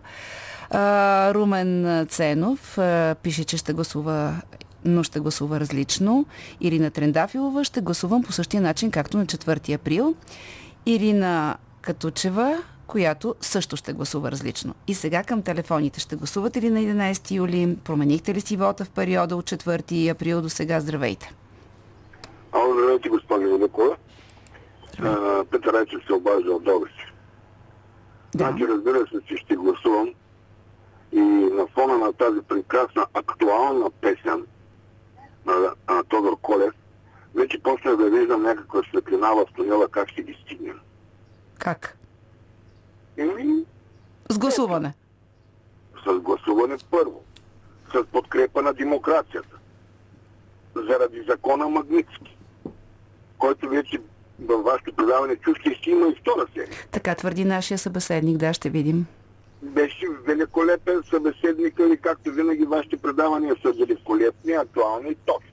А, 0.70 1.34
Румен 1.34 2.06
Ценов 2.10 2.78
а, 2.78 3.16
пише, 3.24 3.44
че 3.44 3.58
ще 3.58 3.74
гласува 3.74 4.42
но 4.88 5.04
ще 5.04 5.20
гласува 5.20 5.60
различно. 5.60 6.26
Ирина 6.62 6.92
Трендафилова 6.92 7.64
ще 7.64 7.82
гласувам 7.82 8.24
по 8.24 8.32
същия 8.32 8.62
начин, 8.62 8.92
както 8.92 9.18
на 9.18 9.26
4 9.26 9.76
април. 9.76 10.16
Ирина 10.86 11.58
Катучева 11.82 12.58
която 12.88 13.36
също 13.42 13.76
ще 13.76 13.94
гласува 13.94 14.32
различно. 14.32 14.76
И 14.88 14.94
сега 14.94 15.24
към 15.24 15.42
телефоните. 15.42 16.00
Ще 16.00 16.16
гласувате 16.16 16.62
ли 16.62 16.70
на 16.70 16.80
11 16.80 17.32
юли? 17.32 17.78
Променихте 17.84 18.34
ли 18.34 18.42
си 18.42 18.58
вота 18.58 18.86
в 18.86 18.90
периода 18.90 19.36
от 19.36 19.46
4 19.46 20.12
април 20.12 20.42
до 20.42 20.50
сега? 20.50 20.80
Здравейте. 20.80 21.34
Ало, 22.52 22.74
здравейте, 22.74 23.10
господин 23.10 23.48
Великова. 23.48 23.98
Петър 25.52 25.74
Райчев 25.74 26.02
се 26.08 26.14
обажда 26.14 26.52
от 26.52 26.64
Добрич. 26.64 27.14
Да. 28.36 28.44
Значи, 28.44 28.68
разбира 28.68 29.00
се, 29.00 29.26
че 29.28 29.38
ще 29.38 29.56
гласувам 29.56 30.10
и 31.12 31.20
на 31.54 31.68
фона 31.68 31.98
на 31.98 32.14
тази 32.14 32.42
прекрасна 32.42 33.06
актуална 33.14 33.90
песен 34.02 34.46
на, 35.46 35.74
на 35.90 36.04
Тодор 36.04 36.38
Колев, 36.42 36.74
вече 37.36 37.64
почна 37.64 37.98
да 37.98 38.10
виждам 38.10 38.44
някаква 38.44 38.82
светлина 38.90 39.32
в 39.32 39.46
тунела, 39.56 39.88
как 39.88 40.10
ще 40.10 40.24
ги 40.24 40.38
стигнем. 40.46 40.80
Как? 41.60 41.98
Еми, 43.18 43.66
с 44.30 44.40
гласуване. 44.40 44.94
С 46.08 46.20
гласуване 46.20 46.78
първо. 46.92 47.24
С 47.94 48.06
подкрепа 48.12 48.62
на 48.62 48.74
демокрацията. 48.74 49.58
Заради 50.76 51.24
закона 51.30 51.70
Магницки, 51.70 52.38
който 53.38 53.70
вече 53.70 54.02
във 54.40 54.64
вашето 54.64 54.94
предаване 54.94 55.36
чухте 55.36 55.76
ще 55.76 55.90
има 55.90 56.08
и 56.08 56.16
втора 56.16 56.46
серия. 56.54 56.70
Така 56.92 57.16
твърди 57.16 57.46
нашия 57.46 57.78
събеседник, 57.78 58.38
да, 58.38 58.54
ще 58.54 58.70
видим. 58.70 59.06
Беше 59.62 60.06
великолепен 60.28 61.04
събеседник 61.10 61.80
и 61.94 61.98
както 61.98 62.32
винаги 62.32 62.66
вашите 62.66 62.98
предавания 62.98 63.56
са 63.62 63.72
великолепни, 63.72 64.54
актуални 64.54 65.10
и 65.10 65.16
точни. 65.16 65.52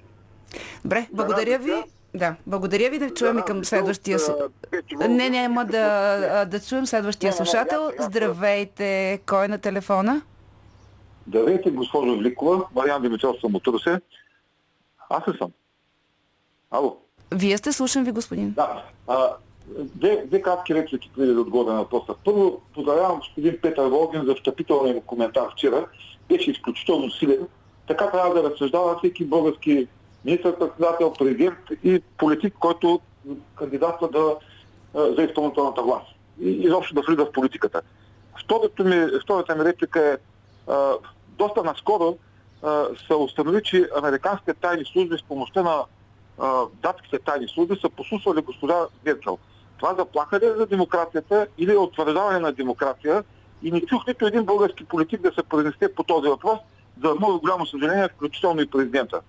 Добре, 0.85 1.09
благодаря 1.13 1.59
ви. 1.59 1.73
Да, 2.15 2.35
благодаря 2.47 2.91
ви 2.91 2.99
да 2.99 3.11
чуем 3.11 3.39
и 3.39 3.43
към 3.43 3.65
следващия... 3.65 4.19
Не, 5.09 5.31
няма 5.31 5.65
да, 5.65 6.45
да 6.45 6.61
чуем 6.61 6.87
следващия 6.87 7.33
слушател. 7.33 7.91
Здравейте, 8.01 9.21
кой 9.29 9.45
е 9.45 9.49
на 9.49 9.59
телефона? 9.59 10.23
Здравейте, 11.29 11.71
госпожо 11.71 12.17
Великова. 12.17 12.65
Мариан 12.75 13.03
Димитров 13.03 13.37
съм 13.41 13.55
от 13.55 13.67
Русе. 13.67 14.01
Аз 15.11 15.29
ли 15.29 15.39
съм? 15.39 15.53
Ало. 16.71 16.97
Вие 17.35 17.59
сте, 17.59 17.73
слушам 17.73 18.05
ви, 18.05 18.13
господин. 18.13 18.51
Да. 18.51 18.85
А, 19.09 19.29
две, 19.79 20.25
две 20.27 20.43
кратки 20.43 20.75
реплики 20.75 21.11
преди 21.17 21.35
да 21.35 21.41
отговоря 21.41 21.75
на 21.75 21.81
въпроса. 21.81 22.15
Първо, 22.25 22.61
поздравявам 22.75 23.19
господин 23.19 23.59
Петър 23.63 23.87
Волгин 23.87 24.25
за 24.25 24.35
встъпителния 24.35 24.95
му 24.95 25.01
коментар 25.01 25.53
вчера. 25.53 25.87
Беше 26.29 26.51
изключително 26.51 27.11
силен. 27.11 27.49
Така 27.89 28.11
трябва 28.11 28.35
да 28.35 28.51
разсъждава 28.51 28.99
всеки 28.99 29.25
български 29.25 29.89
министър-председател, 30.25 31.13
президент 31.13 31.59
и 31.85 32.03
политик, 32.19 32.55
който 32.61 33.01
кандидатства 33.55 34.09
да, 34.09 34.37
за 34.95 35.23
изпълнителната 35.23 35.83
власт 35.83 36.07
и 36.41 36.51
изобщо 36.51 36.95
да 36.95 37.01
влиза 37.01 37.25
в 37.25 37.33
политиката. 37.33 37.83
Втората 38.45 38.85
ми, 38.85 39.07
втората 39.23 39.57
ми 39.57 39.65
реплика 39.65 40.01
е 40.07 40.17
а, 40.73 40.93
доста 41.29 41.63
наскоро 41.65 42.19
а, 42.63 42.87
се 43.07 43.15
установи, 43.15 43.61
че 43.65 43.89
американските 43.97 44.55
тайни 44.55 44.85
служби 44.85 45.19
с 45.19 45.23
помощта 45.23 45.63
на 45.63 45.85
а, 46.39 46.63
датските 46.83 47.19
тайни 47.19 47.49
служби 47.49 47.79
са 47.81 47.91
послушвали 47.91 48.43
госпожа 48.43 48.87
Герцел. 49.05 49.39
Това 49.79 49.95
заплаха 49.95 50.41
ли 50.41 50.47
е 50.47 50.53
за 50.53 50.67
демокрацията 50.67 51.47
или 51.59 51.73
е 51.73 51.77
утвърждаване 51.77 52.39
на 52.39 52.53
демокрация 52.53 53.25
и 53.63 53.71
не 53.71 53.81
чух 53.81 54.07
нито 54.07 54.27
един 54.27 54.45
български 54.45 54.85
политик 54.85 55.21
да 55.21 55.33
се 55.33 55.43
произнесе 55.43 55.95
по 55.95 56.03
този 56.03 56.29
въпрос, 56.29 56.59
за 57.05 57.15
много 57.15 57.41
голямо 57.41 57.67
съжаление, 57.67 58.09
включително 58.09 58.61
и 58.61 58.71
президента. 58.71 59.21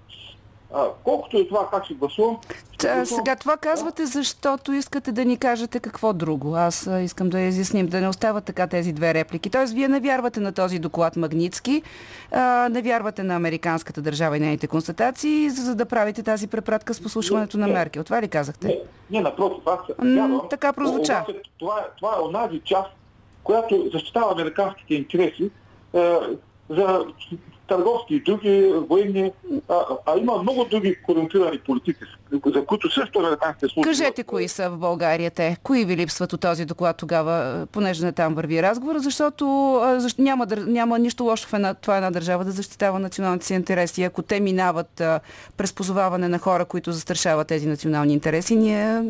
А, 0.74 0.88
колкото 1.04 1.38
и 1.38 1.48
това 1.48 1.70
как 1.72 1.86
ще 1.86 1.94
гласувам... 1.94 2.38
Та, 2.80 3.06
сега 3.06 3.36
това 3.36 3.58
казвате, 3.58 4.06
защото 4.06 4.74
искате 4.74 5.12
да 5.12 5.26
ни 5.26 5.38
кажете 5.38 5.80
какво 5.80 6.14
друго. 6.14 6.56
Аз 6.56 6.90
искам 7.02 7.30
да 7.30 7.40
изясним, 7.40 7.88
да 7.88 8.02
не 8.02 8.08
остават 8.08 8.46
така 8.46 8.68
тези 8.68 8.94
две 8.94 9.14
реплики. 9.14 9.50
Тоест, 9.50 9.74
вие 9.74 9.88
не 9.88 10.00
вярвате 10.00 10.40
на 10.40 10.52
този 10.52 10.80
доклад 10.80 11.16
Магницки, 11.16 11.82
а, 12.32 12.70
не 12.70 12.82
вярвате 12.82 13.24
на 13.24 13.36
американската 13.36 14.02
държава 14.02 14.38
и 14.38 14.40
нейните 14.40 14.68
констатации, 14.68 15.50
за, 15.50 15.62
за 15.62 15.76
да 15.76 15.86
правите 15.86 16.24
тази 16.24 16.48
препратка 16.48 16.94
с 16.94 17.04
послушването 17.04 17.58
на 17.58 17.68
Меркел. 17.68 18.04
Това 18.04 18.22
ли 18.22 18.28
казахте? 18.28 18.68
Не, 18.68 18.78
не 19.12 19.22
напротив, 19.22 19.64
аз 19.68 19.80
вярвам. 20.00 20.42
така 20.50 20.74
прозвуча. 20.74 21.26
Това, 21.60 21.86
това 21.98 22.16
е 22.18 22.22
онази 22.22 22.62
част, 22.66 22.90
която 23.44 23.90
защитава 23.94 24.32
американските 24.32 24.94
интереси 24.94 25.52
е, 25.94 26.16
за 26.70 27.06
търговски 27.68 28.16
и 28.16 28.20
други 28.20 28.74
военни, 28.90 29.32
а, 29.70 29.76
а 30.06 30.18
има 30.18 30.38
много 30.38 30.66
други 30.66 30.96
корумпирани 31.06 31.60
политики, 31.60 32.00
за 32.46 32.66
които 32.66 32.92
също 32.92 33.20
американските 33.20 33.68
служби... 33.68 33.90
Кажете 33.90 34.24
кои 34.24 34.48
са 34.48 34.70
в 34.70 34.78
България 34.78 35.32
те. 35.32 35.58
Кои 35.64 35.86
ви 35.86 35.98
липсват 35.98 36.34
от 36.34 36.42
този 36.42 36.66
доклад 36.66 36.98
тогава, 36.98 37.66
понеже 37.72 38.06
не 38.06 38.12
там 38.12 38.36
върви 38.36 38.64
разговор, 38.64 38.96
защото 38.98 39.80
защ... 39.98 40.20
няма, 40.20 40.48
няма 40.68 41.00
нищо 41.00 41.24
лошо 41.24 41.48
в 41.48 41.54
една, 41.54 41.74
това 41.74 41.98
една 41.98 42.12
държава 42.12 42.46
да 42.46 42.52
защитава 42.52 43.00
националните 43.00 43.46
си 43.46 43.54
интереси. 43.54 44.04
Ако 44.04 44.22
те 44.22 44.40
минават 44.40 45.02
а, 45.02 45.20
през 45.58 45.74
позоваване 45.74 46.28
на 46.28 46.40
хора, 46.40 46.66
които 46.66 46.92
застрашават 46.92 47.48
тези 47.48 47.68
национални 47.68 48.14
интереси, 48.14 48.56
ние 48.56 49.04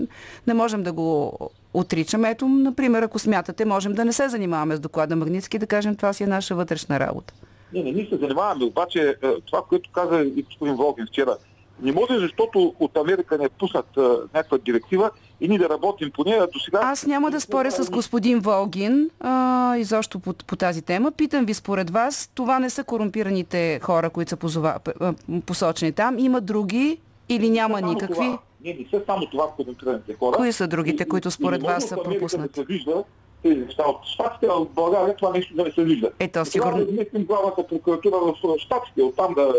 не 0.47 0.53
можем 0.53 0.83
да 0.83 0.91
го 0.91 1.37
отричаме. 1.73 2.29
Ето, 2.29 2.47
например, 2.47 3.01
ако 3.03 3.19
смятате, 3.19 3.65
можем 3.65 3.93
да 3.93 4.05
не 4.05 4.13
се 4.13 4.29
занимаваме 4.29 4.75
с 4.75 4.79
доклада 4.79 5.15
Магницки, 5.15 5.59
да 5.59 5.67
кажем, 5.67 5.95
това 5.95 6.13
си 6.13 6.23
е 6.23 6.27
наша 6.27 6.55
вътрешна 6.55 6.99
работа. 6.99 7.33
Не, 7.73 7.83
не, 7.83 7.91
ние 7.91 8.07
се 8.09 8.17
занимаваме, 8.17 8.65
обаче 8.65 9.17
е, 9.23 9.27
това, 9.45 9.63
което 9.69 9.89
каза 9.91 10.21
и 10.35 10.41
господин 10.41 10.75
Волгин 10.75 11.07
вчера, 11.07 11.37
не 11.81 11.91
може, 11.91 12.19
защото 12.19 12.73
от 12.79 12.97
Америка 12.97 13.37
не 13.37 13.45
е 13.45 13.49
пуснат 13.49 13.97
а, 13.97 14.17
някаква 14.33 14.57
директива 14.57 15.11
и 15.41 15.47
ние 15.47 15.57
да 15.57 15.69
работим 15.69 16.11
по 16.11 16.23
нея. 16.23 16.47
До 16.53 16.59
сега... 16.59 16.79
Аз 16.83 17.05
няма 17.05 17.31
да 17.31 17.41
споря 17.41 17.71
с 17.71 17.89
господин 17.89 18.39
Волгин 18.39 19.09
а, 19.19 19.75
изобщо 19.77 20.19
по, 20.19 20.33
по 20.33 20.55
тази 20.55 20.81
тема. 20.81 21.11
Питам 21.11 21.45
ви 21.45 21.53
според 21.53 21.89
вас, 21.89 22.29
това 22.35 22.59
не 22.59 22.69
са 22.69 22.83
корумпираните 22.83 23.79
хора, 23.83 24.09
които 24.09 24.29
са 24.29 24.37
позова, 24.37 24.79
посочени 25.45 25.91
там. 25.91 26.19
Има 26.19 26.41
други 26.41 26.97
или 27.29 27.49
няма 27.49 27.81
никакви? 27.81 28.15
Това. 28.15 28.39
Не, 28.63 28.73
не 28.73 28.85
са 28.89 29.01
само 29.05 29.25
това 29.25 29.51
корумпираните 29.55 30.13
хора. 30.13 30.37
Кои 30.37 30.51
са 30.51 30.67
другите, 30.67 31.07
които 31.07 31.31
според 31.31 31.61
и, 31.61 31.65
вас 31.65 31.85
са 31.85 32.03
пропуснати? 32.03 32.49
Да 32.49 32.55
се 32.55 32.65
вижда, 32.65 33.03
тези 33.43 33.55
неща 33.55 33.83
от 33.87 34.05
Штатите, 34.05 34.47
а 34.49 34.53
в 34.53 34.65
България 34.69 35.15
това 35.15 35.31
нещо 35.31 35.55
да 35.55 35.63
не 35.63 35.71
се 35.71 35.83
вижда. 35.83 36.11
Ето, 36.19 36.45
сигурно. 36.45 36.71
Трябва 36.71 36.85
да 36.85 36.91
изместим 36.91 37.25
главната 37.25 37.67
прокуратура 37.67 38.15
в 38.17 38.59
Штатите, 38.59 39.01
оттам 39.01 39.33
да 39.33 39.53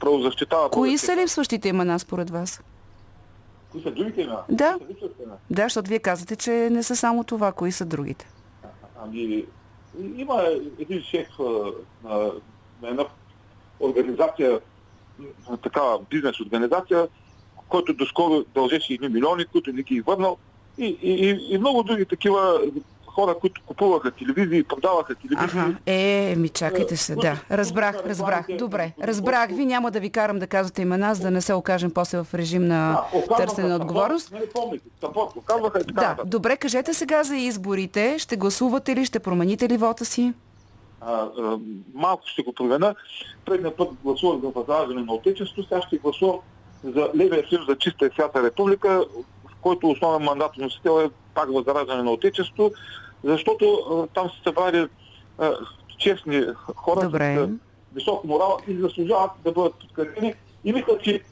правозащитава. 0.00 0.70
Кои 0.70 0.98
са 0.98 1.16
липсващите 1.16 1.68
имена 1.68 1.98
според 1.98 2.30
вас? 2.30 2.62
Кои 3.72 3.82
са 3.82 3.90
другите 3.90 4.20
имена? 4.22 4.42
Да. 4.48 4.78
Да, 5.50 5.62
защото 5.62 5.88
вие 5.88 5.98
казвате, 5.98 6.36
че 6.36 6.50
не 6.50 6.82
са 6.82 6.96
само 6.96 7.24
това. 7.24 7.52
Кои 7.52 7.72
са 7.72 7.84
другите? 7.84 8.28
Ами, 9.02 9.44
има 10.16 10.42
един 10.78 11.02
шеф 11.02 11.28
на, 12.04 12.32
на 12.82 12.88
една 12.88 13.04
организация, 13.80 14.60
такава 15.62 15.98
бизнес 16.10 16.40
организация, 16.40 17.08
който 17.68 17.94
доскоро 17.94 18.44
дължеше 18.54 18.92
едни 18.92 19.08
милиони, 19.08 19.44
които 19.44 19.72
не 19.72 19.82
ги 19.82 19.96
е 19.96 20.02
върнал 20.02 20.36
и, 20.78 20.98
и, 21.02 21.54
и 21.54 21.58
много 21.58 21.82
други 21.82 22.04
такива 22.04 22.60
хора, 23.06 23.34
които 23.40 23.62
купуваха 23.66 24.10
телевизии, 24.10 24.62
продаваха 24.62 25.14
телевизии. 25.14 25.60
Ага. 25.60 25.74
Е, 25.86 26.34
ми 26.36 26.48
чакайте 26.48 26.96
се, 26.96 27.14
да. 27.14 27.40
Разбрах, 27.50 27.96
разбрах. 28.06 28.46
Добре, 28.58 28.92
разбрах 29.02 29.50
ви. 29.50 29.66
Няма 29.66 29.90
да 29.90 30.00
ви 30.00 30.10
карам 30.10 30.38
да 30.38 30.46
казвате 30.46 30.82
имена, 30.82 31.14
за 31.14 31.22
да 31.22 31.30
не 31.30 31.40
се 31.40 31.54
окажем 31.54 31.90
после 31.90 32.22
в 32.24 32.34
режим 32.34 32.66
на 32.66 33.00
търсене 33.36 33.68
на 33.68 33.76
отговорност. 33.76 34.32
Не 34.32 34.48
помните, 34.54 34.84
казваха 35.46 35.80
и 35.80 35.92
Да, 35.92 36.16
добре, 36.24 36.56
кажете 36.56 36.94
сега 36.94 37.24
за 37.24 37.36
изборите. 37.36 38.18
Ще 38.18 38.36
гласувате 38.36 38.96
ли, 38.96 39.04
ще 39.04 39.18
промените 39.18 39.68
ли 39.68 39.76
вота 39.76 40.04
си? 40.04 40.32
А, 41.00 41.28
а, 41.38 41.58
малко 41.94 42.22
ще 42.26 42.42
го 42.42 42.52
променя. 42.52 42.94
Предния 43.44 43.76
път 43.76 43.88
гласувах 44.04 44.40
за 44.40 44.48
възраждане 44.48 45.02
на 45.02 45.12
отечество, 45.12 45.62
сега 45.62 45.82
ще 45.82 45.98
гласувам 45.98 46.38
за 46.84 47.10
Левия 47.16 47.44
съюз 47.48 47.66
за 47.68 47.76
чиста 47.78 48.06
и 48.06 48.10
свята 48.10 48.42
република, 48.42 49.04
който 49.60 49.90
основен 49.90 50.22
мандат 50.22 50.56
носител 50.56 51.00
е 51.04 51.10
пак 51.34 51.52
възраждане 51.52 52.02
на 52.02 52.10
отечество, 52.10 52.70
защото 53.24 53.64
а, 53.90 54.06
там 54.14 54.30
се 54.30 54.42
събрали 54.44 54.86
а, 55.38 55.52
честни 55.98 56.44
хора 56.76 57.04
Добре. 57.04 57.48
с 57.92 57.94
висок 57.94 58.24
морал 58.24 58.58
и 58.68 58.74
заслужават 58.74 59.30
да 59.44 59.52
бъдат 59.52 59.74
подкрепени. 59.74 60.34
И 60.64 60.72
мисля, 60.72 60.98
че 60.98 61.22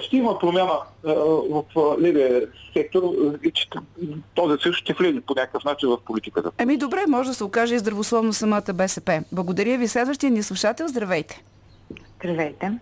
ще 0.00 0.16
има 0.16 0.38
промяна 0.38 0.72
а, 1.06 1.14
в 1.14 1.64
левия 2.00 2.42
сектор 2.72 3.02
и 3.44 3.50
че 3.50 3.68
този 4.34 4.62
съюз 4.62 4.76
ще 4.76 4.92
влезе 4.92 5.20
по 5.20 5.34
някакъв 5.34 5.64
начин 5.64 5.88
в 5.88 5.98
политиката. 6.04 6.50
Еми 6.58 6.76
добре, 6.76 7.04
може 7.08 7.28
да 7.28 7.34
се 7.34 7.44
окаже 7.44 7.74
и 7.74 7.78
здравословно 7.78 8.32
самата 8.32 8.72
БСП. 8.74 9.22
Благодаря 9.32 9.78
ви. 9.78 9.88
Следващия 9.88 10.30
ни 10.30 10.42
слушател, 10.42 10.88
здравейте. 10.88 11.42
Здравейте. 12.16 12.72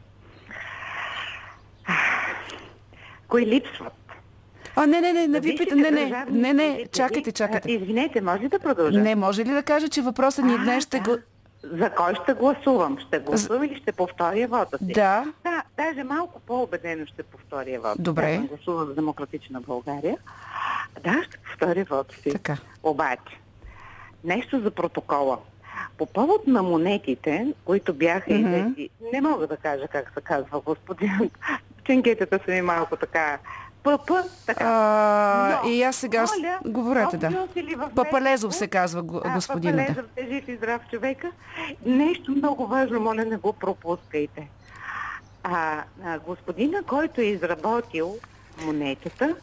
Кои 3.28 3.46
липсват? 3.46 3.92
А, 4.76 4.86
не, 4.86 5.00
не, 5.00 5.12
не, 5.12 5.26
не 5.26 5.40
ви 5.40 5.56
питам, 5.56 5.78
не, 5.78 5.90
не, 5.90 6.24
не, 6.30 6.52
не, 6.52 6.84
чакайте, 6.92 7.32
чакайте. 7.32 7.72
Извинете, 7.72 8.20
може 8.20 8.42
ли 8.42 8.48
да 8.48 8.58
продължа? 8.58 9.00
Не, 9.00 9.14
може 9.14 9.44
ли 9.44 9.50
да 9.50 9.62
кажа, 9.62 9.88
че 9.88 10.02
въпросът 10.02 10.44
ни 10.44 10.58
днес 10.58 10.84
ще 10.84 11.00
го... 11.00 11.16
За 11.72 11.90
кой 11.90 12.14
ще 12.14 12.34
гласувам? 12.34 12.98
Ще 12.98 13.18
гласувам 13.18 13.64
или 13.64 13.76
ще 13.76 13.92
повторя 13.92 14.46
вода 14.48 14.78
си? 14.78 14.92
Да. 14.92 15.24
Да, 15.44 15.62
даже 15.76 16.04
малко 16.04 16.40
по-убедено 16.40 17.06
ще 17.06 17.22
повторя 17.22 17.80
вода. 17.80 17.94
Добре. 17.98 18.38
Да, 18.38 18.46
гласувам 18.48 18.86
за 18.86 18.94
Демократична 18.94 19.60
България. 19.60 20.16
Да, 21.04 21.22
ще 21.28 21.38
повторя 21.38 21.84
вода 21.90 22.14
си. 22.22 22.32
Така. 22.32 22.56
Обаче, 22.82 23.40
нещо 24.24 24.60
за 24.60 24.70
протокола. 24.70 25.38
По 25.98 26.06
повод 26.06 26.46
на 26.46 26.62
монетите, 26.62 27.54
които 27.64 27.94
бяха 27.94 28.30
mm-hmm. 28.30 28.76
и 28.76 28.90
не 29.12 29.20
мога 29.20 29.46
да 29.46 29.56
кажа 29.56 29.88
как 29.88 30.12
се 30.14 30.20
казва 30.20 30.60
господин. 30.60 31.30
Ченкетата 31.84 32.40
са 32.44 32.50
ми 32.50 32.62
малко 32.62 32.96
така 32.96 33.38
ПП, 33.84 34.10
така. 34.46 34.64
А, 34.64 35.60
Но, 35.64 35.70
и 35.70 35.82
аз 35.82 35.96
сега... 35.96 36.26
Моля, 36.38 36.58
говорете, 36.64 37.16
да. 37.16 37.48
Папалезов 37.94 38.54
се 38.54 38.68
казва 38.68 39.02
господин. 39.02 39.76
Папалезов 39.76 40.06
е 40.16 40.26
жив 40.28 40.48
и 40.48 40.56
здрав 40.56 40.82
човека. 40.90 41.32
Нещо 41.86 42.32
много 42.32 42.66
важно, 42.66 43.00
моля, 43.00 43.24
не 43.24 43.36
го 43.36 43.52
пропускайте. 43.52 44.48
А, 45.42 45.82
а 46.04 46.18
господина, 46.18 46.82
който 46.82 47.20
е 47.20 47.24
изработил 47.24 48.16
монетата, 48.64 49.36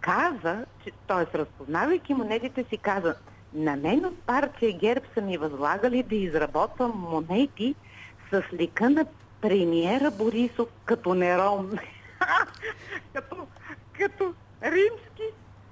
каза, 0.00 0.64
т.е. 1.06 1.38
разпознавайки 1.38 2.14
монетите 2.14 2.64
си, 2.64 2.76
каза, 2.76 3.14
на 3.54 3.76
мен 3.76 4.04
от 4.04 4.18
партия 4.18 4.72
ГЕРБ 4.78 5.06
са 5.14 5.20
ми 5.20 5.36
възлагали 5.36 6.02
да 6.02 6.14
изработвам 6.14 6.92
монети 7.10 7.74
с 8.32 8.42
лика 8.52 8.90
на 8.90 9.04
премиера 9.40 10.10
Борисов 10.10 10.68
като 10.84 11.14
Нерон. 11.14 11.78
като 13.12 13.36
като 14.02 14.34
римски 14.62 15.22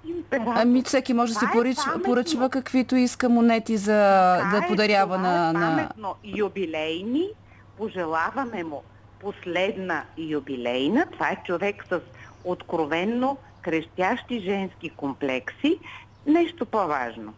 император. 0.08 0.52
Ами 0.56 0.82
всеки 0.82 1.14
може 1.14 1.32
да 1.32 1.38
си 1.38 1.46
поръчва, 1.52 2.02
поръчва 2.04 2.50
каквито 2.50 2.96
иска 2.96 3.28
монети 3.28 3.76
за 3.76 4.36
това 4.38 4.60
да 4.60 4.66
подарява 4.68 5.14
е, 5.14 5.18
на... 5.18 5.50
Е 5.50 5.52
паметно 5.52 6.14
юбилейни. 6.24 7.28
Пожелаваме 7.76 8.64
му 8.64 8.82
последна 9.20 10.04
юбилейна. 10.18 11.06
Това 11.12 11.30
е 11.30 11.42
човек 11.46 11.84
с 11.88 12.00
откровенно 12.44 13.38
крещящи 13.62 14.40
женски 14.40 14.90
комплекси. 14.90 15.78
Нещо 16.26 16.66
по-важно 16.66 17.34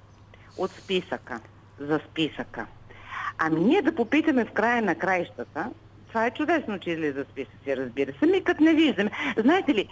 от 0.59 0.71
списъка, 0.71 1.41
за 1.79 2.01
списъка. 2.11 2.67
Ами 3.39 3.61
ние 3.61 3.83
да 3.83 3.95
попитаме 3.95 4.45
в 4.45 4.53
края 4.53 4.83
на 4.83 4.95
краищата, 4.95 5.71
това 6.13 6.27
е 6.27 6.31
чудесно, 6.31 6.79
че 6.79 6.91
излиза 6.91 7.25
списъци, 7.25 7.77
разбира 7.77 8.13
се. 8.19 8.27
Ми 8.27 8.45
като 8.45 8.63
не 8.63 8.75
виждаме. 8.75 9.11
Знаете 9.37 9.75
ли, 9.75 9.89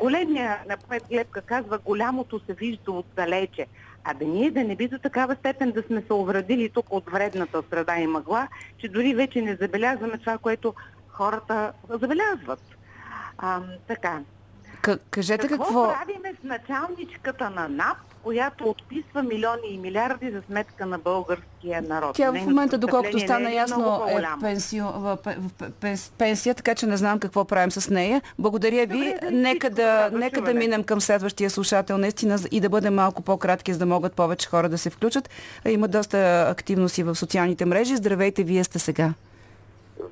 големия 0.00 0.58
на 0.68 0.76
поет 0.76 1.02
Глебка 1.10 1.40
казва, 1.42 1.78
голямото 1.78 2.40
се 2.46 2.52
вижда 2.52 2.92
отдалече. 2.92 3.66
А 4.04 4.14
да 4.14 4.24
ние 4.24 4.50
да 4.50 4.64
не 4.64 4.76
би 4.76 4.88
до 4.88 4.98
такава 4.98 5.34
степен 5.34 5.70
да 5.70 5.82
сме 5.82 6.02
се 6.06 6.12
увредили 6.12 6.68
тук 6.68 6.86
от 6.90 7.10
вредната 7.10 7.62
среда 7.70 7.98
и 7.98 8.06
мъгла, 8.06 8.48
че 8.78 8.88
дори 8.88 9.14
вече 9.14 9.42
не 9.42 9.56
забелязваме 9.56 10.18
това, 10.18 10.38
което 10.38 10.74
хората 11.08 11.72
забелязват. 11.88 12.62
А, 13.38 13.62
така. 13.86 14.20
К- 14.82 14.98
кажете 15.10 15.48
Какво, 15.48 15.64
какво... 15.64 15.88
правиме 15.88 16.34
с 16.40 16.44
началничката 16.44 17.50
на 17.50 17.68
НАП, 17.68 17.96
която 18.22 18.64
отписва 18.64 19.22
милиони 19.22 19.68
и 19.70 19.78
милиарди 19.78 20.30
за 20.30 20.42
сметка 20.42 20.86
на 20.86 20.98
българския 20.98 21.82
народ? 21.82 22.16
Тя 22.16 22.30
в 22.30 22.34
момента, 22.34 22.78
доколкото 22.78 23.18
стана 23.18 23.50
е 23.50 23.54
ясно, 23.54 24.02
е 24.08 24.24
пенсио, 24.40 24.84
в, 24.84 25.18
в, 25.24 25.34
в, 25.58 25.70
пенс- 25.70 26.12
пенсия, 26.18 26.54
така 26.54 26.74
че 26.74 26.86
не 26.86 26.96
знам 26.96 27.18
какво 27.18 27.44
правим 27.44 27.70
с 27.70 27.90
нея. 27.90 28.22
Благодаря 28.38 28.86
ви. 28.86 28.98
Добре, 29.04 29.18
да, 29.22 29.30
нека 29.30 29.70
да, 29.70 30.10
нека 30.12 30.40
да 30.40 30.54
минем 30.54 30.84
към 30.84 31.00
следващия 31.00 31.50
слушател 31.50 31.98
наистина 31.98 32.38
и 32.50 32.60
да 32.60 32.68
бъдем 32.68 32.94
малко 32.94 33.22
по-кратки, 33.22 33.72
за 33.72 33.78
да 33.78 33.86
могат 33.86 34.12
повече 34.12 34.48
хора 34.48 34.68
да 34.68 34.78
се 34.78 34.90
включат. 34.90 35.30
Има 35.68 35.88
доста 35.88 36.46
активност 36.48 36.98
и 36.98 37.02
в 37.02 37.14
социалните 37.14 37.64
мрежи. 37.64 37.96
Здравейте, 37.96 38.42
вие 38.44 38.64
сте 38.64 38.78
сега. 38.78 39.14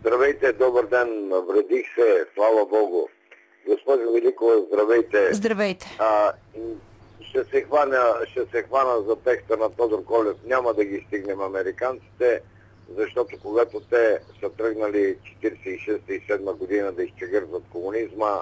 Здравейте, 0.01 0.53
добър 0.53 0.87
ден, 0.87 1.09
вредих 1.49 1.87
се, 1.95 2.27
слава 2.35 2.67
Богу. 2.67 3.07
Госпожо 3.69 4.13
Великова, 4.13 4.53
здравейте. 4.67 5.35
Здравейте. 5.35 5.97
А, 5.99 6.33
ще, 7.21 7.45
се 7.45 7.63
хвана, 7.63 8.15
ще 8.31 8.47
се 8.47 8.63
хвана 8.63 9.03
за 9.03 9.17
текста 9.17 9.57
на 9.57 9.71
Тодор 9.71 10.05
Колев. 10.05 10.37
Няма 10.47 10.75
да 10.75 10.85
ги 10.85 11.05
стигнем 11.07 11.41
американците, 11.41 12.41
защото 12.97 13.37
когато 13.43 13.81
те 13.81 14.19
са 14.41 14.51
тръгнали 14.51 15.17
46-7 15.43 16.57
година 16.57 16.93
да 16.93 17.03
изчегъртват 17.03 17.63
комунизма, 17.73 18.39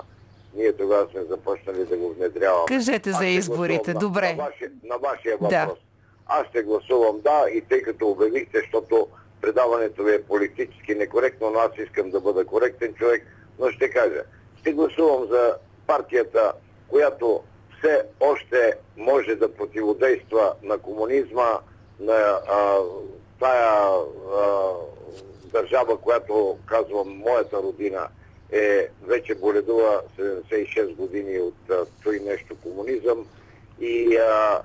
ние 0.55 0.73
тогава 0.73 1.09
сме 1.11 1.23
започнали 1.23 1.85
да 1.85 1.97
го 1.97 2.13
внедряваме. 2.13 2.67
Кажете 2.69 3.13
за 3.13 3.27
изборите. 3.27 3.93
гласувам 3.93 4.09
Добре. 4.09 4.29
На, 4.29 4.37
на, 4.37 4.45
вашия, 4.45 4.71
на 4.85 4.99
вашия 4.99 5.39
Да. 5.39 5.61
въпрос. 5.61 5.79
Аз 6.27 6.47
ще 6.47 6.63
гласувам 6.63 7.21
да 7.21 7.47
и 7.55 7.61
тъй 7.61 7.83
като 7.83 8.09
обявихте, 8.09 8.59
защото 8.59 9.09
предаването 9.41 10.03
ви 10.03 10.15
е 10.15 10.23
политически 10.23 10.95
некоректно, 10.95 11.51
но 11.51 11.59
аз 11.59 11.71
искам 11.79 12.11
да 12.11 12.21
бъда 12.21 12.45
коректен 12.45 12.95
човек, 12.95 13.27
но 13.59 13.71
ще 13.71 13.91
кажа. 13.91 14.23
Ще 14.67 14.73
гласувам 14.73 15.29
за 15.31 15.57
партията, 15.87 16.53
която 16.89 17.43
все 17.79 18.03
още 18.21 18.75
може 18.97 19.35
да 19.35 19.55
противодейства 19.55 20.55
на 20.63 20.79
комунизма, 20.79 21.59
на 22.01 22.41
а, 22.49 22.79
тая 23.41 23.91
а, 24.37 24.73
държава, 25.53 25.99
която 26.01 26.59
казвам 26.67 27.09
моята 27.09 27.57
родина, 27.57 28.09
е 28.53 28.89
вече 29.03 29.35
боледува 29.35 30.01
76 30.19 30.95
години 30.95 31.39
от 31.39 31.71
а, 31.71 31.87
той 32.05 32.21
нещо 32.21 32.57
комунизъм 32.63 33.27
и 33.81 34.17
а, 34.17 34.63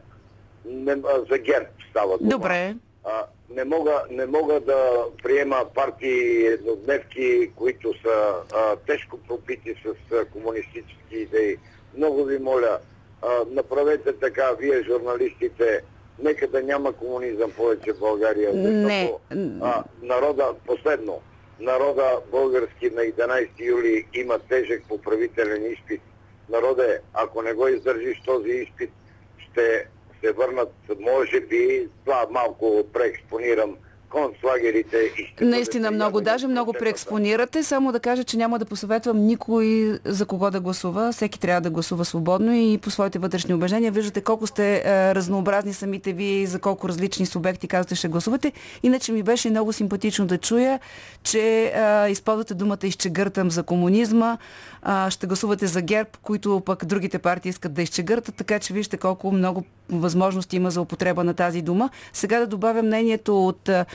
не, 0.65 0.91
а, 0.91 1.25
за 1.29 1.37
ГЕРБ 1.37 1.67
става 1.89 2.17
дума. 2.17 2.29
Добре. 2.29 2.75
А, 3.03 3.25
не, 3.55 3.63
мога, 3.63 4.03
не 4.09 4.25
мога 4.25 4.59
да 4.59 5.05
приема 5.23 5.65
партии 5.75 6.47
еднодневки, 6.47 7.51
които 7.55 7.93
са 8.01 8.33
а, 8.53 8.75
тежко 8.75 9.17
пропити 9.17 9.75
с 9.85 10.15
а, 10.15 10.25
комунистически 10.25 11.15
идеи. 11.15 11.57
Много 11.97 12.23
ви 12.23 12.39
моля, 12.39 12.79
а, 13.21 13.27
направете 13.51 14.13
така, 14.13 14.51
вие 14.59 14.83
журналистите, 14.83 15.81
нека 16.19 16.47
да 16.47 16.63
няма 16.63 16.93
комунизъм 16.93 17.51
повече 17.51 17.93
в 17.93 17.99
България, 17.99 18.53
защото 18.53 19.19
а, 19.61 19.83
народа, 20.01 20.53
последно, 20.65 21.21
народа 21.59 22.19
български 22.31 22.89
на 22.89 23.01
11 23.01 23.49
юли 23.59 24.07
има 24.13 24.39
тежък 24.39 24.83
поправителен 24.87 25.71
изпит. 25.71 26.01
Народе, 26.49 26.99
ако 27.13 27.41
не 27.41 27.53
го 27.53 27.67
издържиш 27.67 28.21
този 28.25 28.49
изпит, 28.49 28.91
ще 29.37 29.85
се 30.21 30.31
върнат, 30.31 30.73
може 30.99 31.39
би, 31.41 31.87
това 32.05 32.25
малко 32.31 32.87
преекспонирам, 32.93 33.77
концлагерите 34.11 34.97
и 34.97 35.25
ще 35.25 35.45
Наистина 35.45 35.91
много, 35.91 36.21
даже 36.21 36.47
много 36.47 36.73
преекспонирате. 36.73 37.63
Само 37.63 37.91
да 37.91 37.99
кажа, 37.99 38.23
че 38.23 38.37
няма 38.37 38.59
да 38.59 38.65
посъветвам 38.65 39.25
никой 39.25 39.99
за 40.05 40.25
кого 40.25 40.51
да 40.51 40.59
гласува. 40.59 41.11
Всеки 41.11 41.39
трябва 41.39 41.61
да 41.61 41.69
гласува 41.69 42.05
свободно 42.05 42.53
и 42.55 42.77
по 42.77 42.89
своите 42.89 43.19
вътрешни 43.19 43.53
убеждения. 43.53 43.91
Виждате 43.91 44.21
колко 44.21 44.47
сте 44.47 44.83
е, 44.85 45.15
разнообразни 45.15 45.73
самите 45.73 46.13
вие 46.13 46.41
и 46.41 46.47
за 46.47 46.59
колко 46.59 46.89
различни 46.89 47.25
субекти 47.25 47.67
казвате 47.67 47.95
ще 47.95 48.07
гласувате. 48.07 48.51
Иначе 48.83 49.11
ми 49.11 49.23
беше 49.23 49.49
много 49.49 49.73
симпатично 49.73 50.25
да 50.25 50.37
чуя, 50.37 50.79
че 51.23 51.73
е, 51.75 52.09
използвате 52.09 52.53
думата 52.53 52.77
изчегъртам 52.83 53.51
за 53.51 53.63
комунизма, 53.63 54.37
а, 54.81 55.09
ще 55.09 55.27
гласувате 55.27 55.67
за 55.67 55.81
ГЕРБ, 55.81 56.09
които 56.21 56.61
пък 56.65 56.85
другите 56.85 57.19
партии 57.19 57.49
искат 57.49 57.73
да 57.73 57.81
изчегъртат, 57.81 58.35
така 58.35 58.59
че 58.59 58.73
вижте 58.73 58.97
колко 58.97 59.31
много 59.31 59.63
възможности 59.89 60.55
има 60.55 60.71
за 60.71 60.81
употреба 60.81 61.23
на 61.23 61.33
тази 61.33 61.61
дума. 61.61 61.89
Сега 62.13 62.39
да 62.39 62.47
добавя 62.47 62.83
мнението 62.83 63.47
от 63.47 63.69
а, 63.69 63.85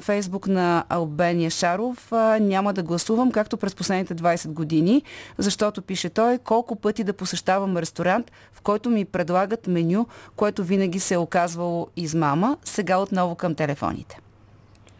Фейсбук 0.00 0.46
на 0.46 0.84
Албения 0.88 1.50
Шаров. 1.50 2.12
Няма 2.40 2.72
да 2.72 2.82
гласувам, 2.82 3.32
както 3.32 3.56
през 3.56 3.74
последните 3.74 4.14
20 4.14 4.48
години, 4.48 5.02
защото 5.38 5.82
пише 5.82 6.08
той, 6.10 6.38
колко 6.38 6.76
пъти 6.76 7.04
да 7.04 7.12
посещавам 7.12 7.76
ресторант, 7.76 8.32
в 8.52 8.60
който 8.60 8.90
ми 8.90 9.04
предлагат 9.04 9.66
меню, 9.66 10.06
което 10.36 10.64
винаги 10.64 11.00
се 11.00 11.14
е 11.14 11.18
оказвало 11.18 11.86
измама. 11.96 12.56
Сега 12.64 12.98
отново 12.98 13.34
към 13.34 13.54
телефоните. 13.54 14.18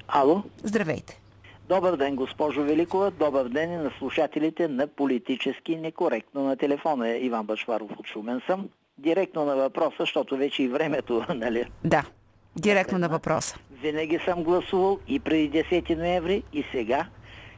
Ало, 0.09 0.43
Здравейте. 0.63 1.21
добър 1.69 1.97
ден, 1.97 2.17
госпожо 2.17 2.63
Великова. 2.63 3.11
Добър 3.11 3.49
ден 3.49 3.73
и 3.73 3.77
на 3.77 3.91
слушателите 3.99 4.69
на 4.69 4.87
политически 4.87 5.77
некоректно 5.77 6.43
на 6.43 6.57
телефона. 6.57 7.09
Е 7.09 7.19
Иван 7.19 7.47
Башваров 7.47 7.91
от 7.99 8.07
Шумен 8.07 8.41
съм. 8.47 8.69
Директно 8.99 9.45
на 9.45 9.57
въпроса, 9.57 9.97
защото 10.01 10.37
вече 10.37 10.63
и 10.63 10.69
времето, 10.69 11.25
нали? 11.35 11.65
Да, 11.85 12.05
директно 12.57 12.99
на 12.99 13.09
въпроса. 13.09 13.57
Винаги 13.83 14.19
съм 14.25 14.43
гласувал 14.43 14.99
и 15.09 15.21
преди 15.21 15.65
10 15.65 15.97
ноември 15.97 16.43
и 16.53 16.65
сега. 16.73 17.07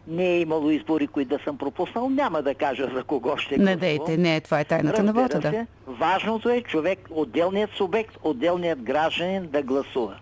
Не 0.08 0.26
е 0.26 0.40
имало 0.40 0.70
избори, 0.70 1.06
които 1.06 1.36
да 1.36 1.44
съм 1.44 1.58
пропуснал. 1.58 2.10
Няма 2.10 2.42
да 2.42 2.54
кажа 2.54 2.90
за 2.94 3.04
кого 3.04 3.36
ще 3.36 3.56
Не 3.56 3.58
гласувам. 3.58 3.80
дейте, 3.80 4.16
не 4.16 4.36
е 4.36 4.40
това 4.40 4.60
е 4.60 4.64
тайната 4.64 5.02
на 5.02 5.08
Разбира 5.08 5.22
вота, 5.22 5.40
да. 5.40 5.50
се, 5.50 5.66
важното 5.86 6.50
е 6.50 6.60
човек, 6.60 6.98
отделният 7.10 7.70
субект, 7.70 8.16
отделният 8.22 8.82
гражданин 8.82 9.46
да 9.46 9.62
гласува. 9.62 10.16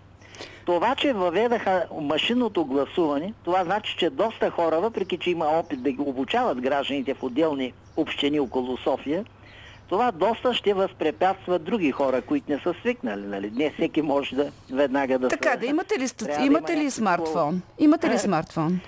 Това, 0.65 0.95
че 0.95 1.13
въведаха 1.13 1.85
машинното 2.01 2.65
гласуване, 2.65 3.33
това 3.43 3.63
значи, 3.63 3.95
че 3.97 4.09
доста 4.09 4.49
хора, 4.49 4.79
въпреки 4.81 5.17
че 5.17 5.29
има 5.29 5.45
опит 5.45 5.83
да 5.83 5.91
ги 5.91 6.01
обучават 6.01 6.61
гражданите 6.61 7.13
в 7.13 7.23
отделни 7.23 7.73
общини 7.97 8.39
около 8.39 8.77
София, 8.77 9.25
това 9.89 10.11
доста 10.11 10.53
ще 10.53 10.73
възпрепятства 10.73 11.59
други 11.59 11.91
хора, 11.91 12.21
които 12.21 12.51
не 12.51 12.59
са 12.59 12.73
свикнали. 12.81 13.21
Нали? 13.21 13.51
Не 13.51 13.71
всеки 13.71 14.01
може 14.01 14.35
да 14.35 14.51
веднага 14.71 15.19
да 15.19 15.27
Така, 15.27 15.51
се... 15.51 15.57
да 15.57 15.65
имате 15.65 15.99
ли, 15.99 16.09
Трябва 16.09 16.39
да 16.39 16.45
имате 16.45 16.73
има 16.73 16.81
ли 16.81 16.91
смартфон? 16.91 17.61
Имате 17.79 18.09
ли 18.09 18.19
смартфон? 18.19 18.79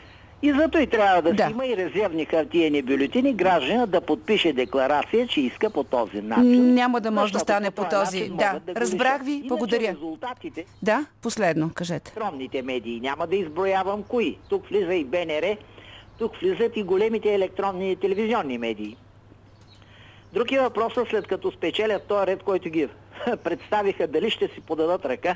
И 0.42 0.54
зато 0.54 0.78
и 0.78 0.88
трябва 0.88 1.22
да, 1.22 1.34
Да. 1.34 1.46
си 1.46 1.52
има 1.52 1.66
и 1.66 1.78
резервни 1.78 2.26
хартиени 2.26 2.82
бюлетини, 2.82 3.34
граждана 3.34 3.88
да 3.88 4.02
подпише 4.02 4.54
декларация, 4.54 5.28
че 5.28 5.42
иска 5.42 5.70
по 5.70 5.84
този 5.84 6.22
начин. 6.22 6.74
Няма 6.74 7.02
да 7.02 7.12
може 7.12 7.34
да 7.34 7.40
стане 7.40 7.72
по 7.72 7.86
този- 7.86 8.30
да, 8.30 8.60
го 8.66 8.76
разбрах 8.76 9.24
ви, 9.24 9.32
Иначе 9.32 9.48
благодаря. 9.48 9.88
резултатите, 9.88 10.66
Да, 10.84 11.06
последно, 11.22 11.72
кажете. 11.74 12.12
електронните 12.12 12.62
медии, 12.62 13.00
няма 13.00 13.28
да 13.28 13.36
изброявам 13.36 14.04
кои. 14.04 14.38
Тук 14.50 14.68
влиза 14.68 14.94
и 14.94 15.04
БНР, 15.04 15.56
тук 16.20 16.36
влизат 16.36 16.78
и 16.78 16.84
големите 16.84 17.34
електронни 17.36 17.92
и 17.92 17.96
телевизионни 17.96 18.58
медии. 18.58 18.98
Друг 20.34 20.52
е 20.52 20.60
след 21.10 21.28
като 21.28 21.52
спечелят 21.52 22.08
този 22.08 22.28
ред, 22.28 22.44
който 22.44 22.70
ги 22.70 22.88
представиха, 23.44 24.08
дали 24.08 24.30
ще 24.30 24.48
си 24.48 24.62
подадат 24.62 25.06
ръка 25.06 25.36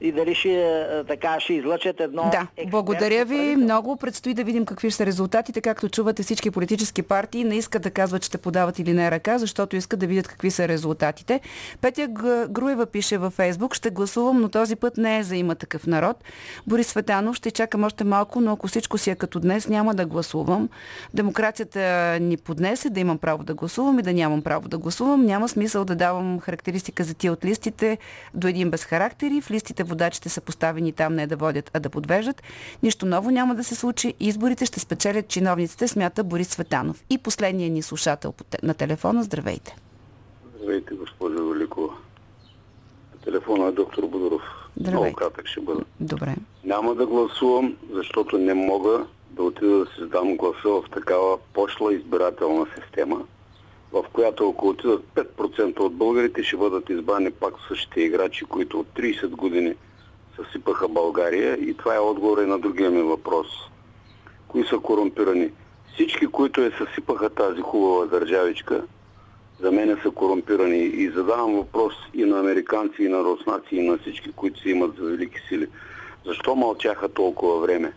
и 0.00 0.12
дали 0.12 0.34
ще, 0.34 0.50
е, 0.50 1.04
така, 1.04 1.40
ще 1.40 1.54
излъчат 1.54 2.00
едно 2.00 2.30
Да, 2.32 2.46
благодаря 2.66 3.24
ви 3.24 3.56
много. 3.56 3.96
Предстои 3.96 4.34
да 4.34 4.44
видим 4.44 4.66
какви 4.66 4.90
ще 4.90 4.96
са 4.96 5.06
резултатите. 5.06 5.60
Както 5.60 5.88
чувате, 5.88 6.22
всички 6.22 6.50
политически 6.50 7.02
партии 7.02 7.44
не 7.44 7.56
искат 7.56 7.82
да 7.82 7.90
казват, 7.90 8.22
че 8.22 8.26
ще 8.26 8.38
подават 8.38 8.78
или 8.78 8.92
не 8.92 9.10
ръка, 9.10 9.38
защото 9.38 9.76
искат 9.76 10.00
да 10.00 10.06
видят 10.06 10.28
какви 10.28 10.50
са 10.50 10.68
резултатите. 10.68 11.40
Петя 11.80 12.08
Груева 12.48 12.86
пише 12.86 13.18
във 13.18 13.32
Фейсбук, 13.32 13.74
ще 13.74 13.90
гласувам, 13.90 14.40
но 14.40 14.48
този 14.48 14.76
път 14.76 14.96
не 14.96 15.18
е 15.18 15.22
за 15.22 15.36
има 15.36 15.54
такъв 15.54 15.86
народ. 15.86 16.16
Борис 16.66 16.86
Светанов, 16.86 17.36
ще 17.36 17.50
чакам 17.50 17.84
още 17.84 18.04
малко, 18.04 18.40
но 18.40 18.52
ако 18.52 18.68
всичко 18.68 18.98
си 18.98 19.10
е 19.10 19.14
като 19.14 19.40
днес, 19.40 19.68
няма 19.68 19.94
да 19.94 20.06
гласувам. 20.06 20.68
Демокрацията 21.14 21.80
ни 22.20 22.36
поднесе 22.36 22.90
да 22.90 23.00
имам 23.00 23.18
право 23.18 23.44
да 23.44 23.54
гласувам 23.54 23.98
и 23.98 24.02
да 24.02 24.12
нямам 24.12 24.42
право 24.42 24.68
да 24.68 24.78
гласувам. 24.78 25.26
Няма 25.26 25.48
смисъл 25.48 25.84
да 25.84 25.96
давам 25.96 26.40
характеристика 26.40 27.04
за 27.04 27.14
тия 27.14 27.32
от 27.32 27.44
листите 27.44 27.98
до 28.34 28.48
един 28.48 28.70
без 28.70 28.84
характери. 28.84 29.40
В 29.40 29.50
листите 29.50 29.84
водачите 29.92 30.28
са 30.28 30.40
поставени 30.40 30.92
там 30.92 31.14
не 31.14 31.26
да 31.26 31.36
водят, 31.36 31.70
а 31.74 31.80
да 31.80 31.90
подвеждат. 31.90 32.42
Нищо 32.82 33.06
ново 33.06 33.30
няма 33.30 33.54
да 33.54 33.64
се 33.64 33.74
случи. 33.74 34.14
Изборите 34.20 34.66
ще 34.66 34.80
спечелят 34.80 35.28
чиновниците, 35.28 35.88
смята 35.88 36.24
Борис 36.24 36.48
Светанов. 36.48 37.04
И 37.10 37.18
последният 37.18 37.72
ни 37.72 37.82
слушател 37.82 38.34
на 38.62 38.74
телефона. 38.74 39.22
Здравейте. 39.22 39.76
Здравейте, 40.56 40.94
госпожо 40.94 41.48
Великова. 41.48 41.88
Телефона 43.24 43.66
е 43.68 43.72
доктор 43.72 44.06
Будоров. 44.06 44.42
Здравейте. 44.76 45.00
Много 45.00 45.16
кратък 45.16 45.46
ще 45.46 45.60
бъда. 45.60 45.84
Добре. 46.00 46.36
Няма 46.64 46.94
да 46.94 47.06
гласувам, 47.06 47.76
защото 47.92 48.38
не 48.38 48.54
мога 48.54 49.06
да 49.30 49.42
отида 49.42 49.78
да 49.78 49.86
си 49.86 50.10
дам 50.12 50.36
гласа 50.36 50.68
в 50.68 50.82
такава 50.94 51.38
пошла 51.52 51.94
избирателна 51.94 52.66
система, 52.78 53.20
в 53.92 54.04
която 54.12 54.50
ако 54.50 54.68
отидат 54.68 55.04
5% 55.14 55.80
от 55.80 55.94
българите, 55.94 56.42
ще 56.42 56.56
бъдат 56.56 56.90
избрани 56.90 57.30
пак 57.30 57.54
същите 57.68 58.00
играчи, 58.00 58.44
които 58.44 58.80
от 58.80 58.86
30 58.86 59.28
години 59.28 59.74
съсипаха 60.36 60.88
България. 60.88 61.54
И 61.54 61.74
това 61.74 61.94
е 61.94 61.98
отговор 61.98 62.38
и 62.38 62.46
на 62.46 62.58
другия 62.58 62.90
ми 62.90 63.02
въпрос. 63.02 63.46
Кои 64.48 64.64
са 64.64 64.78
корумпирани? 64.78 65.50
Всички, 65.94 66.26
които 66.26 66.60
я 66.60 66.72
съсипаха 66.78 67.30
тази 67.30 67.60
хубава 67.60 68.06
държавичка, 68.06 68.84
за 69.60 69.72
мен 69.72 69.98
са 70.02 70.10
корумпирани. 70.10 70.78
И 70.78 71.10
задавам 71.10 71.54
въпрос 71.54 71.94
и 72.14 72.24
на 72.24 72.40
американци, 72.40 73.02
и 73.02 73.08
на 73.08 73.24
руснаци, 73.24 73.76
и 73.76 73.88
на 73.88 73.98
всички, 73.98 74.32
които 74.32 74.60
си 74.60 74.70
имат 74.70 74.96
за 74.96 75.04
велики 75.04 75.40
сили. 75.48 75.66
Защо 76.26 76.56
мълчаха 76.56 77.08
толкова 77.08 77.60
време? 77.60 77.92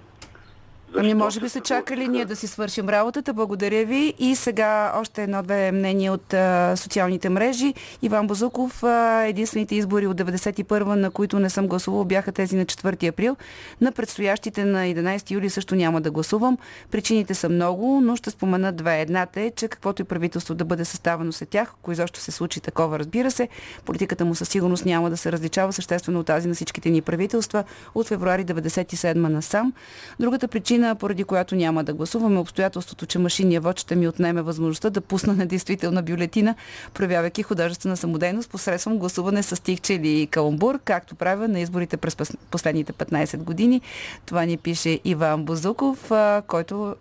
Ами 0.98 1.14
може 1.14 1.40
би 1.40 1.50
са 1.50 1.60
чакали 1.60 2.08
ние 2.08 2.26
да 2.26 2.36
си 2.36 2.48
свършим 2.48 2.90
работата. 2.90 3.34
Благодаря 3.34 3.86
ви. 3.86 4.14
И 4.20 4.36
сега 4.36 4.94
още 4.96 5.24
едно-две 5.24 5.72
мнения 5.72 6.14
от 6.14 6.34
а, 6.34 6.76
социалните 6.76 7.30
мрежи. 7.30 7.74
Иван 8.02 8.28
Бозуков, 8.28 8.84
а, 8.84 9.24
единствените 9.24 9.76
избори 9.76 10.08
от 10.08 10.18
91 10.18 10.84
на 10.84 11.12
които 11.12 11.40
не 11.40 11.50
съм 11.50 11.68
гласувал, 11.68 12.06
бяха 12.06 12.32
тези 12.32 12.56
на 12.56 12.66
4 12.66 13.08
април. 13.08 13.36
На 13.82 13.92
предстоящите 13.92 14.66
на 14.66 14.80
11 14.80 15.32
юли 15.32 15.50
също 15.50 15.76
няма 15.76 16.02
да 16.02 16.12
гласувам. 16.12 16.58
Причините 16.92 17.34
са 17.34 17.50
много, 17.50 18.02
но 18.02 18.16
ще 18.16 18.30
спомена 18.30 18.72
две. 18.72 19.02
Едната 19.02 19.42
е, 19.42 19.52
че 19.52 19.68
каквото 19.68 20.02
и 20.02 20.06
правителство 20.06 20.54
да 20.54 20.66
бъде 20.66 20.86
съставено 20.86 21.32
след 21.32 21.50
тях, 21.50 21.74
ако 21.80 21.92
изобщо 21.92 22.20
се 22.20 22.32
случи 22.32 22.62
такова, 22.62 23.00
разбира 23.00 23.32
се, 23.32 23.48
политиката 23.86 24.26
му 24.26 24.36
със 24.36 24.50
сигурност 24.50 24.86
няма 24.86 25.10
да 25.10 25.18
се 25.18 25.32
различава 25.32 25.74
съществено 25.74 26.20
от 26.20 26.26
тази 26.26 26.48
на 26.48 26.54
всичките 26.54 26.90
ни 26.90 27.02
правителства 27.02 27.64
от 27.96 28.08
февруари 28.08 28.46
97 28.46 29.16
насам. 29.16 29.74
Другата 30.20 30.48
причина 30.48 30.85
причина, 30.86 30.96
поради 30.96 31.24
която 31.24 31.56
няма 31.56 31.84
да 31.84 31.94
гласуваме, 31.94 32.40
обстоятелството, 32.40 33.06
че 33.06 33.20
машинния 33.20 33.62
вод 33.62 33.80
ще 33.80 33.96
ми 33.96 34.08
отнеме 34.08 34.42
възможността 34.42 34.90
да 34.90 35.02
пусна 35.02 35.34
недействителна 35.34 36.04
бюлетина, 36.04 36.56
проявявайки 36.94 37.44
художествена 37.44 37.98
самодейност 37.98 38.50
посредством 38.50 38.98
гласуване 38.98 39.44
с 39.44 39.64
тихче 39.64 39.94
или 39.94 40.28
каламбур, 40.28 40.80
както 40.86 41.16
правя 41.16 41.48
на 41.48 41.60
изборите 41.60 41.98
през 41.98 42.16
последните 42.52 42.94
15 42.94 43.38
години. 43.38 43.82
Това 44.26 44.46
ни 44.46 44.58
пише 44.58 45.00
Иван 45.04 45.44
Бозуков, 45.44 46.12
който 46.48 46.96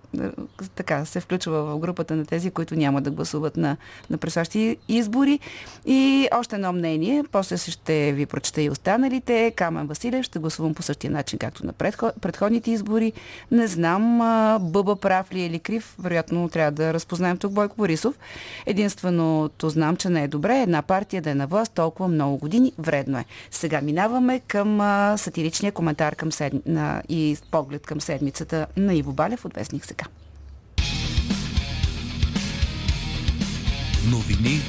така 0.74 1.04
се 1.04 1.20
включва 1.20 1.64
в 1.64 1.78
групата 1.78 2.16
на 2.16 2.24
тези, 2.24 2.50
които 2.50 2.74
няма 2.74 3.00
да 3.00 3.10
гласуват 3.10 3.56
на, 3.56 3.76
на 4.10 4.18
предстоящи 4.18 4.76
избори. 4.88 5.40
И 5.86 6.28
още 6.32 6.56
едно 6.56 6.72
мнение, 6.72 7.24
после 7.32 7.56
ще 7.56 8.12
ви 8.12 8.26
прочета 8.26 8.62
и 8.62 8.70
останалите. 8.70 9.52
Камен 9.56 9.86
Василев 9.86 10.24
ще 10.24 10.38
гласувам 10.38 10.74
по 10.74 10.82
същия 10.82 11.10
начин, 11.10 11.38
както 11.38 11.66
на 11.66 11.72
предходните 12.20 12.70
избори. 12.70 13.12
Не 13.50 13.68
знам 13.74 14.18
Бъба 14.72 14.96
прав 14.96 15.32
ли 15.32 15.40
е 15.40 15.46
или 15.46 15.58
крив. 15.58 15.94
Вероятно 15.98 16.48
трябва 16.48 16.72
да 16.72 16.94
разпознаем 16.94 17.36
тук 17.36 17.52
Бойко 17.52 17.76
Борисов. 17.76 18.14
Единственото 18.66 19.68
знам, 19.68 19.96
че 19.96 20.08
не 20.08 20.24
е 20.24 20.28
добре 20.28 20.58
една 20.58 20.82
партия 20.82 21.22
да 21.22 21.30
е 21.30 21.34
на 21.34 21.46
власт 21.46 21.72
толкова 21.72 22.08
много 22.08 22.36
години. 22.38 22.72
Вредно 22.78 23.18
е. 23.18 23.24
Сега 23.50 23.80
минаваме 23.80 24.40
към 24.40 24.78
сатиричния 25.18 25.72
коментар 25.72 26.16
към 26.16 26.32
сед... 26.32 26.66
на... 26.66 27.02
и 27.08 27.36
поглед 27.50 27.86
към 27.86 28.00
седмицата 28.00 28.66
на 28.76 28.94
Иво 28.94 29.12
Балев 29.12 29.44
от 29.44 29.54
Вестник 29.54 29.86
сега. 29.86 30.04
Новини 34.10 34.60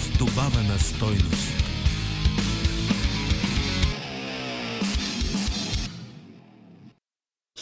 с 0.00 0.18
добавена 0.18 0.78
стойност. 0.78 1.49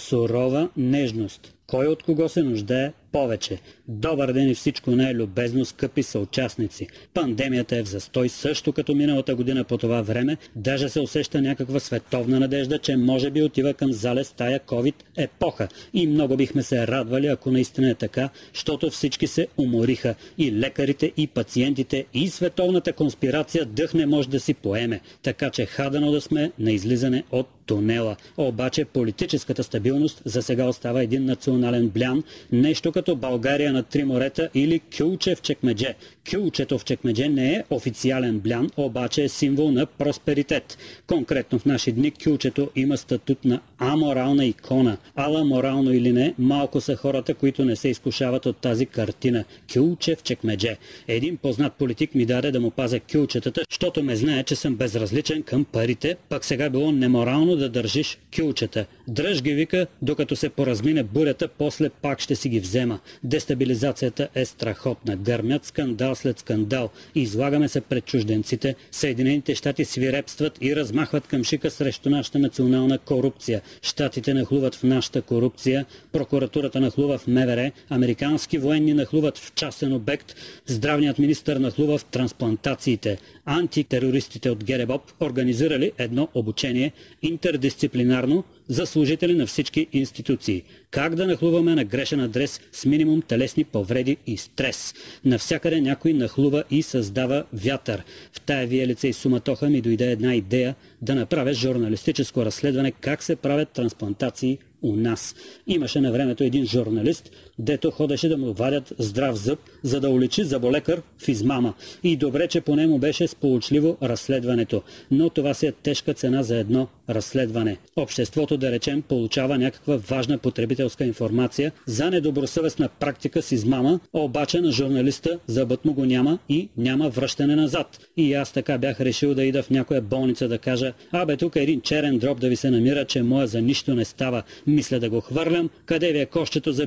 Сурова 0.08 0.68
нежност. 0.76 1.54
Кой 1.66 1.86
от 1.86 2.02
кого 2.02 2.28
се 2.28 2.42
нуждае 2.42 2.92
повече? 3.12 3.58
Добър 3.88 4.32
ден 4.32 4.50
и 4.50 4.54
всичко 4.54 4.90
най-любезно, 4.90 5.64
скъпи 5.64 6.02
съучастници. 6.02 6.86
Пандемията 7.14 7.76
е 7.76 7.82
в 7.82 7.88
застой 7.88 8.28
също 8.28 8.72
като 8.72 8.94
миналата 8.94 9.34
година 9.34 9.64
по 9.64 9.78
това 9.78 10.02
време. 10.02 10.36
Даже 10.56 10.88
се 10.88 11.00
усеща 11.00 11.42
някаква 11.42 11.80
световна 11.80 12.40
надежда, 12.40 12.78
че 12.78 12.96
може 12.96 13.30
би 13.30 13.42
отива 13.42 13.74
към 13.74 13.92
залез 13.92 14.32
тая 14.32 14.60
COVID 14.60 14.94
епоха. 15.16 15.68
И 15.94 16.06
много 16.06 16.36
бихме 16.36 16.62
се 16.62 16.86
радвали, 16.86 17.26
ако 17.26 17.50
наистина 17.50 17.90
е 17.90 17.94
така, 17.94 18.28
защото 18.54 18.90
всички 18.90 19.26
се 19.26 19.46
умориха. 19.56 20.14
И 20.38 20.52
лекарите, 20.52 21.12
и 21.16 21.26
пациентите, 21.26 22.04
и 22.14 22.28
световната 22.28 22.92
конспирация 22.92 23.64
дъх 23.64 23.94
не 23.94 24.06
може 24.06 24.28
да 24.28 24.40
си 24.40 24.54
поеме. 24.54 25.00
Така 25.22 25.50
че 25.50 25.66
хадано 25.66 26.10
да 26.10 26.20
сме 26.20 26.52
на 26.58 26.72
излизане 26.72 27.24
от 27.30 27.48
тунела. 27.68 28.16
Обаче 28.36 28.84
политическата 28.84 29.62
стабилност 29.62 30.22
за 30.24 30.42
сега 30.42 30.64
остава 30.64 31.02
един 31.02 31.24
национален 31.24 31.88
блян, 31.88 32.22
нещо 32.52 32.92
като 32.98 33.16
България 33.16 33.72
на 33.72 33.82
три 33.82 34.04
морета 34.04 34.48
или 34.54 34.80
Кюлче 34.98 35.34
в 35.34 35.42
Чекмедже. 35.42 35.94
Кюлчето 36.30 36.78
в 36.78 36.84
Чекмедже 36.84 37.28
не 37.28 37.54
е 37.54 37.62
официален 37.70 38.38
блян, 38.38 38.70
обаче 38.76 39.24
е 39.24 39.28
символ 39.28 39.70
на 39.70 39.86
просперитет. 39.86 40.78
Конкретно 41.06 41.58
в 41.58 41.64
наши 41.64 41.92
дни 41.92 42.10
кюлчето 42.10 42.70
има 42.76 42.96
статут 42.96 43.44
на 43.44 43.60
аморална 43.78 44.46
икона. 44.46 44.96
Ала 45.16 45.44
морално 45.44 45.92
или 45.92 46.12
не, 46.12 46.34
малко 46.38 46.80
са 46.80 46.96
хората, 46.96 47.34
които 47.34 47.64
не 47.64 47.76
се 47.76 47.88
изкушават 47.88 48.46
от 48.46 48.56
тази 48.56 48.86
картина. 48.86 49.44
Кюлче 49.74 50.16
в 50.16 50.22
Чекмедже. 50.22 50.76
Един 51.08 51.36
познат 51.36 51.72
политик 51.72 52.14
ми 52.14 52.26
даде 52.26 52.50
да 52.50 52.60
му 52.60 52.70
пазя 52.70 53.00
кюлчетата, 53.00 53.62
защото 53.70 54.02
ме 54.02 54.16
знае, 54.16 54.42
че 54.42 54.56
съм 54.56 54.76
безразличен 54.76 55.42
към 55.42 55.64
парите, 55.64 56.16
пък 56.28 56.44
сега 56.44 56.70
било 56.70 56.92
неморално 56.92 57.56
да 57.56 57.68
държиш 57.68 58.18
кюлчета. 58.36 58.86
Дръж 59.08 59.42
ги 59.42 59.54
вика, 59.54 59.86
докато 60.02 60.36
се 60.36 60.48
поразмине 60.48 61.02
бурята, 61.02 61.48
после 61.48 61.88
пак 61.88 62.20
ще 62.20 62.36
си 62.36 62.48
ги 62.48 62.60
взема. 62.60 62.87
Дестабилизацията 63.24 64.28
е 64.34 64.44
страхотна. 64.44 65.16
Гърмят 65.16 65.64
скандал 65.64 66.14
след 66.14 66.38
скандал. 66.38 66.90
Излагаме 67.14 67.68
се 67.68 67.80
пред 67.80 68.04
чужденците. 68.04 68.74
Съединените 68.90 69.54
щати 69.54 69.84
свирепстват 69.84 70.58
и 70.60 70.76
размахват 70.76 71.26
към 71.26 71.44
шика 71.44 71.70
срещу 71.70 72.10
нашата 72.10 72.38
национална 72.38 72.98
корупция. 72.98 73.62
Штатите 73.82 74.34
нахлуват 74.34 74.74
в 74.74 74.82
нашата 74.82 75.22
корупция. 75.22 75.86
Прокуратурата 76.12 76.80
нахлува 76.80 77.18
в 77.18 77.26
МВР. 77.26 77.70
Американски 77.90 78.58
военни 78.58 78.94
нахлуват 78.94 79.38
в 79.38 79.52
частен 79.54 79.92
обект. 79.92 80.34
Здравният 80.66 81.18
министр 81.18 81.58
нахлува 81.58 81.98
в 81.98 82.04
трансплантациите. 82.04 83.18
Антитерористите 83.50 84.50
от 84.50 84.64
Геребоп 84.64 85.02
организирали 85.20 85.92
едно 85.98 86.28
обучение 86.34 86.92
интердисциплинарно 87.22 88.44
за 88.68 88.86
служители 88.86 89.34
на 89.34 89.46
всички 89.46 89.86
институции. 89.92 90.62
Как 90.90 91.14
да 91.14 91.26
нахлуваме 91.26 91.74
на 91.74 91.84
грешен 91.84 92.20
адрес 92.20 92.60
с 92.72 92.84
минимум 92.84 93.22
телесни 93.22 93.64
повреди 93.64 94.16
и 94.26 94.36
стрес. 94.36 94.94
Навсякъде 95.24 95.80
някой 95.80 96.12
нахлува 96.12 96.64
и 96.70 96.82
създава 96.82 97.44
вятър. 97.52 98.02
В 98.32 98.40
тая 98.40 98.66
виелица 98.66 99.08
и 99.08 99.12
суматоха 99.12 99.68
ми 99.68 99.80
дойде 99.80 100.12
една 100.12 100.34
идея 100.34 100.74
да 101.02 101.14
направя 101.14 101.52
журналистическо 101.52 102.44
разследване 102.44 102.92
как 102.92 103.22
се 103.22 103.36
правят 103.36 103.68
трансплантации 103.68 104.58
у 104.82 104.96
нас. 104.96 105.34
Имаше 105.66 106.00
на 106.00 106.12
времето 106.12 106.44
един 106.44 106.66
журналист, 106.66 107.30
дето 107.58 107.90
ходеше 107.90 108.28
да 108.28 108.36
му 108.38 108.52
вадят 108.52 108.92
здрав 108.98 109.36
зъб, 109.36 109.58
за 109.82 110.00
да 110.00 110.10
уличи 110.10 110.44
заболекар 110.44 111.02
в 111.18 111.28
измама. 111.28 111.74
И 112.04 112.16
добре, 112.16 112.48
че 112.48 112.60
поне 112.60 112.86
му 112.86 112.98
беше 112.98 113.26
сполучливо 113.26 113.96
разследването. 114.02 114.82
Но 115.10 115.30
това 115.30 115.54
си 115.54 115.66
е 115.66 115.72
тежка 115.72 116.14
цена 116.14 116.42
за 116.42 116.56
едно 116.58 116.88
разследване. 117.08 117.76
Обществото, 117.96 118.56
да 118.56 118.70
речем, 118.70 119.02
получава 119.02 119.58
някаква 119.58 119.96
важна 119.96 120.38
потребителска 120.38 121.04
информация 121.04 121.72
за 121.86 122.10
недобросъвестна 122.10 122.88
практика 122.88 123.42
с 123.42 123.52
измама, 123.52 124.00
обаче 124.12 124.60
на 124.60 124.72
журналиста 124.72 125.38
зъбът 125.46 125.84
му 125.84 125.92
го 125.92 126.04
няма 126.04 126.38
и 126.48 126.68
няма 126.76 127.08
връщане 127.08 127.56
назад. 127.56 127.98
И 128.16 128.34
аз 128.34 128.52
така 128.52 128.78
бях 128.78 129.00
решил 129.00 129.34
да 129.34 129.44
ида 129.44 129.62
в 129.62 129.70
някоя 129.70 130.00
болница 130.00 130.48
да 130.48 130.58
кажа, 130.58 130.92
абе 131.12 131.36
тук 131.36 131.56
е 131.56 131.62
един 131.62 131.80
черен 131.80 132.18
дроб 132.18 132.40
да 132.40 132.48
ви 132.48 132.56
се 132.56 132.70
намира, 132.70 133.04
че 133.04 133.22
моя 133.22 133.46
за 133.46 133.60
нищо 133.60 133.94
не 133.94 134.04
става. 134.04 134.42
Мисля 134.66 135.00
да 135.00 135.10
го 135.10 135.20
хвърлям, 135.20 135.70
къде 135.86 136.12
ви 136.12 136.18
е 136.18 136.26
кощето 136.26 136.72
за 136.72 136.86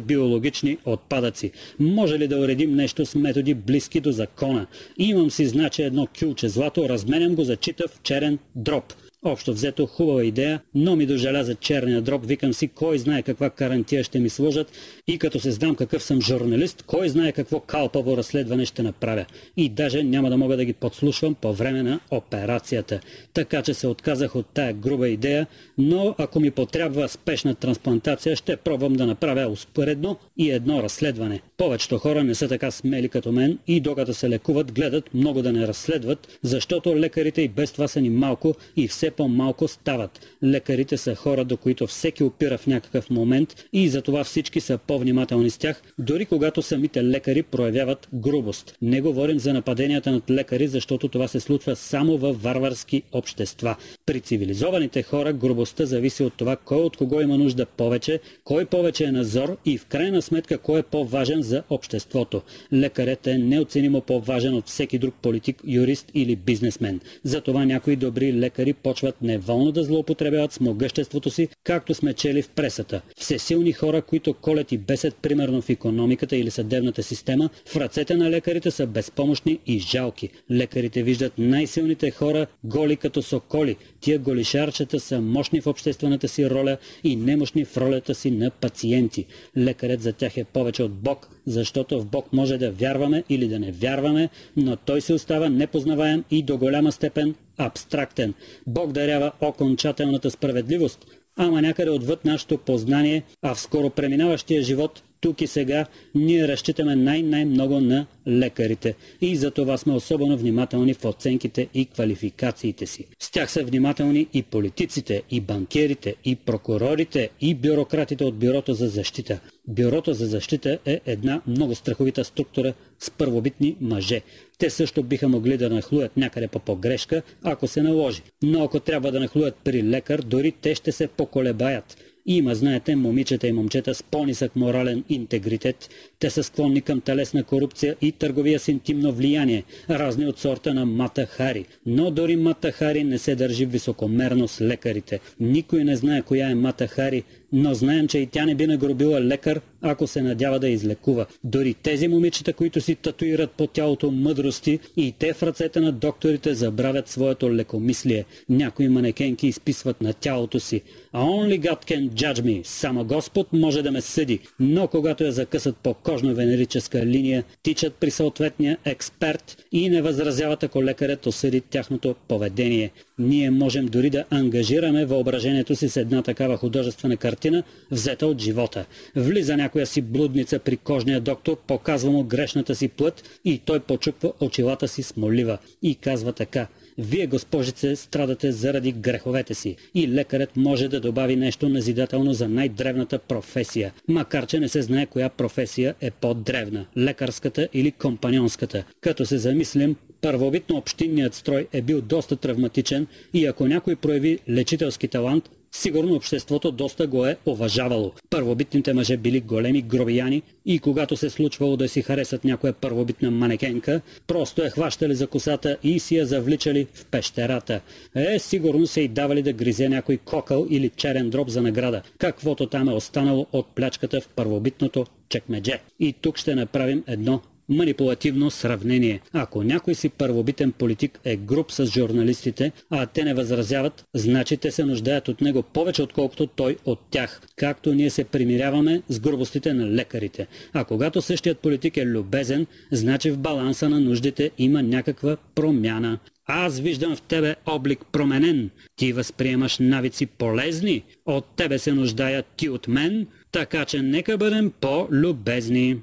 биологични 0.62 0.78
отпадъци. 0.86 1.51
Може 1.80 2.20
ли 2.20 2.28
да 2.28 2.39
уредим 2.39 2.76
нещо 2.76 3.05
с 3.05 3.16
методи 3.16 3.53
близки 3.53 3.99
до 3.99 4.12
закона? 4.12 4.68
Имам 4.97 5.32
си 5.32 5.45
значи 5.45 5.82
едно 5.82 6.07
кюлче 6.20 6.49
злато, 6.49 6.89
разменям 6.89 7.36
го 7.36 7.43
за 7.43 7.55
читав 7.55 7.99
черен 8.03 8.39
дроб. 8.55 8.93
Общо 9.24 9.53
взето 9.53 9.86
хубава 9.86 10.24
идея, 10.24 10.62
но 10.76 10.95
ми 10.95 11.05
дожаля 11.05 11.43
за 11.43 11.55
черния 11.55 12.01
дроб, 12.01 12.26
викам 12.26 12.53
си 12.53 12.68
кой 12.68 12.97
знае 12.97 13.22
каква 13.22 13.49
карантия 13.49 14.03
ще 14.03 14.20
ми 14.20 14.30
сложат 14.30 14.72
и 15.12 15.18
като 15.18 15.39
се 15.39 15.51
знам 15.51 15.76
какъв 15.76 16.03
съм 16.03 16.22
журналист, 16.22 16.84
кой 16.88 17.09
знае 17.09 17.32
какво 17.32 17.59
калпаво 17.59 18.18
разследване 18.18 18.66
ще 18.66 18.84
направя. 18.84 19.26
И 19.57 19.70
даже 19.70 20.03
няма 20.03 20.30
да 20.30 20.38
мога 20.38 20.57
да 20.57 20.66
ги 20.66 20.74
подслушвам 20.74 21.36
по 21.36 21.53
време 21.53 21.84
на 21.84 21.99
операцията. 22.12 22.99
Така 23.34 23.62
че 23.62 23.74
се 23.74 23.88
отказах 23.88 24.36
от 24.36 24.45
тая 24.45 24.74
груба 24.74 25.09
идея, 25.09 25.47
но 25.78 26.16
ако 26.18 26.39
ми 26.39 26.51
потрябва 26.51 27.09
спешна 27.09 27.55
трансплантация, 27.55 28.36
ще 28.36 28.55
пробвам 28.55 28.93
да 28.93 29.05
направя 29.05 29.47
успоредно 29.47 30.18
и 30.38 30.51
едно 30.51 30.84
разследване. 30.84 31.41
Повечето 31.57 31.97
хора 31.97 32.24
не 32.24 32.36
са 32.36 32.47
така 32.47 32.72
смели 32.72 33.09
като 33.09 33.32
мен 33.32 33.59
и 33.68 33.80
докато 33.80 34.14
се 34.14 34.30
лекуват, 34.30 34.72
гледат 34.72 35.14
много 35.14 35.41
да 35.41 35.53
не 35.53 35.68
разследват, 35.68 36.39
защото 36.43 36.95
лекарите 36.95 37.41
и 37.41 37.47
без 37.47 37.72
това 37.72 37.88
са 37.88 38.01
ни 38.01 38.09
малко 38.09 38.55
и 38.78 38.88
все 38.88 39.12
по-малко 39.12 39.68
стават. 39.68 40.20
Лекарите 40.43 40.97
са 40.97 41.16
хора, 41.16 41.45
до 41.45 41.57
които 41.57 41.88
всеки 41.88 42.24
опира 42.24 42.57
в 42.57 42.68
някакъв 42.68 43.09
момент 43.09 43.66
и 43.74 43.89
затова 43.89 44.24
всички 44.24 44.62
са 44.62 44.78
по-внимателни 45.02 45.49
с 45.49 45.58
тях, 45.58 45.82
дори 45.99 46.26
когато 46.26 46.62
самите 46.62 47.04
лекари 47.04 47.43
проявяват 47.43 48.08
грубост. 48.14 48.78
Не 48.82 49.02
говорим 49.02 49.39
за 49.39 49.54
нападенията 49.54 50.12
над 50.12 50.30
лекари, 50.30 50.68
защото 50.68 51.08
това 51.08 51.28
се 51.28 51.39
случва 51.39 51.76
само 51.76 52.18
във 52.18 52.43
варварски 52.43 53.04
общества. 53.12 53.76
При 54.06 54.20
цивилизованите 54.20 55.04
хора 55.04 55.34
грубостта 55.34 55.86
зависи 55.86 56.24
от 56.24 56.34
това 56.34 56.56
кой 56.56 56.82
от 56.82 56.97
кого 56.97 57.22
има 57.22 57.38
нужда 57.38 57.66
повече, 57.66 58.20
кой 58.43 58.66
повече 58.66 59.04
е 59.04 59.12
назор 59.12 59.58
и 59.66 59.78
в 59.78 59.86
крайна 59.86 60.22
сметка 60.22 60.58
кой 60.58 60.80
е 60.80 60.84
по-важен 60.84 61.41
за 61.41 61.64
обществото. 61.70 62.41
Лекарят 62.74 63.28
е 63.28 63.38
неоценимо 63.38 64.02
по-важен 64.02 64.54
от 64.54 64.68
всеки 64.68 64.97
друг 64.97 65.14
политик, 65.22 65.62
юрист 65.68 66.12
или 66.14 66.36
бизнесмен. 66.36 66.99
Затова 67.24 67.66
някои 67.66 67.95
добри 67.95 68.34
лекари 68.34 68.74
почват 68.74 69.22
неволно 69.22 69.72
да 69.72 69.84
злоупотребяват 69.84 70.52
с 70.52 70.60
могъществото 70.60 71.30
си, 71.30 71.47
както 71.64 71.93
сме 71.93 72.14
чели 72.14 72.41
в 72.41 72.49
пресата. 72.49 73.02
Всесилни 73.18 73.72
хора, 73.72 74.02
които 74.02 74.34
колят 74.34 74.72
и 74.72 74.78
бесят 74.88 75.16
примерно 75.16 75.62
в 75.62 75.70
економиката 75.70 76.38
или 76.38 76.52
съдебната 76.52 77.04
система, 77.04 77.50
в 77.66 77.76
ръцете 77.76 78.16
на 78.16 78.32
лекарите 78.32 78.72
са 78.72 78.88
безпомощни 78.88 79.60
и 79.68 79.80
жалки. 79.80 80.30
Лекарите 80.52 81.04
виждат 81.04 81.34
най-силните 81.38 82.12
хора 82.12 82.48
голи 82.64 82.96
като 82.96 83.22
соколи. 83.22 83.76
Тия 84.00 84.20
голишарчета 84.20 85.00
са 85.00 85.22
мощни 85.22 85.62
в 85.62 85.68
обществената 85.68 86.28
си 86.28 86.50
роля 86.50 86.78
и 87.04 87.16
немощни 87.16 87.66
в 87.66 87.78
ролята 87.78 88.16
си 88.16 88.32
на 88.32 88.50
пациенти. 88.50 89.26
Лекарят 89.58 90.02
за 90.02 90.14
тях 90.14 90.38
е 90.38 90.44
повече 90.44 90.84
от 90.84 90.94
Бог, 90.94 91.30
защото 91.46 92.02
в 92.02 92.06
Бог 92.06 92.34
може 92.34 92.58
да 92.58 92.72
вярваме 92.72 93.24
или 93.30 93.48
да 93.48 93.60
не 93.60 93.72
вярваме, 93.72 94.30
но 94.58 94.76
той 94.76 95.02
се 95.02 95.14
остава 95.14 95.50
непознаваем 95.50 96.24
и 96.32 96.44
до 96.44 96.58
голяма 96.58 96.92
степен 96.92 97.36
абстрактен. 97.58 98.34
Бог 98.68 98.92
дарява 98.92 99.32
окончателната 99.42 100.32
справедливост, 100.32 101.06
ама 101.38 101.62
някъде 101.62 101.92
отвъд 101.92 102.26
нашето 102.26 102.58
познание, 102.58 103.24
а 103.42 103.56
в 103.56 103.62
скоро 103.62 103.90
преминаващия 103.90 104.64
живот 104.64 105.04
тук 105.22 105.42
и 105.42 105.48
сега 105.48 105.86
ние 106.16 106.48
разчитаме 106.48 106.96
най-най-много 106.96 107.80
на 107.80 108.06
лекарите 108.28 108.96
и 109.22 109.36
за 109.36 109.52
това 109.52 109.78
сме 109.78 109.94
особено 109.94 110.38
внимателни 110.38 110.94
в 110.94 111.06
оценките 111.06 111.68
и 111.74 111.86
квалификациите 111.86 112.86
си. 112.86 113.06
С 113.20 113.32
тях 113.32 113.52
са 113.52 113.64
внимателни 113.64 114.28
и 114.34 114.44
политиците, 114.44 115.24
и 115.32 115.42
банкерите, 115.42 116.16
и 116.26 116.36
прокурорите, 116.36 117.30
и 117.42 117.56
бюрократите 117.56 118.24
от 118.24 118.36
Бюрото 118.36 118.74
за 118.74 118.88
защита. 118.88 119.40
Бюрото 119.68 120.14
за 120.14 120.26
защита 120.26 120.80
е 120.86 121.02
една 121.06 121.42
много 121.48 121.76
страховита 121.76 122.24
структура 122.24 122.74
с 123.00 123.12
първобитни 123.12 123.76
мъже. 123.82 124.22
Те 124.58 124.70
също 124.70 125.04
биха 125.04 125.28
могли 125.28 125.58
да 125.58 125.70
нахлуят 125.70 126.18
някъде 126.18 126.48
по 126.48 126.60
погрешка, 126.60 127.22
ако 127.44 127.68
се 127.68 127.82
наложи. 127.82 128.22
Но 128.44 128.64
ако 128.64 128.80
трябва 128.80 129.12
да 129.12 129.20
нахлуят 129.20 129.56
при 129.64 129.84
лекар, 129.84 130.22
дори 130.22 130.52
те 130.52 130.76
ще 130.76 130.92
се 130.92 131.08
поколебаят. 131.08 131.98
Има, 132.26 132.56
знаете, 132.56 132.96
момичета 132.96 133.48
и 133.48 133.52
момчета 133.52 133.96
с 133.96 134.04
по-нисък 134.04 134.56
морален 134.56 135.04
интегритет. 135.10 135.90
Те 136.20 136.30
са 136.30 136.44
склонни 136.44 136.82
към 136.82 137.02
телесна 137.02 137.44
корупция 137.44 137.96
и 138.02 138.12
търговия 138.12 138.60
с 138.60 138.68
интимно 138.68 139.12
влияние, 139.12 139.64
разни 139.90 140.26
от 140.26 140.40
сорта 140.40 140.74
на 140.74 140.86
Мата 140.86 141.26
Хари. 141.26 141.66
Но 141.86 142.12
дори 142.12 142.36
Мата 142.36 142.72
Хари 142.72 143.04
не 143.04 143.18
се 143.18 143.36
държи 143.36 143.66
високомерно 143.66 144.48
с 144.48 144.62
лекарите. 144.62 145.20
Никой 145.40 145.84
не 145.84 145.96
знае 145.96 146.22
коя 146.22 146.50
е 146.50 146.56
Мата 146.56 146.88
Хари, 146.88 147.24
но 147.54 147.74
знаем, 147.74 148.08
че 148.08 148.18
и 148.18 148.28
тя 148.28 148.45
не 148.45 148.56
би 148.56 148.68
нагробила 148.68 149.22
лекар, 149.22 149.62
ако 149.82 150.08
се 150.08 150.22
надява 150.22 150.60
да 150.60 150.70
излекува. 150.70 151.26
Дори 151.43 151.74
тези 151.74 152.08
момичета, 152.08 152.54
които 152.54 152.82
си 152.82 152.95
татуират 152.95 153.52
по 153.52 153.68
тялото 153.68 154.12
мъдрости, 154.12 154.80
и 154.97 155.14
те 155.20 155.34
в 155.34 155.43
ръцете 155.43 155.80
на 155.80 155.91
докторите 155.91 156.54
забравят 156.54 157.08
своето 157.08 157.54
лекомислие. 157.54 158.26
Някои 158.49 158.88
манекенки 158.88 159.47
изписват 159.47 160.02
на 160.02 160.14
тялото 160.14 160.60
си. 160.60 160.82
Only 161.14 161.60
God 161.60 161.86
can 161.86 162.10
judge 162.10 162.41
me. 162.41 162.64
Само 162.64 163.06
Господ 163.06 163.54
може 163.54 163.82
да 163.82 163.91
ме 163.91 164.02
съди. 164.02 164.39
Но 164.60 164.88
когато 164.88 165.24
я 165.24 165.32
закъсат 165.32 165.78
по 165.78 165.93
кожно-венерическа 165.93 167.06
линия, 167.06 167.43
тичат 167.64 167.95
при 167.95 168.12
съответния 168.12 168.78
експерт 168.86 169.58
и 169.72 169.89
не 169.89 170.02
възразяват, 170.02 170.64
ако 170.64 170.84
лекарят 170.84 171.26
осъди 171.26 171.62
тяхното 171.62 172.16
поведение. 172.28 172.91
Ние 173.22 173.52
можем 173.52 173.86
дори 173.86 174.10
да 174.10 174.26
ангажираме 174.30 175.06
въображението 175.06 175.76
си 175.76 175.90
с 175.90 175.98
една 175.98 176.22
такава 176.22 176.58
художествена 176.58 177.18
картина, 177.18 177.64
взета 177.92 178.28
от 178.28 178.42
живота. 178.42 178.86
Влиза 179.16 179.58
някоя 179.58 179.86
си 179.86 180.02
блудница 180.02 180.60
при 180.60 180.78
кожния 180.78 181.22
доктор, 181.22 181.58
показва 181.68 182.12
му 182.12 182.24
грешната 182.24 182.76
си 182.76 182.88
плът 182.88 183.40
и 183.46 183.58
той 183.58 183.80
почупва 183.80 184.32
очилата 184.40 184.88
си 184.88 185.04
с 185.04 185.18
молива 185.18 185.58
и 185.82 185.96
казва 185.96 186.34
така– 186.34 186.68
вие, 186.98 187.28
госпожице, 187.28 187.96
страдате 187.96 188.52
заради 188.52 188.92
греховете 188.92 189.54
си. 189.54 189.76
И 189.96 190.08
лекарят 190.08 190.58
може 190.58 190.88
да 190.88 191.00
добави 191.00 191.36
нещо 191.36 191.70
назидателно 191.70 192.34
за 192.34 192.50
най-древната 192.50 193.20
професия, 193.20 193.94
макар 194.08 194.46
че 194.46 194.60
не 194.60 194.70
се 194.70 194.82
знае 194.82 195.06
коя 195.06 195.30
професия 195.30 195.96
е 196.02 196.12
по-древна– 196.12 196.86
лекарската 196.98 197.68
или 197.74 197.92
компаньонската. 197.92 198.84
Като 199.02 199.26
се 199.26 199.38
замислим, 199.38 199.96
първобитно 200.22 200.78
общинният 200.78 201.34
строй 201.34 201.68
е 201.74 201.82
бил 201.82 202.02
доста 202.02 202.36
травматичен 202.36 203.08
и 203.34 203.46
ако 203.46 203.68
някой 203.68 203.96
прояви 203.96 204.40
лечителски 204.50 205.08
талант, 205.08 205.50
Сигурно 205.74 206.16
обществото 206.16 206.72
доста 206.72 207.08
го 207.08 207.26
е 207.26 207.38
уважавало. 207.46 208.12
Първобитните 208.30 208.94
мъже 208.94 209.18
били 209.18 209.42
големи 209.42 209.82
гробияни 209.82 210.42
и 210.66 210.80
когато 210.80 211.18
се 211.18 211.30
случвало 211.30 211.78
да 211.78 211.90
си 211.90 212.02
харесат 212.02 212.44
някоя 212.44 212.74
първобитна 212.74 213.32
манекенка, 213.32 214.02
просто 214.28 214.62
я 214.62 214.70
хващали 214.70 215.16
за 215.16 215.28
косата 215.28 215.78
и 215.84 216.00
си 216.00 216.16
я 216.16 216.26
завличали 216.26 216.88
в 216.94 217.06
пещерата. 217.06 217.82
Е, 218.16 218.40
сигурно 218.40 218.88
се 218.88 219.02
и 219.02 219.08
давали 219.08 219.42
да 219.42 219.54
гризе 219.54 219.90
някой 219.90 220.18
кокъл 220.18 220.68
или 220.70 220.90
черен 220.90 221.30
дроб 221.30 221.50
за 221.50 221.62
награда, 221.62 222.02
каквото 222.18 222.66
там 222.66 222.90
е 222.90 222.94
останало 222.94 223.48
от 223.52 223.68
плячката 223.76 224.22
в 224.22 224.28
първобитното 224.28 225.06
чекмедже. 225.30 225.80
И 226.00 226.14
тук 226.14 226.38
ще 226.38 226.56
направим 226.56 227.04
едно 227.08 227.42
манипулативно 227.72 228.52
сравнение. 228.52 229.22
Ако 229.34 229.64
някой 229.64 229.96
си 229.96 230.10
първобитен 230.10 230.72
политик 230.72 231.20
е 231.24 231.36
груп 231.36 231.72
с 231.72 231.86
журналистите, 231.86 232.72
а 232.90 233.06
те 233.06 233.24
не 233.24 233.34
възразяват, 233.34 234.04
значи 234.16 234.58
те 234.58 234.72
се 234.72 234.86
нуждаят 234.86 235.28
от 235.28 235.42
него 235.42 235.64
повече 235.64 236.02
отколкото 236.02 236.48
той 236.48 236.78
от 236.86 237.00
тях, 237.12 237.42
както 237.56 237.94
ние 237.94 238.10
се 238.10 238.24
примиряваме 238.24 239.02
с 239.10 239.20
грубостите 239.20 239.74
на 239.74 239.88
лекарите. 239.88 240.48
А 240.74 240.84
когато 240.84 241.22
същият 241.22 241.60
политик 241.60 241.98
е 241.98 242.06
любезен, 242.06 242.68
значи 242.92 243.32
в 243.32 243.38
баланса 243.38 243.90
на 243.90 244.00
нуждите 244.00 244.52
има 244.58 244.84
някаква 244.84 245.38
промяна. 245.56 246.20
Аз 246.46 246.80
виждам 246.80 247.16
в 247.16 247.22
тебе 247.22 247.56
облик 247.66 248.00
променен. 248.12 248.70
Ти 248.96 249.14
възприемаш 249.14 249.78
навици 249.80 250.26
полезни. 250.26 251.04
От 251.26 251.46
тебе 251.56 251.80
се 251.80 251.94
нуждаят 251.94 252.46
ти 252.58 252.70
от 252.70 252.88
мен, 252.88 253.28
така 253.52 253.86
че 253.86 254.02
нека 254.02 254.38
бъдем 254.38 254.72
по-любезни. 254.82 255.98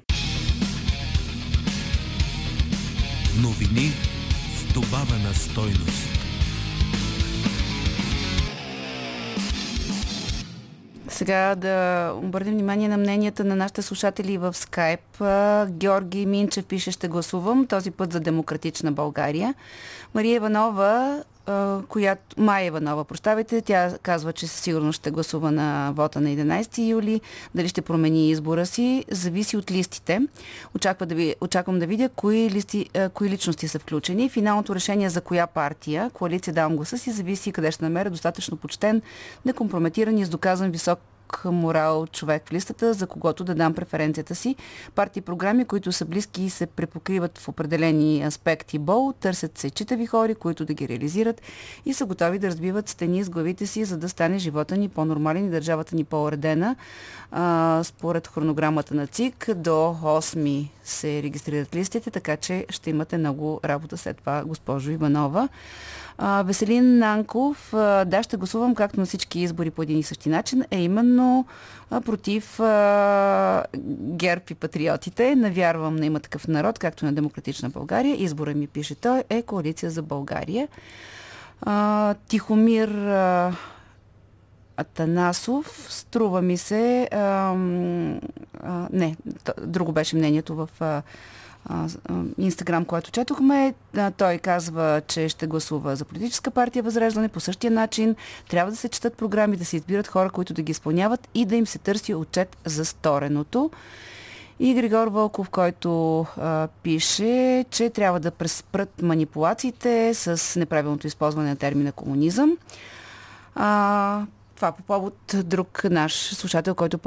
Новини 3.43 3.91
с 4.55 4.73
добавена 4.73 5.33
стойност. 5.33 6.09
Сега 11.07 11.55
да 11.55 12.11
обърнем 12.23 12.53
внимание 12.53 12.87
на 12.87 12.97
мненията 12.97 13.43
на 13.43 13.55
нашите 13.55 13.81
слушатели 13.81 14.37
в 14.37 14.53
скайп. 14.53 15.23
Георги 15.69 16.25
Минчев 16.25 16.65
пише 16.65 16.91
ще 16.91 17.07
гласувам, 17.07 17.67
този 17.67 17.91
път 17.91 18.13
за 18.13 18.19
демократична 18.19 18.91
България. 18.91 19.53
Мария 20.15 20.35
Иванова 20.35 21.23
която 21.87 22.21
Майя 22.37 22.65
Иванова, 22.67 23.03
прощавайте, 23.03 23.61
тя 23.61 23.97
казва, 24.03 24.33
че 24.33 24.47
със 24.47 24.59
сигурност 24.59 24.97
ще 24.97 25.11
гласува 25.11 25.51
на 25.51 25.91
вота 25.95 26.21
на 26.21 26.29
11 26.29 26.87
юли. 26.87 27.21
Дали 27.55 27.67
ще 27.67 27.81
промени 27.81 28.29
избора 28.29 28.65
си, 28.65 29.05
зависи 29.11 29.57
от 29.57 29.71
листите. 29.71 30.21
Очаква 30.75 31.05
да 31.05 31.15
ви, 31.15 31.35
очаквам 31.41 31.79
да 31.79 31.87
видя 31.87 32.09
кои, 32.09 32.49
листи, 32.49 32.89
кои 33.13 33.29
личности 33.29 33.67
са 33.67 33.79
включени. 33.79 34.29
Финалното 34.29 34.75
решение 34.75 35.09
за 35.09 35.21
коя 35.21 35.47
партия, 35.47 36.09
коалиция 36.13 36.53
давам 36.53 36.75
гласа 36.75 36.97
си, 36.97 37.11
зависи 37.11 37.51
къде 37.51 37.71
ще 37.71 37.83
намеря 37.83 38.09
достатъчно 38.09 38.57
почтен, 38.57 39.01
некомпрометиран 39.45 40.17
и 40.17 40.25
с 40.25 40.29
доказан 40.29 40.71
висок 40.71 40.99
морал 41.45 42.07
човек 42.07 42.43
в 42.49 42.53
листата, 42.53 42.93
за 42.93 43.07
когото 43.07 43.43
да 43.43 43.55
дам 43.55 43.73
преференцията 43.73 44.35
си. 44.35 44.55
Партии 44.95 45.21
програми, 45.21 45.65
които 45.65 45.91
са 45.91 46.05
близки 46.05 46.43
и 46.43 46.49
се 46.49 46.65
препокриват 46.65 47.37
в 47.37 47.47
определени 47.47 48.23
аспекти 48.23 48.79
бол, 48.79 49.13
търсят 49.13 49.57
се 49.57 49.69
читави 49.69 50.05
хори, 50.05 50.35
които 50.35 50.65
да 50.65 50.73
ги 50.73 50.87
реализират 50.87 51.41
и 51.85 51.93
са 51.93 52.05
готови 52.05 52.39
да 52.39 52.47
разбиват 52.47 52.89
стени 52.89 53.23
с 53.23 53.29
главите 53.29 53.67
си, 53.67 53.85
за 53.85 53.97
да 53.97 54.09
стане 54.09 54.37
живота 54.37 54.77
ни 54.77 54.89
по-нормален 54.89 55.45
и 55.45 55.49
държавата 55.49 55.95
ни 55.95 56.03
по-уредена. 56.03 56.75
според 57.83 58.27
хронограмата 58.27 58.95
на 58.95 59.07
ЦИК 59.07 59.53
до 59.55 59.97
8 60.03 60.67
се 60.83 61.23
регистрират 61.23 61.75
листите, 61.75 62.11
така 62.11 62.37
че 62.37 62.65
ще 62.69 62.89
имате 62.89 63.17
много 63.17 63.59
работа 63.65 63.97
след 63.97 64.17
това, 64.17 64.43
госпожо 64.45 64.91
Иванова. 64.91 65.49
А, 66.21 66.43
Веселин 66.43 66.97
Нанков, 66.97 67.73
а, 67.73 68.05
да, 68.05 68.23
ще 68.23 68.37
гласувам 68.37 68.75
както 68.75 68.99
на 68.99 69.05
всички 69.05 69.39
избори 69.39 69.71
по 69.71 69.81
един 69.81 69.99
и 69.99 70.03
същи 70.03 70.29
начин, 70.29 70.63
е 70.71 70.81
именно 70.81 71.45
а, 71.91 72.01
против 72.01 72.59
а, 72.59 73.65
ГЕРБ 73.99 74.41
и 74.49 74.53
патриотите. 74.53 75.35
Навярвам 75.35 75.95
на 75.95 76.05
има 76.05 76.19
такъв 76.19 76.47
народ, 76.47 76.79
както 76.79 77.05
на 77.05 77.13
Демократична 77.13 77.69
България. 77.69 78.23
Избора 78.23 78.53
ми, 78.53 78.67
пише 78.67 78.95
той, 78.95 79.23
е 79.29 79.41
Коалиция 79.41 79.91
за 79.91 80.01
България. 80.01 80.67
А, 81.61 82.13
Тихомир 82.13 82.89
а, 82.89 83.55
Атанасов, 84.77 85.87
струва 85.89 86.41
ми 86.41 86.57
се, 86.57 87.09
а, 87.11 87.17
а, 88.63 88.87
не, 88.93 89.15
друго 89.61 89.91
беше 89.91 90.15
мнението 90.15 90.55
в 90.55 90.69
а, 90.79 91.01
Инстаграм, 92.37 92.85
което 92.85 93.11
четохме. 93.11 93.73
Той 94.17 94.37
казва, 94.37 95.01
че 95.07 95.29
ще 95.29 95.47
гласува 95.47 95.95
за 95.95 96.05
политическа 96.05 96.51
партия 96.51 96.83
Възраждане 96.83 97.27
по 97.27 97.39
същия 97.39 97.71
начин. 97.71 98.15
Трябва 98.49 98.71
да 98.71 98.77
се 98.77 98.89
четат 98.89 99.17
програми, 99.17 99.57
да 99.57 99.65
се 99.65 99.75
избират 99.75 100.07
хора, 100.07 100.29
които 100.29 100.53
да 100.53 100.61
ги 100.61 100.71
изпълняват 100.71 101.27
и 101.35 101.45
да 101.45 101.55
им 101.55 101.67
се 101.67 101.77
търси 101.79 102.13
отчет 102.13 102.57
за 102.65 102.85
стореното. 102.85 103.71
И 104.59 104.73
Григор 104.73 105.07
Вълков, 105.07 105.49
който 105.49 106.19
а, 106.21 106.67
пише, 106.83 107.65
че 107.71 107.89
трябва 107.89 108.19
да 108.19 108.31
преспрат 108.31 109.01
манипулациите 109.01 110.13
с 110.13 110.59
неправилното 110.59 111.07
използване 111.07 111.49
на 111.49 111.55
термина 111.55 111.91
комунизъм. 111.91 112.57
А, 113.55 114.25
това 114.59 114.71
по 114.71 114.83
повод 114.83 115.13
друг 115.43 115.83
наш 115.83 116.35
слушател, 116.35 116.75
който 116.75 116.97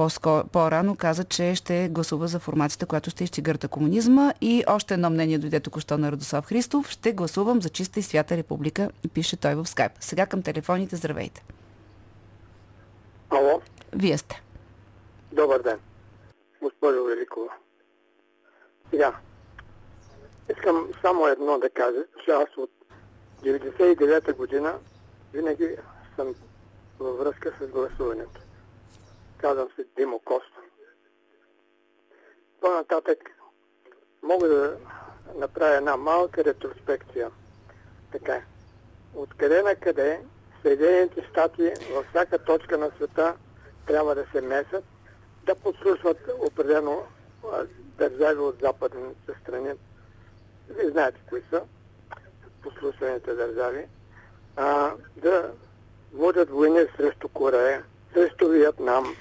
по-рано 0.52 0.96
каза, 0.96 1.24
че 1.24 1.54
ще 1.54 1.88
гласува 1.88 2.26
за 2.28 2.38
формацията, 2.38 2.86
която 2.86 3.10
ще 3.10 3.24
изчегърта 3.24 3.68
комунизма. 3.68 4.32
И 4.40 4.64
още 4.68 4.94
едно 4.94 5.10
мнение 5.10 5.38
дойде 5.38 5.60
току-що 5.60 5.98
на 5.98 6.12
Радослав 6.12 6.44
Христов. 6.46 6.90
Ще 6.90 7.12
гласувам 7.12 7.62
за 7.62 7.68
чиста 7.68 8.00
и 8.00 8.02
свята 8.02 8.36
република, 8.36 8.90
пише 9.14 9.36
той 9.36 9.54
в 9.54 9.66
скайп. 9.66 9.92
Сега 10.00 10.26
към 10.26 10.42
телефоните. 10.42 10.96
Здравейте. 10.96 11.44
Ало. 13.30 13.60
Вие 13.92 14.18
сте. 14.18 14.42
Добър 15.32 15.62
ден. 15.62 15.78
Госпожо 16.62 17.04
Великова. 17.04 17.52
Сега. 18.90 19.12
Искам 20.56 20.88
само 21.02 21.26
едно 21.26 21.58
да 21.58 21.70
кажа, 21.70 22.04
че 22.24 22.30
аз 22.30 22.56
от 22.56 22.70
99-та 23.42 24.32
година 24.32 24.74
винаги 25.32 25.68
съм 26.16 26.34
във 27.02 27.18
връзка 27.18 27.52
с 27.60 27.66
гласуването. 27.66 28.40
Казвам 29.38 29.68
се 29.76 29.84
Димо 29.96 30.18
Коста. 30.18 30.58
По-нататък 32.60 33.18
мога 34.22 34.48
да 34.48 34.76
направя 35.34 35.74
една 35.74 35.96
малка 35.96 36.44
ретроспекция. 36.44 37.30
Така. 38.12 38.42
Откъде 39.14 39.62
на 39.62 39.74
къде 39.74 40.20
Съединените 40.62 41.26
щати 41.30 41.72
във 41.94 42.06
всяка 42.06 42.38
точка 42.38 42.78
на 42.78 42.90
света 42.96 43.34
трябва 43.86 44.14
да 44.14 44.26
се 44.32 44.40
месят, 44.40 44.84
да 45.46 45.54
подслушват 45.54 46.30
определено 46.38 47.02
държави 47.98 48.38
от 48.40 48.60
западните 48.60 49.32
страни. 49.42 49.70
Вие 50.68 50.90
знаете 50.90 51.20
кои 51.28 51.42
са 51.50 51.62
послушаните 52.62 53.34
държави. 53.34 53.86
А, 54.56 54.92
да 55.16 55.52
водят 56.14 56.50
войни 56.50 56.86
срещу 56.96 57.28
Корея, 57.28 57.82
срещу 58.14 58.48
Виетнам, 58.48 59.14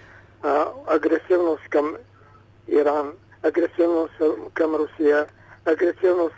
агресивност 0.88 1.64
към 1.70 1.96
Иран, 2.68 3.12
агресивност 3.44 4.14
към 4.54 4.76
Русия, 4.76 5.26
агресивност 5.66 6.36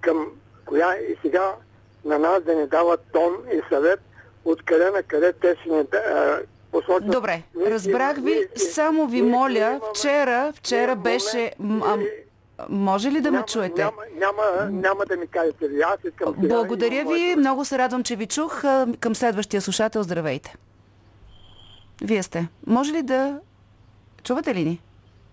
към 0.00 0.26
коя 0.64 0.96
и 0.96 1.16
сега 1.22 1.54
на 2.04 2.18
нас 2.18 2.42
да 2.42 2.54
ни 2.54 2.66
дават 2.66 3.00
тон 3.12 3.36
и 3.52 3.60
съвет 3.68 4.00
откъде 4.44 4.90
на 4.90 5.02
къде 5.02 5.32
те 5.32 5.56
ще 5.60 5.70
ни 5.70 5.84
посочат. 6.72 7.10
Добре, 7.10 7.42
разбрах 7.66 8.16
ви, 8.16 8.48
само 8.56 9.06
ви 9.06 9.22
моля, 9.22 9.80
вчера, 9.90 10.52
вчера 10.56 10.96
беше... 10.96 11.52
Може 12.68 13.10
ли 13.10 13.20
да 13.20 13.30
няма, 13.30 13.38
ме 13.38 13.46
чуете? 13.46 13.82
Няма, 13.82 14.02
няма, 14.18 14.70
няма 14.70 15.04
да 15.06 15.16
ми 15.16 15.26
кажете. 15.26 15.66
Аз 15.86 15.98
искам 16.08 16.34
сега 16.40 16.54
Благодаря 16.54 17.04
ви. 17.04 17.36
Много 17.36 17.64
се 17.64 17.78
радвам, 17.78 18.02
че 18.02 18.16
ви 18.16 18.26
чух. 18.26 18.64
Към 19.00 19.14
следващия 19.14 19.60
слушател, 19.60 20.02
здравейте. 20.02 20.54
Вие 22.02 22.22
сте. 22.22 22.48
Може 22.66 22.92
ли 22.92 23.02
да... 23.02 23.40
Чувате 24.22 24.54
ли 24.54 24.64
ни? 24.64 24.80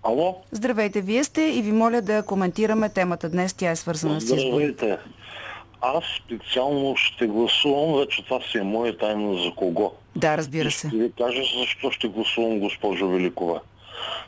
Ало? 0.04 0.42
Здравейте, 0.52 1.02
вие 1.02 1.24
сте 1.24 1.42
и 1.42 1.62
ви 1.62 1.72
моля 1.72 2.02
да 2.02 2.24
коментираме 2.24 2.90
темата 2.90 3.30
днес. 3.30 3.54
Тя 3.54 3.72
е 3.72 3.76
свързана 3.76 4.22
с 4.22 4.26
Здравейте. 4.26 4.98
Аз 5.82 6.04
специално 6.26 6.96
ще 6.96 7.28
гласувам, 7.28 8.00
вече 8.00 8.26
това 8.26 8.40
си 8.42 8.58
е 8.58 8.64
моя 8.64 8.98
тайна 8.98 9.44
за 9.44 9.52
кого. 9.56 9.92
Да, 10.16 10.38
разбира 10.38 10.72
се. 10.72 10.88
Ще 10.88 10.98
ви 10.98 11.12
кажа 11.18 11.42
защо 11.60 11.92
ще 11.92 12.08
гласувам, 12.08 12.60
госпожо 12.60 13.08
Великова. 13.08 13.62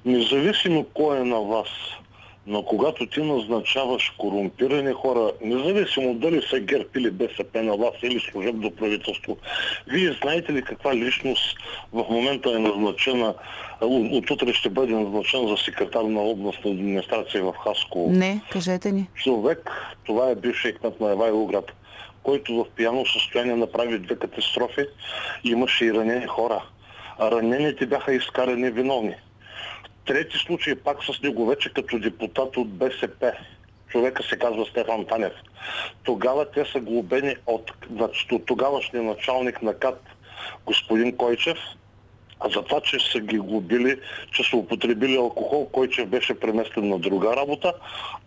Независимо 0.06 0.86
кой 0.94 1.20
е 1.20 1.24
на 1.24 1.40
вас, 1.40 1.68
но 2.48 2.64
когато 2.64 3.06
ти 3.06 3.22
назначаваш 3.22 4.14
корумпирани 4.18 4.94
хора, 4.94 5.32
независимо 5.42 6.14
дали 6.14 6.42
са 6.50 6.60
ГЕРБ 6.60 6.90
или 6.96 7.12
БСП 7.12 7.64
на 7.64 7.78
власт 7.78 8.04
или 8.04 8.20
служебно 8.20 8.72
правителство, 8.72 9.38
вие 9.88 10.12
знаете 10.22 10.54
ли 10.54 10.62
каква 10.62 10.96
личност 10.96 11.58
в 11.94 12.06
момента 12.10 12.50
е 12.52 12.60
назначена, 12.60 13.34
от 13.82 14.32
утре 14.32 14.54
ще 14.54 14.70
бъде 14.70 14.94
назначен 14.94 15.48
за 15.48 15.58
секретар 15.58 16.04
на 16.04 16.22
областна 16.22 16.72
администрация 16.72 17.44
в 17.44 17.54
Хасково? 17.64 18.12
Не, 18.12 18.42
кажете 18.52 18.92
ни. 18.92 19.08
Човек, 19.16 19.72
това 20.06 20.30
е 20.30 20.36
бившия 20.36 20.76
кмет 20.76 21.00
на 21.00 21.12
Евайлоград, 21.12 21.72
който 22.24 22.56
в 22.56 22.66
пияно 22.76 23.06
състояние 23.06 23.56
направи 23.56 24.00
две 24.00 24.16
катастрофи, 24.16 24.86
имаше 25.44 25.86
и 25.86 25.94
ранени 25.94 26.28
хора. 26.28 26.64
А 27.20 27.32
ранените 27.32 27.86
бяха 27.86 28.14
изкарани 28.14 28.70
виновни. 28.70 29.16
Трети 30.08 30.38
случай 30.38 30.76
пак 30.76 31.04
с 31.04 31.22
него 31.22 31.46
вече 31.46 31.74
като 31.74 32.00
депутат 32.00 32.58
от 32.58 32.70
БСП. 32.70 33.34
Човека 33.90 34.24
се 34.24 34.38
казва 34.40 34.66
Стефан 34.66 35.06
Танев. 35.06 35.34
Тогава 36.04 36.52
те 36.52 36.66
са 36.66 36.80
глобени 36.80 37.36
от, 37.46 37.72
от 38.32 38.46
тогавашния 38.46 39.04
началник 39.04 39.62
на 39.62 39.74
КАТ 39.74 40.02
господин 40.66 41.18
Койчев, 41.18 41.58
а 42.40 42.50
за 42.50 42.62
това, 42.62 42.82
че 42.82 43.12
са 43.12 43.20
ги 43.20 43.38
глобили, 43.38 44.00
че 44.32 44.44
са 44.50 44.58
употребили 44.58 45.16
алкохол, 45.16 45.70
който 45.72 46.06
беше 46.06 46.34
преместен 46.34 46.90
на 46.90 47.00
друга 47.00 47.36
работа, 47.36 47.74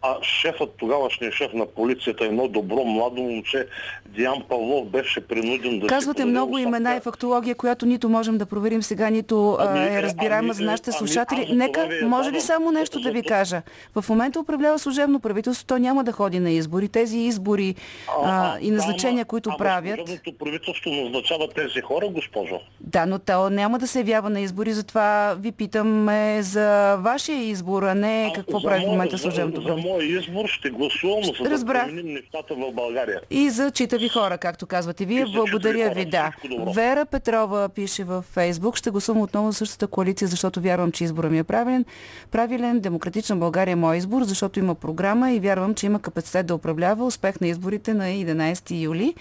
а 0.03 0.17
шефът, 0.23 0.71
тогавашният 0.77 1.35
шеф 1.35 1.53
на 1.53 1.67
полицията, 1.67 2.25
едно 2.25 2.49
добро 2.49 2.85
младо 2.85 3.23
момче, 3.23 3.67
Диан 4.07 4.43
Павлов, 4.49 4.87
беше 4.89 5.21
принуден 5.21 5.79
да 5.79 5.87
Казвате 5.87 6.25
много 6.25 6.53
оставка. 6.53 6.69
имена 6.69 6.97
и 6.97 7.01
фактология, 7.01 7.55
която 7.55 7.87
нито 7.87 8.09
можем 8.09 8.39
да 8.39 8.47
проверим 8.47 8.83
сега, 8.83 9.11
нито 9.11 9.57
ами, 9.61 9.81
е 9.81 10.03
разбираема 10.03 10.47
ами, 10.47 10.55
за 10.55 10.65
нашите 10.65 10.91
ами, 10.91 10.99
слушатели. 10.99 11.47
Ами, 11.49 11.57
Нека, 11.57 11.89
е 12.03 12.05
може 12.05 12.33
ли 12.33 12.41
само 12.41 12.71
нещо 12.71 13.01
да 13.01 13.11
ви 13.11 13.23
кажа? 13.23 13.63
В 13.95 14.05
момента 14.09 14.41
управлява 14.41 14.79
служебно 14.79 15.21
правителство, 15.21 15.67
то 15.67 15.79
няма 15.79 16.05
да 16.05 16.13
ходи 16.13 16.41
на 16.41 16.51
избори. 16.51 16.89
Тези 16.89 17.19
избори 17.19 17.75
а, 18.09 18.55
а, 18.55 18.59
и 18.61 18.71
назначения, 18.71 19.25
които 19.25 19.49
ама, 19.49 19.59
правят... 19.59 19.97
Служебното 19.97 20.39
правителство 20.39 20.91
назначава 20.91 21.49
тези 21.49 21.81
хора, 21.81 22.09
госпожо. 22.09 22.61
Да, 22.81 23.07
но 23.07 23.19
то 23.19 23.51
няма 23.51 23.79
да 23.79 23.87
се 23.87 24.00
явява 24.01 24.31
на 24.31 24.41
избори, 24.41 24.73
затова 24.73 25.37
ви 25.39 25.53
питаме 25.53 26.43
за 26.43 26.97
вашия 26.97 27.39
избор, 27.39 27.83
а 27.83 27.95
не 27.95 28.31
а, 28.31 28.37
какво 28.37 28.63
прави 28.63 28.85
в 28.85 28.89
момента 28.89 29.19
служебното 29.19 29.63
За, 29.63 29.69
за 29.69 29.77
мой 29.77 30.05
избор 30.05 30.49
ще 30.49 30.71
гласувам, 30.71 31.25
за 31.25 31.59
да 31.59 31.67
променим 31.67 32.15
нещата 32.15 32.55
в 32.55 32.73
България. 32.73 33.21
И 33.31 33.51
за 33.51 33.71
читави 33.71 34.09
хора, 34.09 34.39
както 34.39 34.67
казвате 34.67 35.05
вие. 35.05 35.25
Благодаря 35.35 35.91
ви, 35.91 36.05
да. 36.05 36.33
Вера 36.75 37.07
Петрова 37.07 37.69
пише 37.69 38.05
във 38.05 38.25
Фейсбук, 38.25 38.77
ще 38.77 38.91
гласувам 38.91 39.23
отново 39.23 39.51
за 39.51 39.57
същата 39.57 39.87
коалиция, 39.87 40.29
защото 40.29 40.61
вярвам, 40.61 40.93
че 40.93 41.05
избора 41.05 41.31
ми 41.31 41.39
е 41.39 41.45
правилен. 41.45 41.85
Правилен, 42.31 42.81
демократична 42.81 43.37
България 43.37 43.73
е 43.73 43.77
мой 43.77 43.97
избор, 43.97 44.23
защото 44.23 44.59
има 44.59 44.75
програма 44.75 45.33
и 45.33 45.41
вярвам, 45.41 45.75
че 45.75 45.87
има 45.87 46.01
капацитет 46.01 46.47
да 46.47 46.55
управлява. 46.55 47.05
Успех 47.05 47.41
на 47.41 47.49
изборите 47.49 47.95
на 47.95 48.05
11 48.05 48.81
юли. 48.83 49.15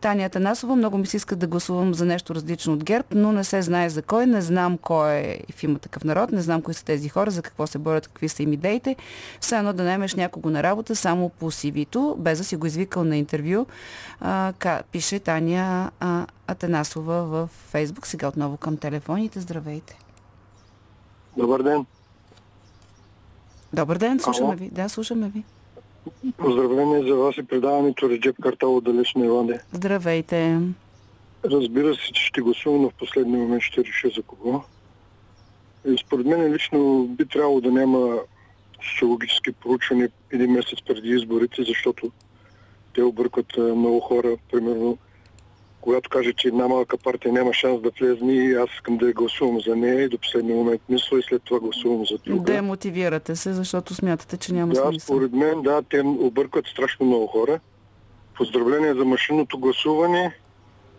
Таня 0.00 0.28
Танасова, 0.28 0.76
много 0.76 0.98
ми 0.98 1.06
се 1.06 1.16
иска 1.16 1.36
да 1.36 1.46
гласувам 1.46 1.94
за 1.94 2.04
нещо 2.04 2.34
различно 2.34 2.72
от 2.72 2.84
ГЕРБ, 2.84 3.06
но 3.10 3.32
не 3.32 3.44
се 3.44 3.62
знае 3.62 3.88
за 3.88 4.02
кой. 4.02 4.19
Не 4.26 4.40
знам 4.40 4.78
кой 4.78 5.14
е 5.14 5.40
в 5.52 5.62
има 5.62 5.78
такъв 5.78 6.04
народ, 6.04 6.32
не 6.32 6.40
знам 6.40 6.62
кои 6.62 6.74
са 6.74 6.84
тези 6.84 7.08
хора, 7.08 7.30
за 7.30 7.42
какво 7.42 7.66
се 7.66 7.78
борят, 7.78 8.08
какви 8.08 8.28
са 8.28 8.42
им 8.42 8.52
идеите. 8.52 8.96
Все 9.40 9.56
едно 9.56 9.72
да 9.72 9.82
наймеш 9.82 10.14
някого 10.14 10.50
на 10.50 10.62
работа 10.62 10.96
само 10.96 11.28
по 11.28 11.50
CV-то, 11.50 12.16
без 12.18 12.38
да 12.38 12.44
си 12.44 12.56
го 12.56 12.66
извикал 12.66 13.04
на 13.04 13.16
интервю, 13.16 13.66
а, 14.20 14.52
ка, 14.58 14.82
пише 14.92 15.18
Таня 15.18 15.90
а, 16.00 16.26
Атанасова 16.46 17.24
в 17.24 17.48
Фейсбук. 17.70 18.06
Сега 18.06 18.28
отново 18.28 18.56
към 18.56 18.76
телефоните. 18.76 19.40
Здравейте. 19.40 19.98
Добър 21.36 21.62
ден. 21.62 21.86
Добър 23.72 23.98
ден, 23.98 24.20
слушаме 24.20 24.48
Ало? 24.48 24.56
ви. 24.56 24.68
Да, 24.72 24.88
слушаме 24.88 25.28
ви. 25.28 25.44
Поздравление 26.36 27.02
за 27.02 27.14
вас 27.14 27.36
и 27.38 27.42
предаването 27.42 28.10
Реджеп 28.10 28.36
Картал 28.42 28.76
от 28.76 28.84
Далечна 28.84 29.26
Ирландия. 29.26 29.62
Здравейте. 29.72 30.60
Разбира 31.44 31.94
се, 31.94 32.12
че 32.12 32.26
ще 32.26 32.40
гласувам, 32.40 32.82
но 32.82 32.90
в 32.90 32.94
последния 32.94 33.38
момент 33.38 33.62
ще 33.62 33.84
реша 33.84 34.08
за 34.16 34.22
кого. 34.22 34.62
И 35.88 35.96
според 35.98 36.26
мен 36.26 36.52
лично 36.52 37.06
би 37.08 37.26
трябвало 37.26 37.60
да 37.60 37.70
няма 37.70 38.18
социологически 38.90 39.52
проучвания 39.52 40.10
един 40.30 40.52
месец 40.52 40.78
преди 40.86 41.08
изборите, 41.08 41.62
защото 41.62 42.10
те 42.94 43.02
объркват 43.02 43.56
много 43.56 44.00
хора. 44.00 44.36
Примерно, 44.52 44.98
когато 45.80 46.10
каже, 46.10 46.32
че 46.32 46.48
една 46.48 46.68
малка 46.68 46.98
партия 46.98 47.32
няма 47.32 47.54
шанс 47.54 47.80
да 47.80 47.90
влезне 48.00 48.32
и 48.32 48.54
аз 48.54 48.70
искам 48.74 48.96
да 48.96 49.06
я 49.06 49.12
гласувам 49.12 49.60
за 49.60 49.76
нея 49.76 50.02
и 50.02 50.08
до 50.08 50.18
последния 50.18 50.56
момент 50.56 50.82
мисля 50.88 51.18
и 51.18 51.22
след 51.22 51.42
това 51.42 51.60
гласувам 51.60 52.06
за 52.06 52.18
друга. 52.18 52.52
Демотивирате 52.52 53.36
се, 53.36 53.52
защото 53.52 53.94
смятате, 53.94 54.36
че 54.36 54.52
няма 54.52 54.74
да, 54.74 54.80
смисъл. 54.80 55.16
според 55.16 55.32
мен, 55.32 55.62
да, 55.62 55.82
те 55.82 56.00
объркват 56.00 56.66
страшно 56.66 57.06
много 57.06 57.26
хора. 57.26 57.60
Поздравление 58.34 58.94
за 58.94 59.04
машинното 59.04 59.58
гласуване 59.58 60.34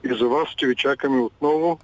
и 0.04 0.14
за 0.14 0.28
вас 0.28 0.49
ще 0.49 0.68
ви 0.68 0.76
чакаме 0.76 1.20
отново. 1.20 1.80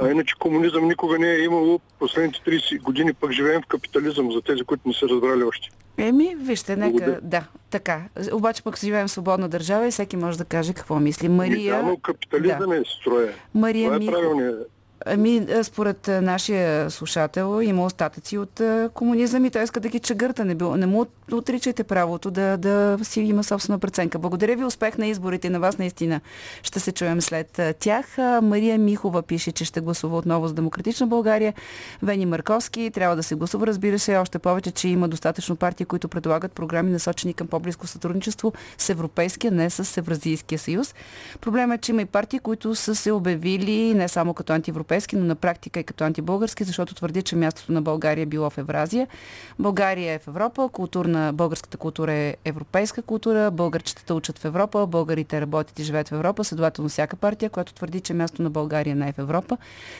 А 0.00 0.10
иначе 0.10 0.34
комунизъм 0.34 0.84
никога 0.84 1.18
не 1.18 1.30
е 1.30 1.38
имало. 1.38 1.80
Последните 1.98 2.38
30 2.40 2.82
години 2.82 3.14
пък 3.14 3.32
живеем 3.32 3.62
в 3.62 3.66
капитализъм 3.66 4.32
за 4.32 4.42
тези, 4.42 4.62
които 4.62 4.88
не 4.88 4.94
са 4.94 5.08
разбрали 5.08 5.42
още. 5.42 5.68
Еми, 5.98 6.36
вижте, 6.36 6.76
нека... 6.76 6.90
Благодаря. 6.90 7.18
Да, 7.22 7.44
така. 7.70 8.02
Обаче 8.32 8.62
пък 8.62 8.78
живеем 8.78 9.06
в 9.06 9.10
свободна 9.10 9.48
държава 9.48 9.86
и 9.86 9.90
всеки 9.90 10.16
може 10.16 10.38
да 10.38 10.44
каже 10.44 10.74
какво 10.74 10.98
мисли. 10.98 11.28
Мария... 11.28 11.76
Да, 11.76 11.82
но 11.82 11.96
капитализъм 11.96 12.70
Да. 12.70 12.76
е 12.76 12.82
строя. 13.00 13.32
Мария 13.54 13.84
Това 13.84 13.96
е 13.96 13.98
Михо- 13.98 14.12
правилният. 14.12 14.70
Ами, 15.06 15.36
а, 15.36 15.64
според 15.64 16.08
а, 16.08 16.22
нашия 16.22 16.90
слушател 16.90 17.60
има 17.62 17.84
остатъци 17.84 18.38
от 18.38 18.60
а, 18.60 18.90
комунизъм 18.94 19.44
и 19.44 19.50
той 19.50 19.62
иска 19.62 19.80
да 19.80 19.88
ги 19.88 20.00
чегърта. 20.00 20.44
Не, 20.44 20.54
не 20.54 20.86
му 20.86 21.06
отричайте 21.32 21.84
правото 21.84 22.30
да, 22.30 22.56
да 22.56 22.98
си 23.02 23.20
има 23.20 23.44
собствена 23.44 23.78
преценка. 23.78 24.18
Благодаря 24.18 24.56
ви, 24.56 24.64
успех 24.64 24.98
на 24.98 25.06
изборите 25.06 25.50
на 25.50 25.60
вас 25.60 25.78
наистина. 25.78 26.20
Ще 26.62 26.80
се 26.80 26.92
чуем 26.92 27.20
след 27.20 27.60
тях. 27.78 28.18
Мария 28.42 28.78
Михова 28.78 29.22
пише, 29.22 29.52
че 29.52 29.64
ще 29.64 29.80
гласува 29.80 30.16
отново 30.16 30.48
за 30.48 30.54
Демократична 30.54 31.06
България. 31.06 31.54
Вени 32.02 32.26
Марковски 32.26 32.90
трябва 32.94 33.16
да 33.16 33.22
се 33.22 33.34
гласува, 33.34 33.66
разбира 33.66 33.98
се, 33.98 34.16
още 34.16 34.38
повече, 34.38 34.70
че 34.70 34.88
има 34.88 35.08
достатъчно 35.08 35.56
партии, 35.56 35.86
които 35.86 36.08
предлагат 36.08 36.52
програми 36.52 36.90
насочени 36.90 37.34
към 37.34 37.46
по-близко 37.46 37.86
сътрудничество 37.86 38.52
с 38.78 38.90
Европейския, 38.90 39.52
не 39.52 39.70
с 39.70 39.96
Евразийския 39.96 40.58
съюз. 40.58 40.94
Проблемът 41.40 41.78
е, 41.78 41.80
че 41.80 41.92
има 41.92 42.02
и 42.02 42.06
партии, 42.06 42.38
които 42.38 42.74
са 42.74 42.94
се 42.94 43.12
обявили 43.12 43.94
не 43.94 44.08
само 44.08 44.34
като 44.34 44.52
антиевропейски, 44.52 44.83
но 45.12 45.24
на 45.24 45.34
практика 45.34 45.80
и 45.80 45.84
като 45.84 46.04
антибългарски, 46.04 46.64
защото 46.64 46.94
твърдят, 46.94 47.24
че 47.24 47.36
мястото 47.36 47.72
на 47.72 47.82
България 47.82 48.22
е 48.22 48.26
било 48.26 48.50
в 48.50 48.58
Евразия. 48.58 49.08
България 49.58 50.12
е 50.12 50.18
в 50.18 50.28
Европа, 50.28 50.68
културна, 50.68 51.32
българската 51.32 51.76
култура 51.76 52.12
е 52.12 52.36
европейска 52.44 53.02
култура, 53.02 53.50
българчетата 53.50 54.14
учат 54.14 54.38
в 54.38 54.44
Европа, 54.44 54.86
българите 54.86 55.40
работят 55.40 55.78
и 55.78 55.84
живеят 55.84 56.08
в 56.08 56.12
Европа, 56.12 56.44
следователно 56.44 56.88
всяка 56.88 57.16
партия, 57.16 57.50
която 57.50 57.74
твърди, 57.74 58.00
че 58.00 58.14
място 58.14 58.42
на 58.42 58.50
България 58.50 58.96
не 58.96 59.08
е 59.08 59.12
в 59.12 59.18
Европа, 59.18 59.56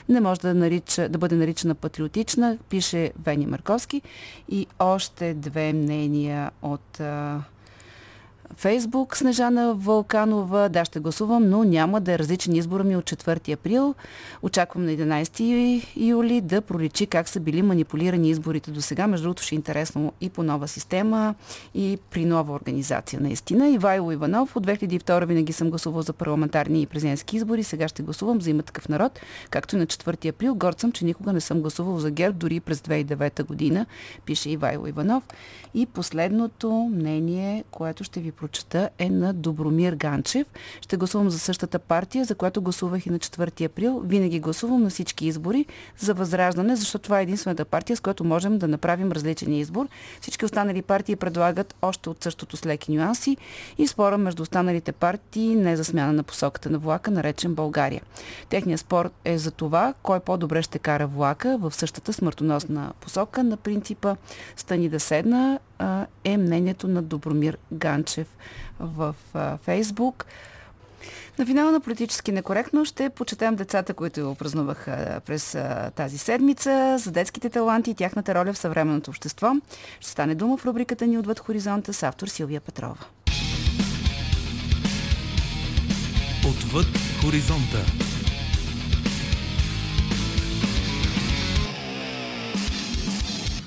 не 0.09 0.21
може 0.21 0.39
да, 0.41 0.53
нарича, 0.53 1.09
да 1.09 1.17
бъде 1.17 1.35
наричана 1.35 1.75
патриотична, 1.75 2.57
пише 2.69 3.11
Вени 3.23 3.45
Марковски. 3.45 4.01
И 4.49 4.67
още 4.79 5.33
две 5.33 5.73
мнения 5.73 6.51
от 6.61 7.01
Фейсбук, 8.55 9.17
Снежана 9.17 9.73
Вълканова. 9.73 10.69
Да, 10.69 10.85
ще 10.85 10.99
гласувам, 10.99 11.49
но 11.49 11.63
няма 11.63 12.01
да 12.01 12.13
е 12.13 12.19
различен 12.19 12.55
избора 12.55 12.83
ми 12.83 12.97
от 12.97 13.03
4 13.03 13.53
април. 13.53 13.95
Очаквам 14.41 14.85
на 14.85 14.91
11 14.91 15.85
юли 15.95 16.41
да 16.41 16.61
проличи 16.61 17.07
как 17.07 17.29
са 17.29 17.39
били 17.39 17.61
манипулирани 17.61 18.29
изборите 18.29 18.71
до 18.71 18.81
сега. 18.81 19.07
Между 19.07 19.23
другото 19.23 19.43
ще 19.43 19.55
е 19.55 19.57
интересно 19.57 20.13
и 20.21 20.29
по 20.29 20.43
нова 20.43 20.67
система, 20.67 21.35
и 21.73 21.97
при 22.11 22.25
нова 22.25 22.53
организация 22.53 23.21
наистина. 23.21 23.69
Ивайло 23.69 24.11
Иванов, 24.11 24.55
от 24.55 24.67
2002 24.67 25.25
винаги 25.25 25.53
съм 25.53 25.69
гласувал 25.69 26.01
за 26.01 26.13
парламентарни 26.13 26.81
и 26.81 26.85
президентски 26.85 27.35
избори. 27.35 27.63
Сега 27.63 27.87
ще 27.87 28.03
гласувам 28.03 28.41
за 28.41 28.49
има 28.49 28.63
такъв 28.63 28.89
народ, 28.89 29.19
както 29.49 29.75
и 29.75 29.79
на 29.79 29.85
4 29.85 30.29
април. 30.29 30.55
Горд 30.55 30.79
съм, 30.79 30.91
че 30.91 31.05
никога 31.05 31.33
не 31.33 31.41
съм 31.41 31.61
гласувал 31.61 31.99
за 31.99 32.11
ГЕРБ, 32.11 32.37
дори 32.37 32.59
през 32.59 32.79
2009 32.79 33.43
година, 33.43 33.85
пише 34.25 34.49
Ивайло 34.49 34.87
Иванов. 34.87 35.23
И 35.73 35.85
последното 35.85 36.71
мнение, 36.93 37.63
което 37.71 38.03
ще 38.03 38.19
ви 38.19 38.31
прочета 38.45 38.89
е 38.99 39.09
на 39.09 39.33
Добромир 39.33 39.93
Ганчев. 39.93 40.47
Ще 40.81 40.97
гласувам 40.97 41.29
за 41.29 41.39
същата 41.39 41.79
партия, 41.79 42.25
за 42.25 42.35
която 42.35 42.61
гласувах 42.61 43.05
и 43.05 43.09
на 43.09 43.19
4 43.19 43.65
април. 43.65 44.01
Винаги 44.05 44.39
гласувам 44.39 44.83
на 44.83 44.89
всички 44.89 45.27
избори 45.27 45.65
за 45.99 46.13
възраждане, 46.13 46.75
защото 46.75 47.03
това 47.03 47.19
е 47.19 47.23
единствената 47.23 47.65
партия, 47.65 47.97
с 47.97 47.99
която 47.99 48.23
можем 48.23 48.57
да 48.57 48.67
направим 48.67 49.11
различен 49.11 49.53
избор. 49.53 49.87
Всички 50.21 50.45
останали 50.45 50.81
партии 50.81 51.15
предлагат 51.15 51.75
още 51.81 52.09
от 52.09 52.23
същото 52.23 52.57
с 52.57 52.65
леки 52.65 52.91
нюанси 52.91 53.37
и 53.77 53.87
спора 53.87 54.17
между 54.17 54.43
останалите 54.43 54.91
партии 54.91 55.55
не 55.55 55.71
е 55.71 55.77
за 55.77 55.85
смяна 55.85 56.13
на 56.13 56.23
посоката 56.23 56.69
на 56.69 56.79
влака, 56.79 57.11
наречен 57.11 57.55
България. 57.55 58.01
Техният 58.49 58.81
спор 58.81 59.11
е 59.25 59.37
за 59.37 59.51
това, 59.51 59.93
кой 60.03 60.19
по-добре 60.19 60.61
ще 60.61 60.79
кара 60.79 61.07
влака 61.07 61.57
в 61.61 61.71
същата 61.71 62.13
смъртоносна 62.13 62.93
посока. 63.01 63.43
На 63.43 63.57
принципа 63.57 64.15
стани 64.55 64.89
да 64.89 64.99
седна 64.99 65.59
а, 65.79 66.05
е 66.23 66.37
мнението 66.37 66.87
на 66.87 67.01
Добромир 67.01 67.57
Ганчев 67.71 68.27
в 68.79 69.15
а, 69.33 69.57
Фейсбук. 69.57 70.25
На 71.39 71.45
финала 71.45 71.71
на 71.71 71.79
политически 71.79 72.31
некоректно 72.31 72.85
ще 72.85 73.09
почетем 73.09 73.55
децата, 73.55 73.93
които 73.93 74.35
празнуваха 74.39 75.21
през 75.25 75.55
а, 75.55 75.91
тази 75.95 76.17
седмица, 76.17 76.95
за 76.99 77.11
детските 77.11 77.49
таланти 77.49 77.91
и 77.91 77.95
тяхната 77.95 78.35
роля 78.35 78.53
в 78.53 78.57
съвременното 78.57 79.11
общество. 79.11 79.51
Ще 79.99 80.11
стане 80.11 80.35
дума 80.35 80.57
в 80.57 80.65
рубриката 80.65 81.07
ни 81.07 81.17
Отвъд 81.17 81.39
хоризонта 81.39 81.93
с 81.93 82.03
автор 82.03 82.27
Силвия 82.27 82.61
Петрова. 82.61 83.05
Отвъд 86.49 86.87
хоризонта. 87.21 87.85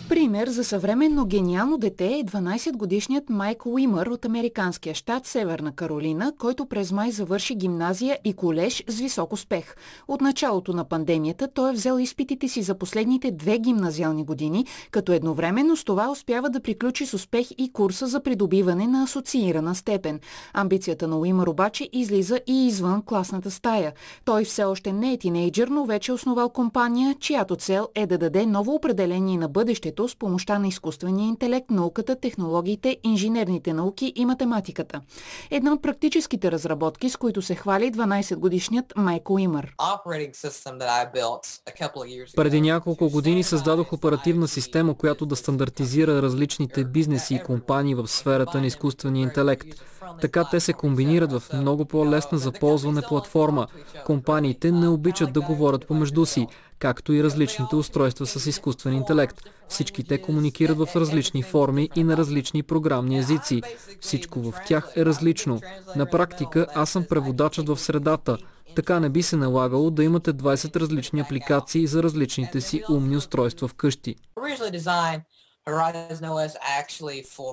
Пример 0.09 0.49
за 0.49 0.65
съвременно 0.65 1.27
гениално 1.27 1.79
дете 1.79 2.07
е 2.07 2.25
12-годишният 2.25 3.31
Майк 3.31 3.67
Уимър 3.67 4.07
от 4.07 4.25
американския 4.25 4.95
щат 4.95 5.27
Северна 5.27 5.73
Каролина, 5.73 6.33
който 6.39 6.67
през 6.67 6.93
май 6.93 7.11
завърши 7.11 7.55
гимназия 7.55 8.19
и 8.25 8.33
колеж 8.33 8.85
с 8.89 9.01
висок 9.01 9.33
успех. 9.33 9.77
От 10.09 10.21
началото 10.21 10.73
на 10.73 10.85
пандемията 10.85 11.49
той 11.55 11.71
е 11.71 11.73
взел 11.73 11.99
изпитите 11.99 12.49
си 12.49 12.63
за 12.63 12.75
последните 12.75 13.31
две 13.31 13.59
гимназиални 13.59 14.25
години, 14.25 14.67
като 14.91 15.13
едновременно 15.13 15.77
с 15.77 15.85
това 15.85 16.11
успява 16.11 16.51
да 16.51 16.61
приключи 16.61 17.07
с 17.07 17.15
успех 17.15 17.49
и 17.59 17.73
курса 17.73 18.07
за 18.07 18.21
придобиване 18.21 18.87
на 18.87 19.03
асоциирана 19.03 19.75
степен. 19.75 20.21
Амбицията 20.53 21.09
на 21.09 21.19
Уимър 21.19 21.47
обаче 21.47 21.89
излиза 21.93 22.41
и 22.47 22.67
извън 22.67 23.03
класната 23.03 23.51
стая. 23.51 23.93
Той 24.25 24.45
все 24.45 24.65
още 24.65 24.93
не 24.93 25.13
е 25.13 25.19
тинейджър, 25.19 25.69
но 25.69 25.85
вече 25.85 26.13
е 26.13 26.15
основал 26.15 26.49
компания, 26.49 27.15
чиято 27.21 27.57
цел 27.57 27.89
е 27.95 28.07
да 28.07 28.19
даде 28.19 28.47
ново 28.47 28.75
определение 28.75 29.39
на 29.39 29.49
бъдещето 29.49 29.98
с 30.07 30.17
помощта 30.17 30.59
на 30.59 30.69
изкуствения 30.69 31.29
интелект, 31.29 31.71
науката, 31.71 32.17
технологиите, 32.17 32.97
инженерните 33.05 33.73
науки 33.73 34.13
и 34.17 34.25
математиката. 34.25 35.01
Една 35.51 35.73
от 35.73 35.83
практическите 35.83 36.53
разработки, 36.53 37.11
с 37.11 37.17
които 37.17 37.43
се 37.43 37.55
хвали 37.55 37.93
12-годишният 37.93 38.93
Майкъл 38.97 39.35
Уимър. 39.35 39.75
Преди 42.37 42.61
няколко 42.61 43.09
години 43.11 43.43
създадох 43.43 43.93
оперативна 43.93 44.49
система, 44.49 44.95
която 44.95 45.27
да 45.27 45.37
стандартизира 45.37 46.23
различните 46.23 46.85
бизнеси 46.85 47.35
и 47.35 47.43
компании 47.43 47.95
в 47.95 48.09
сферата 48.09 48.61
на 48.61 48.67
изкуствения 48.67 49.23
интелект. 49.23 49.67
Така 50.21 50.45
те 50.51 50.61
се 50.61 50.73
комбинират 50.73 51.33
в 51.33 51.43
много 51.53 51.85
по-лесна 51.85 52.39
за 52.39 52.53
ползване 52.53 53.03
платформа. 53.09 53.67
Компаниите 54.07 54.73
не 54.73 54.89
обичат 54.89 55.33
да 55.33 55.41
говорят 55.41 55.87
помежду 55.87 56.27
си, 56.27 56.47
както 56.79 57.13
и 57.13 57.25
различните 57.25 57.77
устройства 57.77 58.27
с 58.27 58.47
изкуствен 58.47 58.95
интелект. 58.95 59.41
Всички 59.69 60.05
те 60.05 60.23
комуникират 60.23 60.79
в 60.79 60.97
различни 60.97 61.43
форми 61.43 61.89
и 61.97 62.05
на 62.05 62.17
различни 62.17 62.63
програмни 62.63 63.19
езици. 63.19 63.63
Всичко 64.01 64.41
в 64.41 64.55
тях 64.67 64.93
е 64.97 65.05
различно. 65.05 65.61
На 65.97 66.07
практика 66.07 66.67
аз 66.75 66.91
съм 66.91 67.05
преводачът 67.09 67.69
в 67.69 67.77
средата. 67.77 68.39
Така 68.77 69.01
не 69.01 69.09
би 69.09 69.23
се 69.23 69.37
налагало 69.37 69.91
да 69.91 70.05
имате 70.05 70.33
20 70.33 70.77
различни 70.77 71.21
апликации 71.21 71.87
за 71.87 72.03
различните 72.03 72.61
си 72.61 72.83
умни 72.91 73.17
устройства 73.17 73.69
вкъщи. 73.69 74.17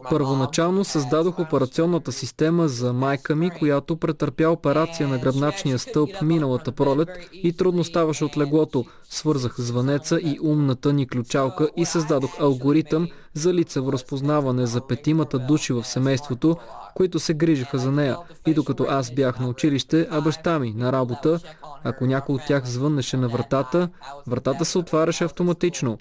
Първоначално 0.09 0.83
създадох 0.83 1.39
операционната 1.39 2.11
система 2.11 2.67
за 2.67 2.93
майка 2.93 3.35
ми, 3.35 3.49
която 3.49 3.97
претърпя 3.97 4.49
операция 4.49 5.07
на 5.07 5.17
гръбначния 5.17 5.79
стълб 5.79 6.21
миналата 6.21 6.71
пролет 6.71 7.09
и 7.33 7.57
трудно 7.57 7.83
ставаше 7.83 8.25
от 8.25 8.37
леглото. 8.37 8.85
Свързах 9.09 9.55
звънеца 9.57 10.19
и 10.21 10.39
умната 10.43 10.93
ни 10.93 11.07
ключалка 11.07 11.69
и 11.77 11.85
създадох 11.85 12.39
алгоритъм 12.39 13.07
за 13.33 13.53
лицево 13.53 13.93
разпознаване 13.93 14.65
за 14.65 14.87
петимата 14.87 15.39
души 15.39 15.73
в 15.73 15.83
семейството, 15.83 16.57
които 16.95 17.19
се 17.19 17.33
грижиха 17.33 17.77
за 17.77 17.91
нея. 17.91 18.17
И 18.47 18.53
докато 18.53 18.85
аз 18.89 19.11
бях 19.11 19.39
на 19.39 19.47
училище, 19.47 20.07
а 20.11 20.21
баща 20.21 20.59
ми 20.59 20.73
на 20.77 20.91
работа, 20.91 21.39
ако 21.83 22.05
някой 22.05 22.35
от 22.35 22.41
тях 22.47 22.65
звъннеше 22.65 23.17
на 23.17 23.27
вратата, 23.27 23.89
вратата 24.27 24.65
се 24.65 24.77
отваряше 24.77 25.23
автоматично 25.23 25.97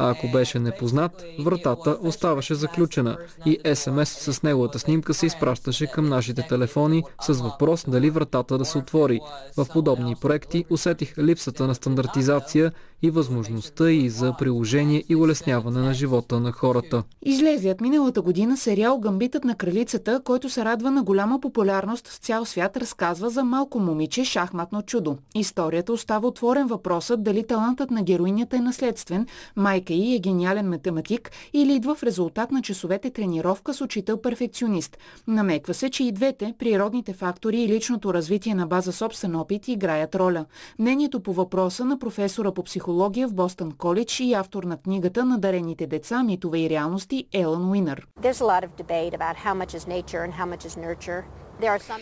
а 0.00 0.10
ако 0.10 0.28
беше 0.28 0.58
непознат, 0.58 1.24
вратата 1.38 1.98
оставаше 2.02 2.54
заключена 2.54 3.16
и 3.46 3.58
СМС 3.74 4.08
с 4.08 4.42
неговата 4.42 4.78
снимка 4.78 5.14
се 5.14 5.26
изпращаше 5.26 5.86
към 5.86 6.08
нашите 6.08 6.42
телефони 6.48 7.02
с 7.22 7.32
въпрос 7.32 7.84
дали 7.88 8.10
вратата 8.10 8.58
да 8.58 8.64
се 8.64 8.78
отвори. 8.78 9.20
В 9.56 9.66
подобни 9.72 10.16
проекти 10.20 10.64
усетих 10.70 11.18
липсата 11.18 11.66
на 11.66 11.74
стандартизация 11.74 12.72
и 13.02 13.10
възможността 13.10 13.90
и 13.90 14.10
за 14.10 14.34
приложение 14.38 15.04
и 15.08 15.16
улесняване 15.16 15.80
на 15.80 15.94
живота 15.94 16.40
на 16.40 16.52
хората. 16.52 17.02
Излезият 17.22 17.80
миналата 17.80 18.22
година 18.22 18.56
сериал 18.56 18.98
Гамбитът 18.98 19.44
на 19.44 19.54
кралицата, 19.54 20.20
който 20.24 20.50
се 20.50 20.64
радва 20.64 20.90
на 20.90 21.02
голяма 21.02 21.40
популярност 21.40 22.08
в 22.08 22.16
цял 22.16 22.44
свят, 22.44 22.76
разказва 22.76 23.30
за 23.30 23.44
малко 23.44 23.78
момиче 23.78 24.24
шахматно 24.24 24.82
чудо. 24.82 25.16
Историята 25.34 25.92
остава 25.92 26.28
отворен 26.28 26.66
въпросът 26.66 27.22
дали 27.22 27.46
талантът 27.46 27.90
на 27.90 28.02
героинята 28.02 28.56
е 28.56 28.60
наследствен, 28.60 29.26
майка 29.56 29.92
й 29.92 30.14
е 30.14 30.18
гениален 30.18 30.68
математик 30.68 31.30
или 31.52 31.74
идва 31.74 31.94
в 31.94 32.02
резултат 32.02 32.50
на 32.52 32.62
часовете 32.62 33.10
тренировка 33.10 33.74
с 33.74 33.80
учител 33.80 34.16
перфекционист. 34.16 34.98
Намеква 35.26 35.74
се, 35.74 35.90
че 35.90 36.04
и 36.04 36.12
двете, 36.12 36.54
природните 36.58 37.12
фактори 37.12 37.62
и 37.62 37.68
личното 37.68 38.14
развитие 38.14 38.54
на 38.54 38.66
база 38.66 38.92
собствен 38.92 39.36
опит, 39.36 39.68
играят 39.68 40.14
роля. 40.14 40.44
Мнението 40.78 41.20
по 41.20 41.32
въпроса 41.32 41.84
на 41.84 41.98
професора 41.98 42.52
по 42.52 42.62
психология 42.62 42.87
в 43.26 43.34
Бостън 43.34 43.72
Коледж 43.72 44.20
и 44.20 44.34
автор 44.34 44.64
на 44.64 44.76
книгата 44.76 45.24
на 45.24 45.38
дарените 45.38 45.86
деца, 45.86 46.22
митове 46.22 46.58
и 46.58 46.70
реалности 46.70 47.28
Елън 47.32 47.70
Уинър. 47.70 48.06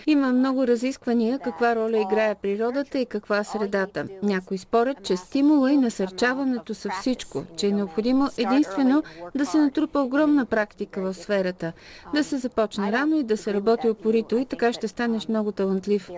Има 0.07 0.33
много 0.33 0.67
разисквания 0.67 1.39
каква 1.39 1.77
роля 1.77 1.99
играе 1.99 2.35
природата 2.35 2.99
и 2.99 3.07
каква 3.07 3.45
средата. 3.45 4.07
Някои 4.23 4.59
спорят, 4.59 5.03
че 5.03 5.17
стимула 5.17 5.73
и 5.73 5.77
насърчаването 5.77 6.75
са 6.75 6.89
всичко, 7.01 7.45
че 7.57 7.67
е 7.67 7.73
необходимо 7.73 8.29
единствено 8.39 9.03
да 9.35 9.47
се 9.47 9.59
натрупа 9.59 10.01
огромна 10.01 10.47
практика 10.47 11.01
в 11.01 11.15
сферата, 11.15 11.73
да 12.15 12.25
се 12.25 12.39
започне 12.39 12.93
рано 12.93 13.17
и 13.17 13.23
да 13.23 13.37
се 13.37 13.55
работи 13.55 13.89
опорито 13.89 14.39
и 14.39 14.45
така 14.45 14.73
ще 14.73 14.89
станеш 14.89 15.29
много 15.29 15.53
талантлив. 15.53 16.11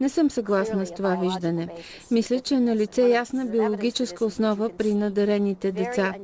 Не 0.00 0.08
съм 0.08 0.30
съгласна 0.30 0.86
с 0.86 0.94
това 0.94 1.14
виждане. 1.14 1.68
Мисля, 2.10 2.40
че 2.40 2.54
е 2.54 2.60
на 2.60 2.76
лице 2.76 3.02
ясна 3.02 3.46
биологическа 3.46 4.24
основа 4.24 4.70
при 4.78 4.94
надарените 4.94 5.72
деца. 5.72 6.14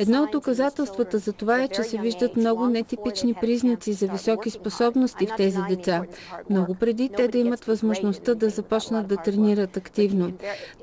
Едно 0.00 0.22
от 0.22 0.30
доказателствата 0.30 1.18
за 1.18 1.32
това 1.32 1.62
е, 1.62 1.68
че 1.68 1.82
се 1.82 1.98
виждат 1.98 2.36
много 2.36 2.66
нетипични 2.66 3.34
признаци 3.34 3.92
за 3.92 4.06
високи 4.06 4.50
способности 4.50 5.26
в 5.26 5.36
тези 5.36 5.58
деца 5.68 6.01
много 6.50 6.74
преди 6.74 7.10
те 7.16 7.28
да 7.28 7.38
имат 7.38 7.64
възможността 7.64 8.34
да 8.34 8.48
започнат 8.48 9.06
да 9.06 9.16
тренират 9.16 9.76
активно. 9.76 10.32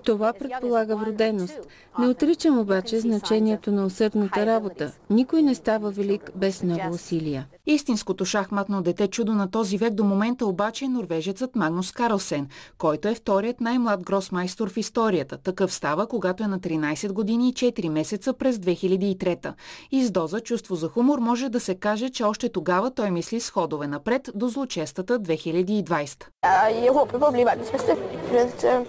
Това 0.04 0.34
предполага 0.34 0.96
вроденост. 0.96 1.60
Не 2.00 2.08
отричам 2.08 2.60
обаче 2.60 3.00
значението 3.00 3.72
на 3.72 3.86
усърдната 3.86 4.46
работа. 4.46 4.92
Никой 5.10 5.42
не 5.42 5.56
става 5.56 5.92
велик 5.92 6.32
без 6.36 6.64
много 6.64 6.94
усилия. 6.94 7.48
Истинското 7.66 8.26
шахматно 8.26 8.82
дете 8.82 9.08
чудо 9.08 9.34
на 9.34 9.52
този 9.52 9.78
век 9.78 9.94
до 9.94 10.04
момента 10.04 10.46
обаче 10.46 10.86
е 10.86 10.88
норвежецът 10.88 11.56
Магнус 11.56 11.92
Карлсен, 11.92 12.48
който 12.78 13.08
е 13.08 13.16
вторият 13.16 13.62
най-млад 13.62 14.04
гросмайстор 14.04 14.70
в 14.70 14.78
историята. 14.78 15.38
Такъв 15.38 15.74
става, 15.74 16.08
когато 16.08 16.44
е 16.44 16.48
на 16.48 16.60
13 16.60 17.12
години 17.12 17.50
и 17.50 17.54
4 17.54 17.90
месеца 17.90 18.34
през 18.34 18.58
2003. 18.58 19.54
И 19.92 20.06
с 20.06 20.12
доза 20.12 20.40
чувство 20.40 20.76
за 20.76 20.88
хумор 20.88 21.20
може 21.20 21.50
да 21.50 21.60
се 21.60 21.76
каже, 21.76 22.10
че 22.10 22.24
още 22.24 22.50
тогава 22.50 22.92
той 22.92 23.12
мисли 23.12 23.40
с 23.40 23.50
ходове 23.50 23.88
напред 23.88 24.30
до 24.36 24.48
злочестата 24.48 25.09
2020. 25.18 26.24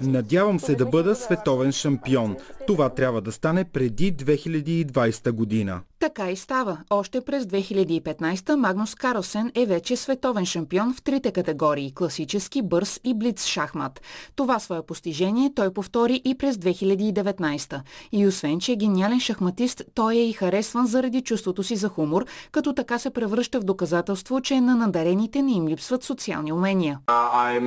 Надявам 0.00 0.60
се 0.60 0.74
да 0.74 0.86
бъда 0.86 1.14
световен 1.14 1.72
шампион. 1.72 2.36
Това 2.66 2.88
трябва 2.88 3.20
да 3.20 3.32
стане 3.32 3.64
преди 3.64 4.16
2020 4.16 5.32
година. 5.32 5.80
Така 6.00 6.30
и 6.30 6.36
става. 6.36 6.78
Още 6.90 7.20
през 7.20 7.44
2015 7.44 8.54
Магнус 8.54 8.94
Карлсен 8.94 9.52
е 9.54 9.66
вече 9.66 9.96
световен 9.96 10.46
шампион 10.46 10.94
в 10.94 11.02
трите 11.02 11.32
категории– 11.32 11.92
класически, 11.94 12.62
бърз 12.62 13.00
и 13.04 13.14
блиц 13.14 13.44
шахмат. 13.44 14.00
Това 14.36 14.58
свое 14.58 14.82
постижение 14.82 15.52
той 15.54 15.72
повтори 15.72 16.22
и 16.24 16.34
през 16.34 16.56
2019. 16.56 17.80
И 18.12 18.26
освен, 18.26 18.60
че 18.60 18.72
е 18.72 18.76
гениален 18.76 19.20
шахматист, 19.20 19.82
той 19.94 20.14
е 20.14 20.28
и 20.28 20.32
харесван 20.32 20.86
заради 20.86 21.22
чувството 21.22 21.62
си 21.62 21.76
за 21.76 21.88
хумор, 21.88 22.26
като 22.52 22.72
така 22.72 22.98
се 22.98 23.10
превръща 23.10 23.60
в 23.60 23.64
доказателство, 23.64 24.40
че 24.40 24.60
на 24.60 24.76
надарените 24.76 25.42
не 25.42 25.52
им 25.52 25.68
липсват 25.68 26.04
социални 26.10 26.52
умения. 26.52 26.98
Uh, 27.06 27.60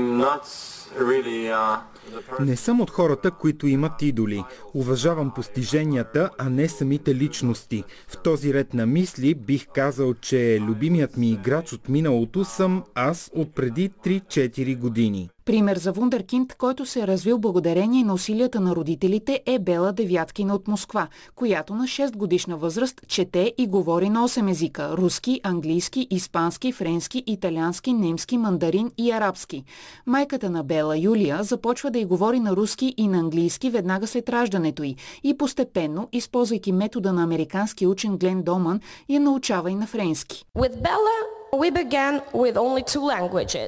не 2.39 2.56
съм 2.56 2.82
от 2.82 2.89
хората, 2.89 3.32
които 3.32 3.68
имат 3.68 4.02
идоли. 4.02 4.44
Уважавам 4.74 5.34
постиженията, 5.34 6.30
а 6.38 6.50
не 6.50 6.70
самите 6.70 7.16
личности. 7.16 7.84
В 8.08 8.18
този 8.18 8.54
ред 8.54 8.74
на 8.74 8.86
мисли 8.86 9.36
бих 9.36 9.68
казал, 9.74 10.14
че 10.14 10.60
любимият 10.62 11.18
ми 11.18 11.30
играч 11.32 11.74
от 11.74 11.89
миналото 11.89 12.46
съм 12.46 12.84
аз 12.96 13.32
от 13.36 13.56
преди 13.56 13.89
3-4 13.89 14.78
години. 14.78 15.30
Пример 15.46 15.78
за 15.78 15.91
вундеркинд, 15.91 16.56
който 16.56 16.86
се 16.86 17.02
е 17.02 17.08
развил 17.08 17.39
благодарение 17.39 18.04
на 18.04 18.14
усилията 18.14 18.60
на 18.60 18.76
родителите 18.76 19.41
е 19.46 19.60
Бела 19.60 19.94
Девяткина 19.94 20.56
от 20.56 20.68
Москва, 20.68 21.08
която 21.36 21.76
на 21.76 21.84
6 21.84 22.18
годишна 22.18 22.58
възраст 22.58 23.02
чете 23.08 23.54
и 23.58 23.68
говори 23.68 24.10
на 24.10 24.28
8 24.28 24.52
езика– 24.52 24.98
руски, 24.98 25.41
английски, 25.44 26.08
испански, 26.10 26.72
френски, 26.72 27.24
италиански, 27.28 27.94
немски, 27.94 28.38
мандарин 28.38 28.91
и 28.98 29.12
арабски. 29.12 29.64
Майката 30.06 30.50
на 30.50 30.64
Бела, 30.64 30.98
Юлия, 30.98 31.44
започва 31.44 31.91
да 31.91 32.00
й 32.00 32.06
говори 32.06 32.39
на 32.39 32.56
руски 32.56 32.94
и 32.98 33.08
на 33.08 33.18
английски 33.20 33.70
веднага 33.70 34.08
след 34.08 34.30
раждането 34.30 34.84
й 34.84 34.96
и 35.24 35.38
постепенно, 35.38 36.10
използвайки 36.12 36.72
метода 36.72 37.14
на 37.14 37.24
американски 37.24 37.88
учен 37.88 38.18
Глен 38.18 38.44
Доман, 38.44 38.80
я 39.10 39.20
научава 39.20 39.72
и 39.72 39.76
на 39.76 39.88
френски. 39.88 40.46
With 40.58 40.82
Bella, 40.82 41.43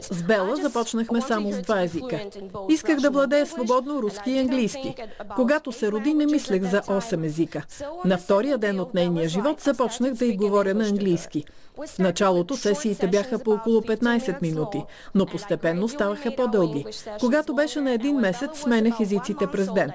с 0.01 0.23
Бела 0.23 0.55
започнахме 0.55 1.21
само 1.21 1.51
с 1.51 1.61
два 1.61 1.81
езика. 1.81 2.19
Исках 2.69 2.99
да 2.99 3.09
владея 3.09 3.45
свободно 3.45 4.01
руски 4.01 4.31
и 4.31 4.39
английски. 4.39 4.95
Когато 5.36 5.71
се 5.71 5.91
роди, 5.91 6.13
не 6.13 6.25
мислех 6.25 6.63
за 6.63 6.81
8 6.81 7.25
езика. 7.25 7.63
На 8.05 8.17
втория 8.17 8.57
ден 8.57 8.79
от 8.79 8.93
нейния 8.93 9.29
живот 9.29 9.61
започнах 9.61 10.13
да 10.13 10.25
й 10.25 10.38
говоря 10.38 10.73
на 10.73 10.88
английски. 10.88 11.45
В 11.77 11.99
началото 11.99 12.57
сесиите 12.57 13.07
бяха 13.07 13.39
по 13.39 13.51
около 13.51 13.81
15 13.81 14.41
минути, 14.41 14.83
но 15.15 15.25
постепенно 15.25 15.88
ставаха 15.88 16.36
по-дълги. 16.36 16.86
Когато 17.19 17.55
беше 17.55 17.81
на 17.81 17.91
един 17.91 18.15
месец, 18.15 18.49
сменях 18.59 18.99
езиците 18.99 19.47
през 19.47 19.73
ден. 19.73 19.91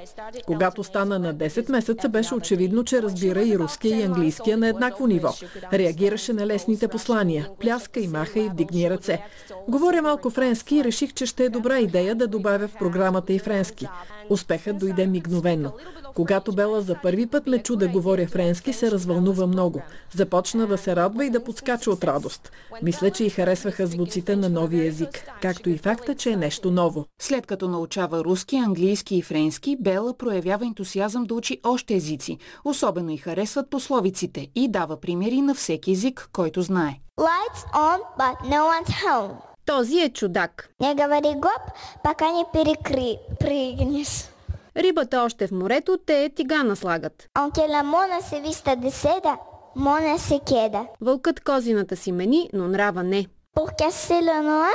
Когато 0.46 0.84
стана 0.84 1.18
на 1.18 1.34
10 1.34 1.70
месеца, 1.70 2.08
беше 2.08 2.34
очевидно, 2.34 2.84
че 2.84 3.02
разбира 3.02 3.42
и 3.42 3.58
руския 3.58 3.98
и 3.98 4.02
английския 4.02 4.56
на 4.56 4.68
еднакво 4.68 5.06
ниво. 5.06 5.34
Реагираше 5.72 6.32
на 6.32 6.46
лесните 6.46 6.88
послания, 6.88 7.48
пляска 7.80 8.00
и 8.00 8.08
маха 8.08 8.40
и 8.40 8.48
вдигни 8.48 8.90
ръце. 8.90 9.22
Говоря 9.68 10.02
малко 10.02 10.30
френски 10.30 10.76
и 10.76 10.84
реших, 10.84 11.12
че 11.12 11.26
ще 11.26 11.44
е 11.44 11.48
добра 11.48 11.78
идея 11.78 12.14
да 12.14 12.26
добавя 12.26 12.68
в 12.68 12.74
програмата 12.78 13.32
и 13.32 13.38
френски. 13.38 13.86
Успехът 14.30 14.78
дойде 14.78 15.06
мигновенно. 15.06 15.72
Когато 16.14 16.52
Бела 16.52 16.80
за 16.80 16.96
първи 17.02 17.26
път 17.26 17.46
ме 17.46 17.62
чу 17.62 17.76
да 17.76 17.88
говоря 17.88 18.26
френски, 18.26 18.72
се 18.72 18.90
развълнува 18.90 19.46
много. 19.46 19.82
Започна 20.14 20.66
да 20.66 20.78
се 20.78 20.96
радва 20.96 21.26
и 21.26 21.30
да 21.30 21.44
подскача 21.44 21.90
от 21.90 22.04
радост. 22.04 22.52
Мисля, 22.82 23.10
че 23.10 23.24
и 23.24 23.30
харесваха 23.30 23.86
звуците 23.86 24.36
на 24.36 24.48
новия 24.48 24.86
език, 24.86 25.24
както 25.42 25.70
и 25.70 25.78
факта, 25.78 26.14
че 26.14 26.30
е 26.30 26.36
нещо 26.36 26.70
ново. 26.70 27.06
След 27.22 27.46
като 27.46 27.68
научава 27.68 28.24
руски, 28.24 28.56
английски 28.56 29.16
и 29.16 29.22
френски, 29.22 29.76
Бела 29.80 30.16
проявява 30.16 30.66
ентусиазъм 30.66 31.24
да 31.24 31.34
учи 31.34 31.60
още 31.64 31.94
езици. 31.94 32.38
Особено 32.64 33.10
и 33.10 33.16
харесват 33.16 33.70
пословиците 33.70 34.48
и 34.54 34.68
дава 34.68 35.00
примери 35.00 35.40
на 35.40 35.54
всеки 35.54 35.92
език, 35.92 36.28
който 36.32 36.62
знае. 36.62 37.00
Lights 37.28 37.62
on, 37.74 37.98
but 38.18 38.36
no 38.48 38.60
one's 38.72 38.92
home. 39.04 39.32
Този 39.66 40.00
е 40.00 40.08
чудак. 40.12 40.68
Не 40.80 40.94
говори 40.94 41.34
гоп, 41.34 41.62
пока 42.04 42.32
не 42.32 42.44
перекри... 42.52 43.18
пригнеш. 43.40 44.28
Рибата 44.76 45.20
още 45.20 45.46
в 45.46 45.52
морето 45.52 45.98
те 46.06 46.30
тигана 46.36 46.76
слагат. 46.76 47.28
Анкела 47.34 47.82
мона 47.82 48.22
се 48.22 48.40
виста 48.40 48.76
деседа, 48.76 49.36
мона 49.76 50.18
се 50.18 50.40
кеда. 50.46 50.86
Вълкът 51.00 51.40
козината 51.40 51.96
си 51.96 52.12
мени, 52.12 52.50
но 52.52 52.68
нрава 52.68 53.02
не. 53.02 53.26
Pour 53.56 53.68
casser 53.82 54.20
le 54.28 54.38
noix, 54.50 54.74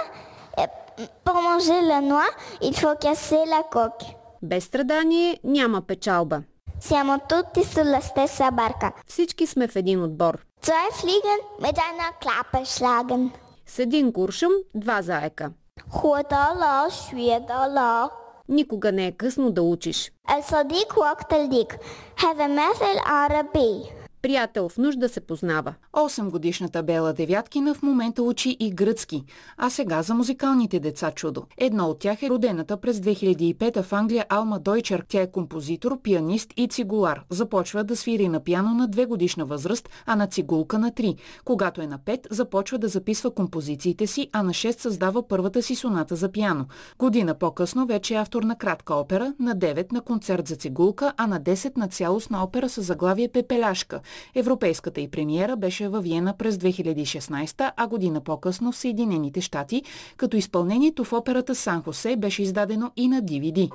pour 1.25 1.37
manger 1.49 1.81
le 1.91 1.99
noix, 2.11 2.29
il 2.61 2.73
faut 2.81 2.99
casser 3.05 3.43
la 3.53 3.63
coque. 3.71 4.05
Без 4.41 4.63
страдание 4.63 5.39
няма 5.43 5.81
печалба. 5.81 6.41
Siamo 6.79 7.13
tutti 7.31 7.63
sulla 7.63 8.01
stessa 8.01 8.51
barca. 8.51 8.91
Всички 9.07 9.47
сме 9.47 9.67
в 9.67 9.75
един 9.75 10.03
отбор. 10.03 10.45
Zwei 10.65 10.89
Fliegen 10.99 11.39
mit 11.59 11.77
einer 11.77 12.11
Klappe 12.19 12.65
schlagen. 12.65 13.31
С 13.67 13.79
един 13.79 14.13
куршум 14.13 14.51
два 14.73 15.01
заека. 15.01 15.51
Худала, 15.89 16.89
шведала. 16.91 18.09
Никога 18.49 18.91
не 18.91 19.07
е 19.07 19.11
късно 19.11 19.51
да 19.51 19.61
учиш. 19.61 20.11
Е 20.39 20.41
садик. 20.41 21.77
Хеве 22.19 22.47
мефел 22.47 22.97
араби. 23.05 23.94
Приятел 24.25 24.69
в 24.69 24.77
нужда 24.77 25.09
се 25.09 25.21
познава. 25.21 25.73
8 25.93 26.29
годишната 26.29 26.83
Бела 26.83 27.13
Девяткина 27.13 27.73
в 27.73 27.83
момента 27.83 28.23
учи 28.23 28.57
и 28.59 28.71
гръцки, 28.71 29.23
а 29.57 29.69
сега 29.69 30.01
за 30.01 30.13
музикалните 30.13 30.79
деца 30.79 31.11
чудо. 31.11 31.43
Едно 31.57 31.85
от 31.85 31.99
тях 31.99 32.23
е 32.23 32.29
родената 32.29 32.77
през 32.77 32.97
2005 32.97 33.81
в 33.81 33.93
Англия 33.93 34.25
Алма 34.29 34.59
Дойчер. 34.59 35.05
Тя 35.07 35.21
е 35.21 35.31
композитор, 35.31 36.01
пианист 36.01 36.53
и 36.57 36.67
цигулар. 36.67 37.23
Започва 37.29 37.83
да 37.83 37.95
свири 37.95 38.27
на 38.27 38.39
пиано 38.39 38.73
на 38.73 38.89
2 38.89 39.07
годишна 39.07 39.45
възраст, 39.45 39.89
а 40.05 40.15
на 40.15 40.27
цигулка 40.27 40.79
на 40.79 40.91
3. 40.91 41.17
Когато 41.43 41.81
е 41.81 41.87
на 41.87 41.99
5, 41.99 42.27
започва 42.31 42.77
да 42.77 42.87
записва 42.87 43.31
композициите 43.31 44.07
си, 44.07 44.29
а 44.31 44.43
на 44.43 44.51
6 44.51 44.79
създава 44.79 45.27
първата 45.27 45.61
си 45.61 45.75
соната 45.75 46.15
за 46.15 46.31
пиано. 46.31 46.65
Година 46.99 47.33
по-късно 47.35 47.85
вече 47.85 48.13
е 48.13 48.17
автор 48.17 48.43
на 48.43 48.57
кратка 48.57 48.93
опера, 48.95 49.33
на 49.39 49.55
9 49.55 49.91
на 49.91 50.01
концерт 50.01 50.47
за 50.47 50.55
цигулка, 50.55 51.13
а 51.17 51.27
на 51.27 51.41
10 51.41 51.77
на 51.77 51.87
цялостна 51.87 52.43
опера 52.43 52.69
с 52.69 52.81
заглавие 52.81 53.27
Пепеляшка. 53.27 54.01
Европейската 54.35 55.01
и 55.01 55.07
премиера 55.07 55.55
беше 55.55 55.87
във 55.87 56.03
Виена 56.03 56.33
през 56.37 56.57
2016, 56.57 57.71
а 57.77 57.87
година 57.87 58.21
по-късно 58.21 58.71
в 58.71 58.77
Съединените 58.77 59.41
щати, 59.41 59.83
като 60.17 60.37
изпълнението 60.37 61.03
в 61.03 61.13
операта 61.13 61.55
Сан 61.55 61.83
Хосе 61.83 62.15
беше 62.15 62.43
издадено 62.43 62.91
и 62.95 63.07
на 63.07 63.21
DVD. 63.21 63.69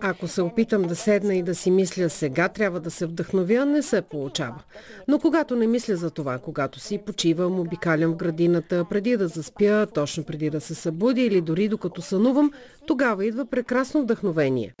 Ако 0.00 0.28
се 0.28 0.42
опитам 0.42 0.82
да 0.82 0.96
седна 0.96 1.34
и 1.34 1.42
да 1.42 1.54
си 1.54 1.70
мисля 1.70 2.10
сега 2.10 2.48
трябва 2.48 2.80
да 2.80 2.90
се 2.90 3.06
вдъхновя, 3.06 3.66
не 3.66 3.82
се 3.82 4.02
получава. 4.02 4.62
Но 5.08 5.18
когато 5.18 5.56
не 5.56 5.66
мисля 5.66 5.96
за 5.96 6.10
това, 6.10 6.38
когато 6.38 6.80
си 6.80 6.98
почивам, 6.98 7.60
обикалям 7.60 8.12
в 8.12 8.16
градината, 8.16 8.84
преди 8.90 9.16
да 9.16 9.28
заспя, 9.28 9.86
точно 9.94 10.24
преди 10.24 10.50
да 10.50 10.60
се 10.60 10.74
събудя 10.74 11.20
или 11.20 11.40
дори 11.40 11.68
докато 11.68 12.02
сънувам, 12.02 12.52
тогава 12.86 13.26
идва 13.26 13.46
прекрасно 13.46 14.02
вдъхновение. 14.02 14.74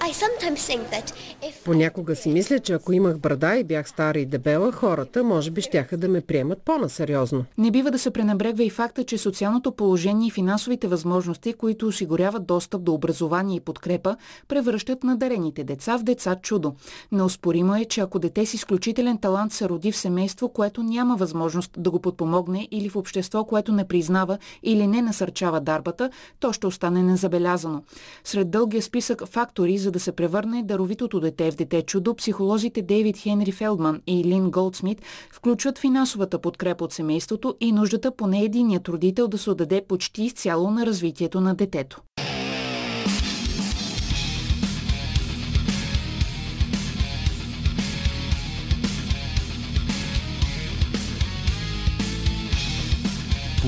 Понякога 1.64 2.16
си 2.16 2.28
мисля, 2.28 2.58
че 2.58 2.72
ако 2.72 2.92
имах 2.92 3.18
брада 3.18 3.56
и 3.56 3.64
бях 3.64 3.88
стара 3.88 4.18
и 4.18 4.26
дебела, 4.26 4.72
хората 4.72 5.24
може 5.24 5.50
би 5.50 5.60
щяха 5.60 5.96
да 5.96 6.08
ме 6.08 6.20
приемат 6.20 6.62
по-насериозно. 6.62 7.44
Не 7.58 7.70
бива 7.70 7.90
да 7.90 7.98
се 7.98 8.10
пренебрегва 8.10 8.64
и 8.64 8.70
факта, 8.70 9.04
че 9.04 9.18
социалното 9.18 9.72
положение 9.72 10.28
и 10.28 10.30
финансовите 10.30 10.88
възможности, 10.88 11.52
които 11.52 11.86
осигуряват 11.86 12.46
достъп 12.46 12.82
до 12.82 12.92
образование 12.92 13.33
и 13.42 13.60
подкрепа, 13.60 14.16
превръщат 14.48 15.04
надарените 15.04 15.64
деца 15.64 15.98
в 15.98 16.02
деца 16.02 16.36
чудо. 16.42 16.74
Неоспоримо 17.12 17.74
е, 17.74 17.84
че 17.84 18.00
ако 18.00 18.18
дете 18.18 18.46
с 18.46 18.54
изключителен 18.54 19.18
талант 19.18 19.52
се 19.52 19.68
роди 19.68 19.92
в 19.92 19.96
семейство, 19.96 20.48
което 20.48 20.82
няма 20.82 21.16
възможност 21.16 21.70
да 21.78 21.90
го 21.90 22.00
подпомогне 22.00 22.68
или 22.70 22.88
в 22.88 22.96
общество, 22.96 23.44
което 23.44 23.72
не 23.72 23.88
признава 23.88 24.38
или 24.62 24.86
не 24.86 25.02
насърчава 25.02 25.60
дарбата, 25.60 26.10
то 26.40 26.52
ще 26.52 26.66
остане 26.66 27.02
незабелязано. 27.02 27.82
Сред 28.24 28.50
дългия 28.50 28.82
списък 28.82 29.26
фактори, 29.26 29.78
за 29.78 29.90
да 29.90 30.00
се 30.00 30.12
превърне 30.12 30.62
даровитото 30.62 31.20
дете 31.20 31.50
в 31.50 31.56
дете 31.56 31.82
чудо, 31.82 32.14
психолозите 32.14 32.82
Дейвид 32.82 33.18
Хенри 33.18 33.52
Фелдман 33.52 34.00
и 34.06 34.24
Лин 34.24 34.50
Голдсмит 34.50 35.02
включват 35.32 35.78
финансовата 35.78 36.38
подкрепа 36.38 36.84
от 36.84 36.92
семейството 36.92 37.54
и 37.60 37.72
нуждата 37.72 38.10
поне 38.10 38.42
единият 38.42 38.88
родител 38.88 39.28
да 39.28 39.38
се 39.38 39.50
отдаде 39.50 39.84
почти 39.88 40.22
изцяло 40.22 40.70
на 40.70 40.86
развитието 40.86 41.40
на 41.40 41.54
детето. 41.54 42.02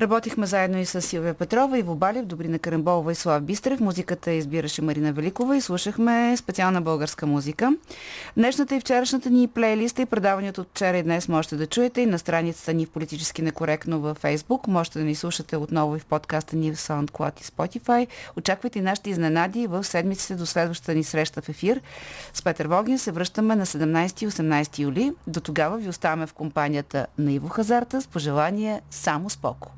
Работихме 0.00 0.46
заедно 0.46 0.78
и 0.78 0.84
с 0.84 1.02
Силвия 1.02 1.34
Петрова, 1.34 1.78
Иво 1.78 1.94
Балев, 1.94 2.26
Добрина 2.26 2.58
Карамболова 2.58 3.12
и 3.12 3.14
Слав 3.14 3.42
Бистрев. 3.42 3.80
Музиката 3.80 4.30
избираше 4.30 4.82
Марина 4.82 5.12
Великова 5.12 5.56
и 5.56 5.60
слушахме 5.60 6.36
специална 6.36 6.82
българска 6.82 7.26
музика. 7.26 7.76
Днешната 8.36 8.76
и 8.76 8.80
вчерашната 8.80 9.30
ни 9.30 9.48
плейлиста 9.48 10.02
и 10.02 10.06
предаването 10.06 10.60
от 10.60 10.68
вчера 10.70 10.98
и 10.98 11.02
днес 11.02 11.28
можете 11.28 11.56
да 11.56 11.66
чуете 11.66 12.00
и 12.00 12.06
на 12.06 12.18
страницата 12.18 12.74
ни 12.74 12.86
в 12.86 12.90
Политически 12.90 13.42
некоректно 13.42 14.00
във 14.00 14.22
Facebook. 14.22 14.68
Можете 14.68 14.98
да 14.98 15.04
ни 15.04 15.14
слушате 15.14 15.56
отново 15.56 15.96
и 15.96 16.00
в 16.00 16.06
подкаста 16.06 16.56
ни 16.56 16.72
в 16.72 16.76
SoundCloud 16.76 17.40
и 17.40 17.44
Spotify. 17.44 18.06
Очаквайте 18.36 18.80
нашите 18.80 19.10
изненади 19.10 19.66
в 19.66 19.84
седмиците 19.84 20.34
до 20.34 20.46
следващата 20.46 20.94
ни 20.94 21.04
среща 21.04 21.42
в 21.42 21.48
ефир. 21.48 21.80
С 22.34 22.42
Петър 22.42 22.66
Вогин 22.66 22.98
се 22.98 23.12
връщаме 23.12 23.56
на 23.56 23.66
17 23.66 24.22
и 24.22 24.28
18 24.28 24.78
юли. 24.78 25.12
До 25.26 25.40
тогава 25.40 25.78
ви 25.78 25.88
оставаме 25.88 26.26
в 26.26 26.32
компанията 26.32 27.06
на 27.18 27.32
Иво 27.32 27.48
Хазарта 27.48 28.02
с 28.02 28.06
пожелание 28.06 28.80
само 28.90 29.30
споко. 29.30 29.72